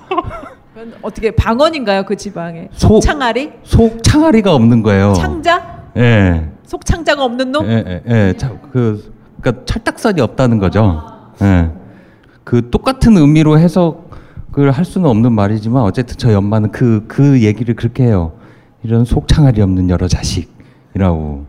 [0.74, 2.68] 그건 어떻게 방언인가요 그 지방에?
[2.74, 3.52] 속- 속창아리?
[3.64, 5.14] 속창알이가 없는 거예요.
[5.14, 5.82] 창자?
[5.98, 6.50] 예.
[6.76, 7.66] 속창자가 없는 놈?
[7.68, 8.34] 예, 예, 예.
[8.38, 11.04] 참, 그, 그러니까 찰떡선이 없다는 거죠.
[11.42, 11.70] 예.
[12.44, 18.04] 그 똑같은 의미로 해석을 할 수는 없는 말이지만 어쨌든 저희 엄마는 그, 그 얘기를 그렇게
[18.04, 18.34] 해요.
[18.84, 21.46] 이런 속창알이 없는 여러 자식이라고.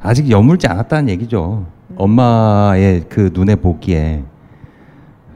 [0.00, 1.66] 아직 여물지 않았다는 얘기죠.
[1.96, 4.24] 엄마의 그 눈에 보기에.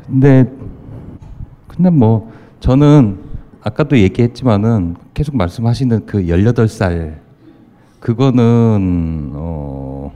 [0.07, 0.45] 근데,
[1.67, 2.31] 근데 뭐,
[2.61, 3.21] 저는
[3.63, 7.26] 아까도 얘기했지만은 계속 말씀하시는 그 18살
[8.01, 10.13] 그거는 어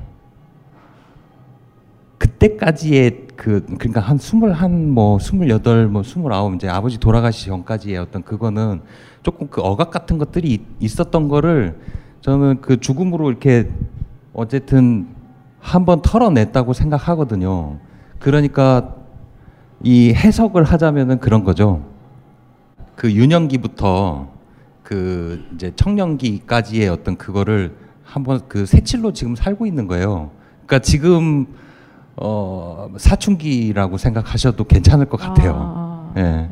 [2.19, 8.23] 그때까지의 그 그러니까 한 스물 한 뭐 스물여덟 뭐 스물아홉 이제 아버지 돌아가시 전까지의 어떤
[8.23, 8.81] 그거는
[9.23, 11.79] 조금 그 억압 같은 것들이 있- 있었던 거를
[12.21, 13.71] 저는 그 죽음으로 이렇게
[14.35, 15.09] 어쨌든
[15.61, 17.79] 한번 털어냈다고 생각하거든요.
[18.19, 18.95] 그러니까
[19.83, 21.83] 이 해석을 하자면은 그런 거죠.
[22.97, 24.29] 그 유년기부터
[24.91, 30.33] 그 이제 청년기까지의 어떤 그거를 한번 그 새칠로 지금 살고 있는 거예요.
[30.67, 31.47] 그러니까 지금
[32.17, 35.55] 어 사춘기라고 생각하셔도 괜찮을 것 같아요.
[35.57, 36.49] 아, 예.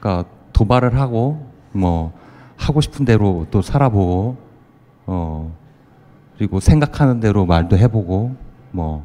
[0.00, 2.12] 그러니까 도발을 하고 뭐
[2.56, 4.36] 하고 싶은 대로 또 살아보고
[5.06, 5.52] 어
[6.36, 8.34] 그리고 생각하는 대로 말도 해보고
[8.72, 9.04] 뭐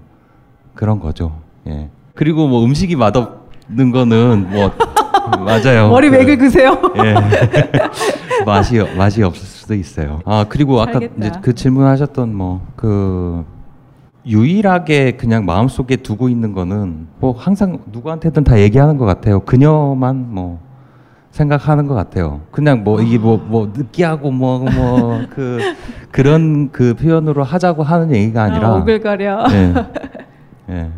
[0.74, 1.40] 그런 거죠.
[1.68, 1.92] 예.
[2.16, 4.72] 그리고 뭐 음식이 맛없는 거는 뭐
[5.46, 5.90] 맞아요.
[5.90, 6.82] 머리 왜 그- 긁으세요?
[7.04, 7.14] 예.
[8.46, 10.22] 맛이 맛이 없을 수도 있어요.
[10.26, 11.00] 아 그리고 아까.
[11.18, 13.46] 이제 그 질문하셨던 뭐 그
[14.28, 19.40] 유일하게 그냥 마음속에 두고 있는 거는 뭐 항상 누구한테든 다 얘기하는 것 같아요.
[19.42, 20.60] 그녀만 뭐
[21.30, 22.42] 생각하는 것 같아요.
[22.52, 25.60] 그냥 뭐 이게 뭐뭐 느끼하고 뭐 뭐 그
[26.12, 29.46] 그런 그 표현으로 하자고 하는 얘기가 아니라 아, 오글거려.
[29.52, 29.74] 예.
[30.70, 30.90] 예.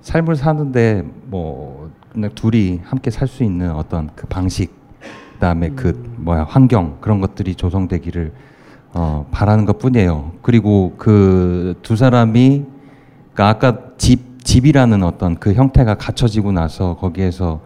[0.00, 4.72] 삶을 사는데 뭐 그냥 둘이 함께 살 수 있는 어떤 그 방식
[5.44, 8.32] 그다음에 그 뭐야 환경 그런 것들이 조성되기를
[8.94, 10.32] 어 바라는 것뿐이에요.
[10.40, 12.64] 그리고 그 두 사람이
[13.34, 17.60] 그러니까 아까 집 집이라는 어떤 그 형태가 갖춰지고 나서 거기에서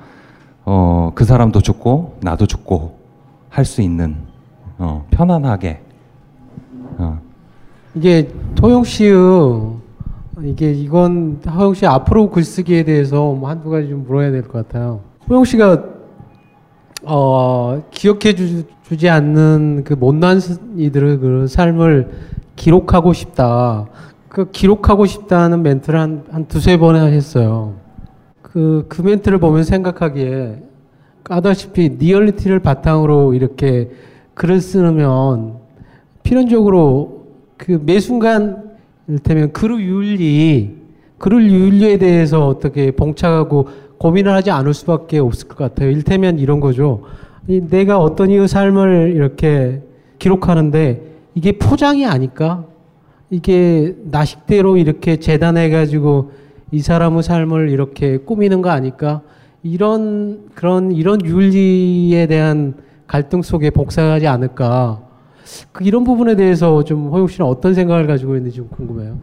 [0.64, 2.98] 어 그 사람도 죽고 나도 죽고
[3.48, 4.16] 할 수 있는
[4.78, 5.80] 어 편안하게
[6.98, 7.18] 어
[7.94, 9.14] 이게 토용 씨의
[10.42, 15.00] 이게 이건 허용 씨 앞으로 글쓰기에 대해서 뭐 한두 가지 좀 물어야 될 것 같아요.
[15.28, 15.97] 호용 씨가
[17.04, 18.64] 어, 기억해 주,
[18.96, 22.10] 지 않는 그 못난 스- 이들의 그 삶을
[22.56, 23.86] 기록하고 싶다.
[24.28, 27.74] 그 기록하고 싶다는 멘트를 한, 한 두세 번에 했어요.
[28.42, 30.62] 그, 그 멘트를 보면 생각하기에
[31.22, 33.90] 까다시피 리얼리티를 바탕으로 이렇게
[34.34, 35.54] 글을 쓰면
[36.22, 37.26] 필연적으로
[37.56, 38.68] 그 매 순간
[39.08, 40.76] 이를테면 글의 윤리,
[41.18, 43.68] 글의 윤리에 대해서 어떻게 봉착하고
[43.98, 45.90] 고민을 하지 않을 수밖에 없을 것 같아요.
[45.90, 47.02] 일테면 이런 거죠.
[47.46, 49.82] 이 내가 어떤 이의 삶을 이렇게
[50.18, 51.02] 기록하는데
[51.34, 52.64] 이게 포장이 아닐까?
[53.30, 56.32] 이게 나식대로 이렇게 재단해가지고
[56.70, 59.22] 이 사람의 삶을 이렇게 꾸미는 거 아닐까?
[59.62, 62.74] 이런 그런 이런 윤리에 대한
[63.06, 65.00] 갈등 속에 복사하지 않을까?
[65.72, 69.18] 그 이런 부분에 대해서 좀 허용 씨는 어떤 생각을 가지고 있는지 좀 궁금해요.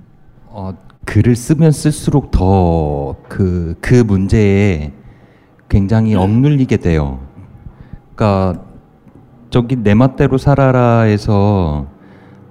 [0.48, 0.74] 어,
[1.06, 4.92] 글을 쓰면 쓸수록 더그그 문제에
[5.70, 7.20] 굉장히 억눌리게 돼요.
[8.16, 8.64] 그러니까
[9.50, 11.88] 저기 내 맛대로 살아라에서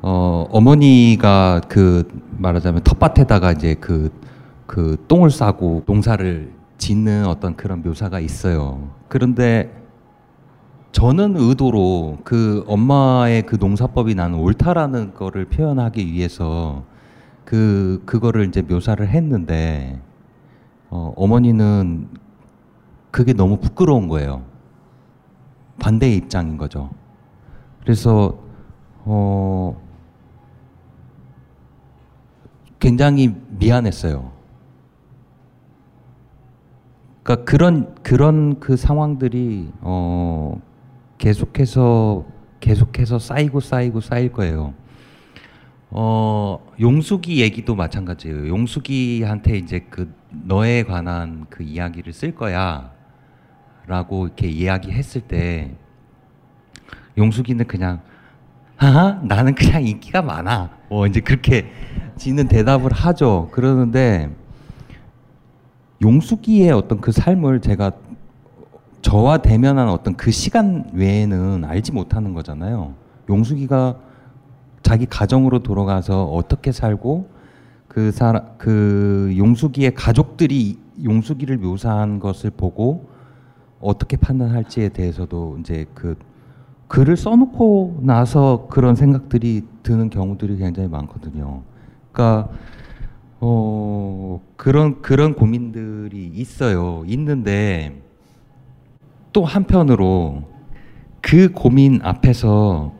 [0.02, 2.08] 어 어머니가 그
[2.38, 8.90] 말하자면 텃밭에다가 이제 그그 똥을 싸고 농사를 짓는 어떤 그런 묘사가 있어요.
[9.08, 9.72] 그런데
[10.92, 16.84] 저는 의도로 그 엄마의 그 농사법이 나는 옳다라는 거를 표현하기 위해서
[17.44, 20.00] 그 그거를 이제 묘사를 했는데
[20.90, 22.08] 어, 어머니는
[23.10, 24.44] 그게 너무 부끄러운 거예요.
[25.78, 26.90] 반대의 입장인 거죠.
[27.82, 28.38] 그래서
[29.04, 29.80] 어
[32.80, 34.32] 굉장히 미안했어요.
[37.22, 40.60] 그러니까 그런 그런 그 상황들이 어
[41.18, 42.24] 계속해서
[42.60, 44.74] 계속해서 쌓이고 쌓이고 쌓일 거예요.
[45.96, 48.48] 어 용숙이 얘기도 마찬가지예요.
[48.48, 52.90] 용숙이한테 이제 그 너에 관한 그 이야기를 쓸 거야
[53.86, 55.76] 라고 이렇게 이야기했을 때
[57.16, 58.00] 용숙이는 그냥
[58.76, 60.70] 아 나는 그냥 인기가 많아.
[60.88, 61.70] 뭐 이제 그렇게
[62.16, 63.48] 지는 대답을 하죠.
[63.52, 64.34] 그러는데
[66.02, 67.92] 용숙이의 어떤 그 삶을 제가
[69.00, 72.94] 저와 대면한 어떤 그 시간 외에는 알지 못하는 거잖아요.
[73.28, 73.96] 용숙이가
[74.84, 77.30] 자기 가정으로 돌아가서 어떻게 살고
[77.88, 83.08] 그 사람 그 용숙이의 가족들이 용숙이를 묘사한 것을 보고
[83.80, 86.16] 어떻게 판단할지에 대해서도 이제 그
[86.88, 91.62] 글을 써놓고 나서 그런 생각들이 드는 경우들이 굉장히 많거든요.
[92.12, 92.50] 그러니까
[93.40, 97.04] 어 그런 그런 고민들이 있어요.
[97.06, 98.02] 있는데
[99.32, 100.42] 또 한편으로
[101.22, 102.92] 그 고민 앞에서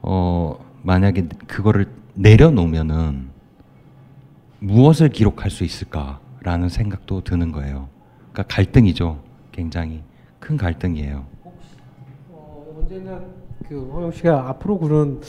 [0.00, 3.28] 어 만약에 그거를 내려놓으면은
[4.60, 7.88] 무엇을 기록할 수 있을까라는 생각도 드는 거예요.
[8.30, 9.18] 그러니까 갈등이죠.
[9.50, 10.02] 굉장히
[10.38, 11.24] 큰 갈등이에요.
[12.78, 13.20] 언제나
[13.68, 15.20] 그 허영 씨가 앞으로 그런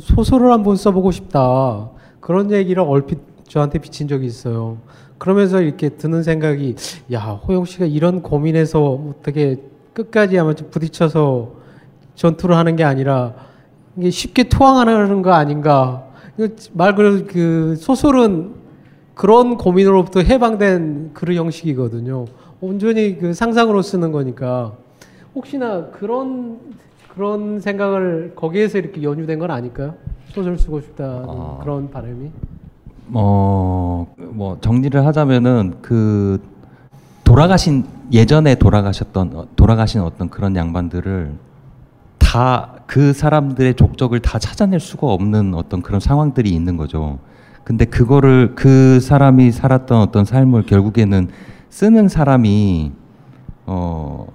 [0.00, 1.88] 소설을 한번 써보고 싶다
[2.18, 4.78] 그런 얘기를 얼핏 저한테 비친 적이 있어요.
[5.18, 6.74] 그러면서 이렇게 드는 생각이
[7.12, 9.62] 야 호영 씨가 이런 고민에서 어떻게
[9.92, 11.52] 끝까지 아마 좀 부딪혀서
[12.16, 13.45] 전투를 하는 게 아니라
[13.96, 16.04] 이게 쉽게 투항하는 거 아닌가.
[16.72, 18.54] 말 그대로 그 소설은
[19.14, 22.26] 그런 고민으로부터 해방된 그런 형식이거든요.
[22.60, 24.72] 온전히 그 상상으로 쓰는 거니까
[25.34, 26.58] 혹시나 그런
[27.14, 29.94] 그런 생각을 거기에서 이렇게 연유된 건 아닐까요?
[30.28, 31.58] 소설 쓰고 싶다 아.
[31.62, 32.30] 그런 바람이.
[33.14, 36.42] 어, 뭐 정리를 하자면은 그
[37.24, 41.32] 돌아가신 예전에 돌아가셨던 어, 돌아가신 어떤 그런 양반들을
[42.18, 47.18] 다 그 사람들의 족적을 다 찾아낼 수가 없는 어떤 그런 상황들이 있는 거죠.
[47.64, 51.28] 근데 그거를 그 사람이 살았던 어떤 삶을 결국에는
[51.70, 52.92] 쓰는 사람이
[53.66, 54.26] 어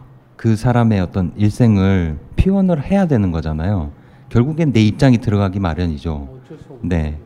[0.42, 3.92] 그 사람의 어떤 일생을 표현을 해야 되는 거잖아요.
[4.30, 6.30] 결국엔 내 입장이 들어가기 마련이죠.
[6.82, 7.20] 네.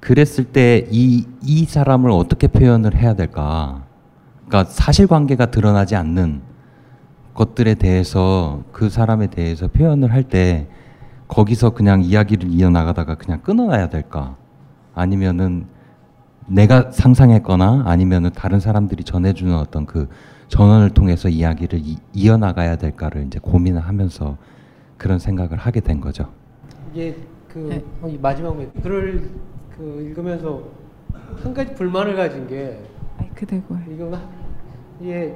[0.00, 3.82] 그랬을 때 이 이 사람을 어떻게 표현을 해야 될까?
[4.46, 6.40] 그러니까 사실관계가 드러나지 않는
[7.34, 10.66] 것들에 대해서 그 사람에 대해서 표현을 할 때
[11.28, 14.36] 거기서 그냥 이야기를 이어나가다가 그냥 끊어놔야 될까?
[14.94, 15.66] 아니면은
[16.46, 20.08] 내가 상상했거나 아니면은 다른 사람들이 전해주는 어떤 그
[20.48, 24.36] 전원을 통해서 이야기를 이, 이어나가야 될까를 이제 고민을 하면서
[24.98, 26.30] 그런 생각을 하게 된 거죠.
[26.92, 27.16] 이게
[27.48, 29.30] 그 어, 이 마지막 면 글을
[29.74, 30.62] 그 읽으면서
[31.42, 32.78] 한 가지 불만을 가진 게
[33.18, 34.18] 마이크 대고 이거
[35.00, 35.34] 이게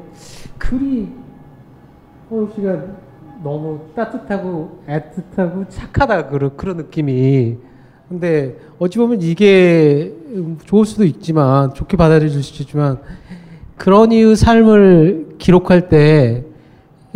[0.58, 1.08] 글이
[2.30, 2.78] 호영 씨가
[3.42, 7.56] 너무 따뜻하고 애틋하고 착하다 그런 그런 느낌이
[8.08, 12.98] 근데 어찌 보면 이게 음, 좋을 수도 있지만 좋게 받아들일 수 있지만
[13.76, 16.44] 그런 이의 삶을 기록할 때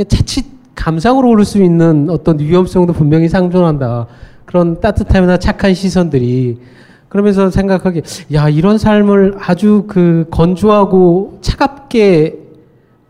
[0.09, 4.07] 자칫 감상으로 오를 수 있는 어떤 위험성도 분명히 상존한다.
[4.45, 6.59] 그런 따뜻함이나 착한 시선들이
[7.09, 8.03] 그러면서 생각하기
[8.35, 12.42] 야 이런 삶을 아주 그 건조하고 차갑게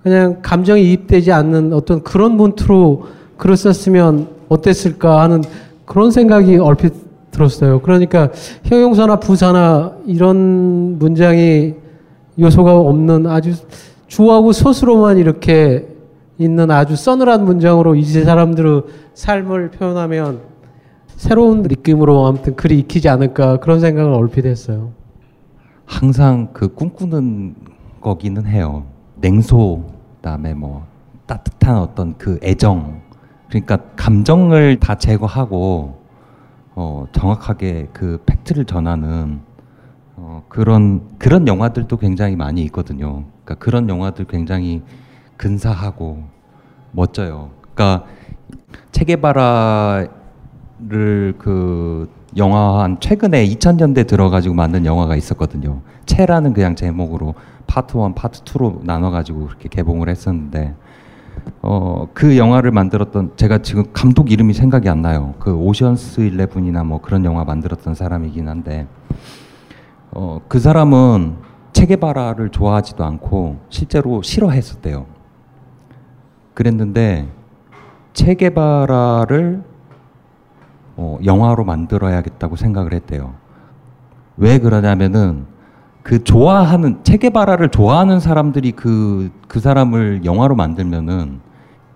[0.03, 3.05] 그냥 감정이 이입되지 않는 어떤 그런 문투로
[3.37, 5.43] 글을 썼으면 어땠을까 하는
[5.85, 6.93] 그런 생각이 얼핏
[7.31, 7.81] 들었어요.
[7.81, 8.31] 그러니까
[8.65, 11.74] 형용사나 부사나 이런 문장이
[12.39, 13.55] 요소가 없는 아주
[14.07, 15.89] 주어하고 소수로만 이렇게
[16.39, 18.83] 있는 아주 서늘한 문장으로 이제 사람들의
[19.15, 20.41] 삶을 표현하면
[21.16, 24.91] 새로운 느낌으로 아무튼 글이 익히지 않을까 그런 생각을 얼핏 했어요.
[25.85, 27.55] 항상 그 꿈꾸는
[28.01, 28.85] 거기는 해요.
[29.20, 29.85] 냉소,
[30.23, 30.86] 그다음에 뭐
[31.27, 33.03] 따뜻한 어떤 그 애정,
[33.49, 36.01] 그러니까 감정을 다 제거하고
[36.74, 39.40] 어, 정확하게 그 팩트를 전하는
[40.16, 43.24] 어, 그런 그런 영화들도 굉장히 많이 있거든요.
[43.44, 44.82] 그러니까 그런 영화들 굉장히
[45.36, 46.23] 근사하고
[46.93, 47.51] 멋져요.
[47.74, 48.07] 그러니까
[48.93, 50.09] 체게바라를
[51.39, 55.82] 그 영화 한 최근에 2000년대 들어가지고 만든 영화가 있었거든요.
[56.07, 57.35] 채라는 그냥 제목으로
[57.66, 60.74] 파트 1, 파트 2로 나눠 가지고 그렇게 개봉을 했었는데
[61.62, 65.34] 어, 그 영화를 만들었던 제가 지금 감독 이름이 생각이 안 나요.
[65.39, 68.86] 그 오션스 11이나 뭐 그런 영화 만들었던 사람이긴 한데
[70.10, 71.36] 어, 그 사람은
[71.72, 75.06] 체게바라를 좋아하지도 않고 실제로 싫어했었대요.
[76.55, 77.28] 그랬는데
[78.12, 79.62] 체게바라를
[80.97, 83.34] 어, 영화로 만들어야겠다고 생각을 했대요.
[84.36, 85.47] 왜 그러냐면은
[86.03, 91.41] 그 좋아하는 체게바라를 좋아하는 사람들이 그, 그 사람을 영화로 만들면은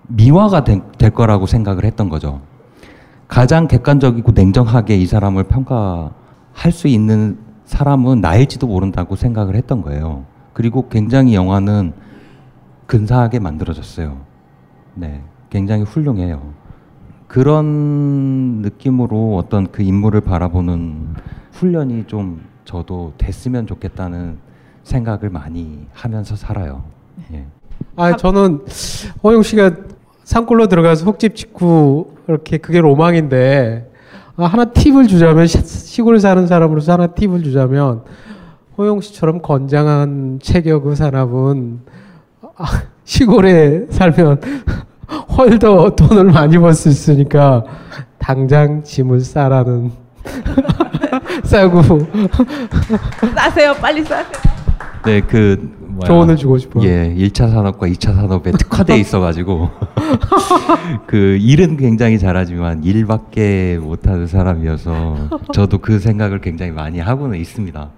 [0.09, 2.41] 미화가 되, 될 거라고 생각을 했던 거죠.
[3.27, 10.25] 가장 객관적이고 냉정하게 이 사람을 평가할 수 있는 사람은 나일지도 모른다고 생각을 했던 거예요.
[10.53, 11.93] 그리고 굉장히 영화는
[12.87, 14.19] 근사하게 만들어졌어요.
[14.95, 15.23] 네.
[15.51, 16.55] 굉장히 훌륭해요.
[17.27, 21.15] 그런 느낌으로 어떤 그 인물을 바라보는
[21.53, 24.37] 훈련이 좀 저도 됐으면 좋겠다는
[24.85, 26.85] 생각을 많이 하면서 살아요.
[27.33, 27.47] 예.
[27.97, 28.67] 아 저는
[29.25, 29.71] 허용 씨가
[30.25, 33.91] 산골로 들어가서 흙집 짓고 이렇게 그게 로망인데
[34.37, 38.03] 아, 하나 팁을 주자면 시- 시골 사는 사람으로서 하나 팁을 주자면
[38.77, 41.81] 호용 씨처럼 건장한 체격의 사람은
[42.57, 42.65] 아,
[43.05, 44.41] 시골에 살면
[45.39, 47.65] 훨 더 돈을 많이 벌 수 있으니까
[48.19, 49.93] 당장 짐을 싸라는
[51.47, 51.83] 싸고
[53.35, 53.75] 싸세요.
[53.75, 54.33] 빨리 싸세요.
[55.05, 56.85] 네, 그 조언을 주고 싶어요.
[56.85, 59.71] 예, 1차 산업과 2차 산업에 특화돼 있어 가지고
[61.07, 67.91] 그 일은 굉장히 잘하지만 일밖에 못하는 사람이어서 저도 그 생각을 굉장히 많이 하고는 있습니다.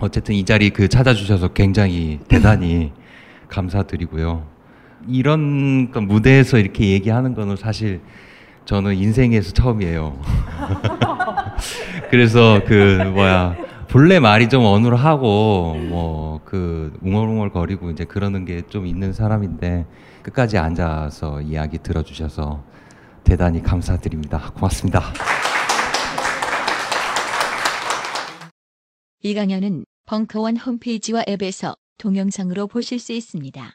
[0.00, 2.92] 어쨌든 이 자리 그 찾아주셔서 굉장히 대단히
[3.48, 4.44] 감사드리고요.
[5.08, 8.00] 이런 그 무대에서 이렇게 얘기하는 거는 사실
[8.64, 10.18] 저는 인생에서 처음이에요.
[12.10, 13.56] 그래서 그 뭐야
[13.88, 19.84] 본래 말이 좀 어눌 하고 뭐 그 웅얼웅얼 거리고 이제 그러는 게 좀 있는 사람인데
[20.22, 22.64] 끝까지 앉아서 이야기 들어주셔서
[23.22, 24.50] 대단히 감사드립니다.
[24.54, 25.02] 고맙습니다.
[29.20, 33.74] 이 강연은 벙커원 홈페이지와 앱에서 동영상으로 보실 수 있습니다.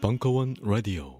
[0.00, 1.19] 벙커원 라디오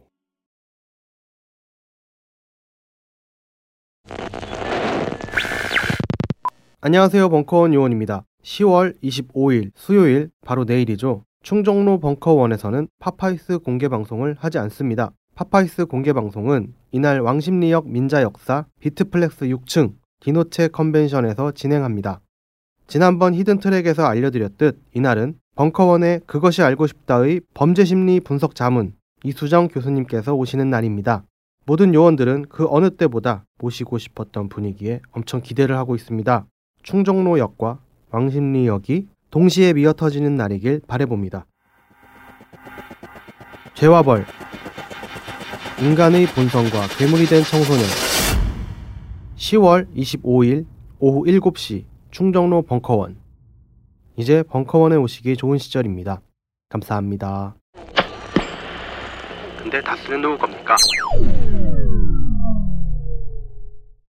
[6.83, 7.29] 안녕하세요.
[7.29, 8.25] 벙커원 요원입니다.
[8.43, 11.25] 10월 25일 수요일 바로 내일이죠.
[11.43, 15.13] 충정로 벙커원에서는 파파이스 공개 방송을 하지 않습니다.
[15.35, 22.23] 파파이스 공개 방송은 이날 왕십리역 민자역사 비트플렉스 6층 디노체 컨벤션에서 진행합니다.
[22.87, 31.25] 지난번 히든트랙에서 알려드렸듯 이날은 벙커원의 그것이 알고 싶다의 범죄심리 분석 자문 이수정 교수님께서 오시는 날입니다.
[31.71, 36.45] 모든 요원들은 그 어느 때보다 모시고 싶었던 분위기에 엄청 기대를 하고 있습니다.
[36.83, 37.79] 충정로역과
[38.11, 41.47] 왕십리역이 동시에 미어 터지는 날이길 바래봅니다.
[43.75, 44.27] 죄와 벌
[45.81, 47.85] 인간의 본성과 괴물이 된 청소년
[49.37, 50.67] 10월 25일
[50.99, 53.17] 오후 7시 충정로 벙커원
[54.17, 56.21] 이제 벙커원에 오시기 좋은 시절입니다.
[56.69, 57.55] 감사합니다.
[59.57, 60.75] 근데 다스는 누구 겁니까?